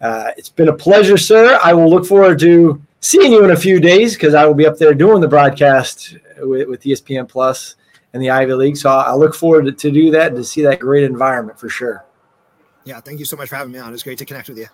Uh, 0.00 0.32
it's 0.36 0.48
been 0.48 0.68
a 0.68 0.72
pleasure, 0.72 1.16
sir. 1.16 1.60
I 1.62 1.74
will 1.74 1.88
look 1.88 2.06
forward 2.06 2.40
to 2.40 2.82
seeing 3.00 3.30
you 3.30 3.44
in 3.44 3.52
a 3.52 3.56
few 3.56 3.78
days 3.78 4.14
because 4.14 4.34
I 4.34 4.46
will 4.46 4.54
be 4.54 4.66
up 4.66 4.78
there 4.78 4.94
doing 4.94 5.20
the 5.20 5.28
broadcast 5.28 6.16
with, 6.38 6.68
with 6.68 6.82
ESPN 6.82 7.28
Plus 7.28 7.76
and 8.12 8.22
the 8.22 8.30
Ivy 8.30 8.54
League. 8.54 8.76
So 8.76 8.90
I 8.90 9.14
look 9.14 9.34
forward 9.34 9.66
to, 9.66 9.72
to 9.72 9.90
do 9.90 10.10
that 10.10 10.28
and 10.28 10.36
to 10.36 10.44
see 10.44 10.62
that 10.62 10.80
great 10.80 11.04
environment 11.04 11.58
for 11.58 11.68
sure. 11.68 12.04
Yeah, 12.84 13.00
thank 13.00 13.18
you 13.18 13.24
so 13.24 13.36
much 13.36 13.48
for 13.48 13.56
having 13.56 13.72
me 13.72 13.78
on. 13.78 13.88
It 13.88 13.92
was 13.92 14.02
great 14.02 14.18
to 14.18 14.24
connect 14.24 14.48
with 14.48 14.58
you. 14.58 14.66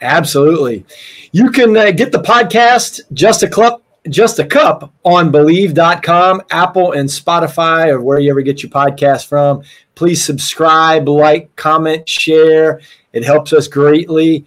Absolutely. 0.00 0.84
You 1.30 1.50
can 1.50 1.76
uh, 1.76 1.92
get 1.92 2.10
the 2.10 2.20
podcast 2.20 3.00
just 3.12 3.42
a 3.42 3.48
cup 3.48 3.82
just 4.08 4.38
a 4.38 4.44
cup 4.44 4.92
on 5.04 5.30
bleav.com, 5.30 6.42
Apple 6.50 6.92
and 6.92 7.08
Spotify 7.08 7.88
or 7.88 8.00
where 8.00 8.18
you 8.18 8.30
ever 8.30 8.42
get 8.42 8.62
your 8.62 8.70
podcast 8.70 9.26
from. 9.26 9.62
Please 9.94 10.24
subscribe, 10.24 11.08
like, 11.08 11.54
comment, 11.56 12.08
share. 12.08 12.80
It 13.12 13.24
helps 13.24 13.52
us 13.52 13.68
greatly. 13.68 14.44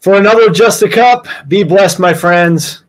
For 0.00 0.16
another 0.16 0.50
just 0.50 0.82
a 0.82 0.88
cup, 0.88 1.26
be 1.48 1.62
blessed 1.62 1.98
my 1.98 2.12
friends. 2.12 2.81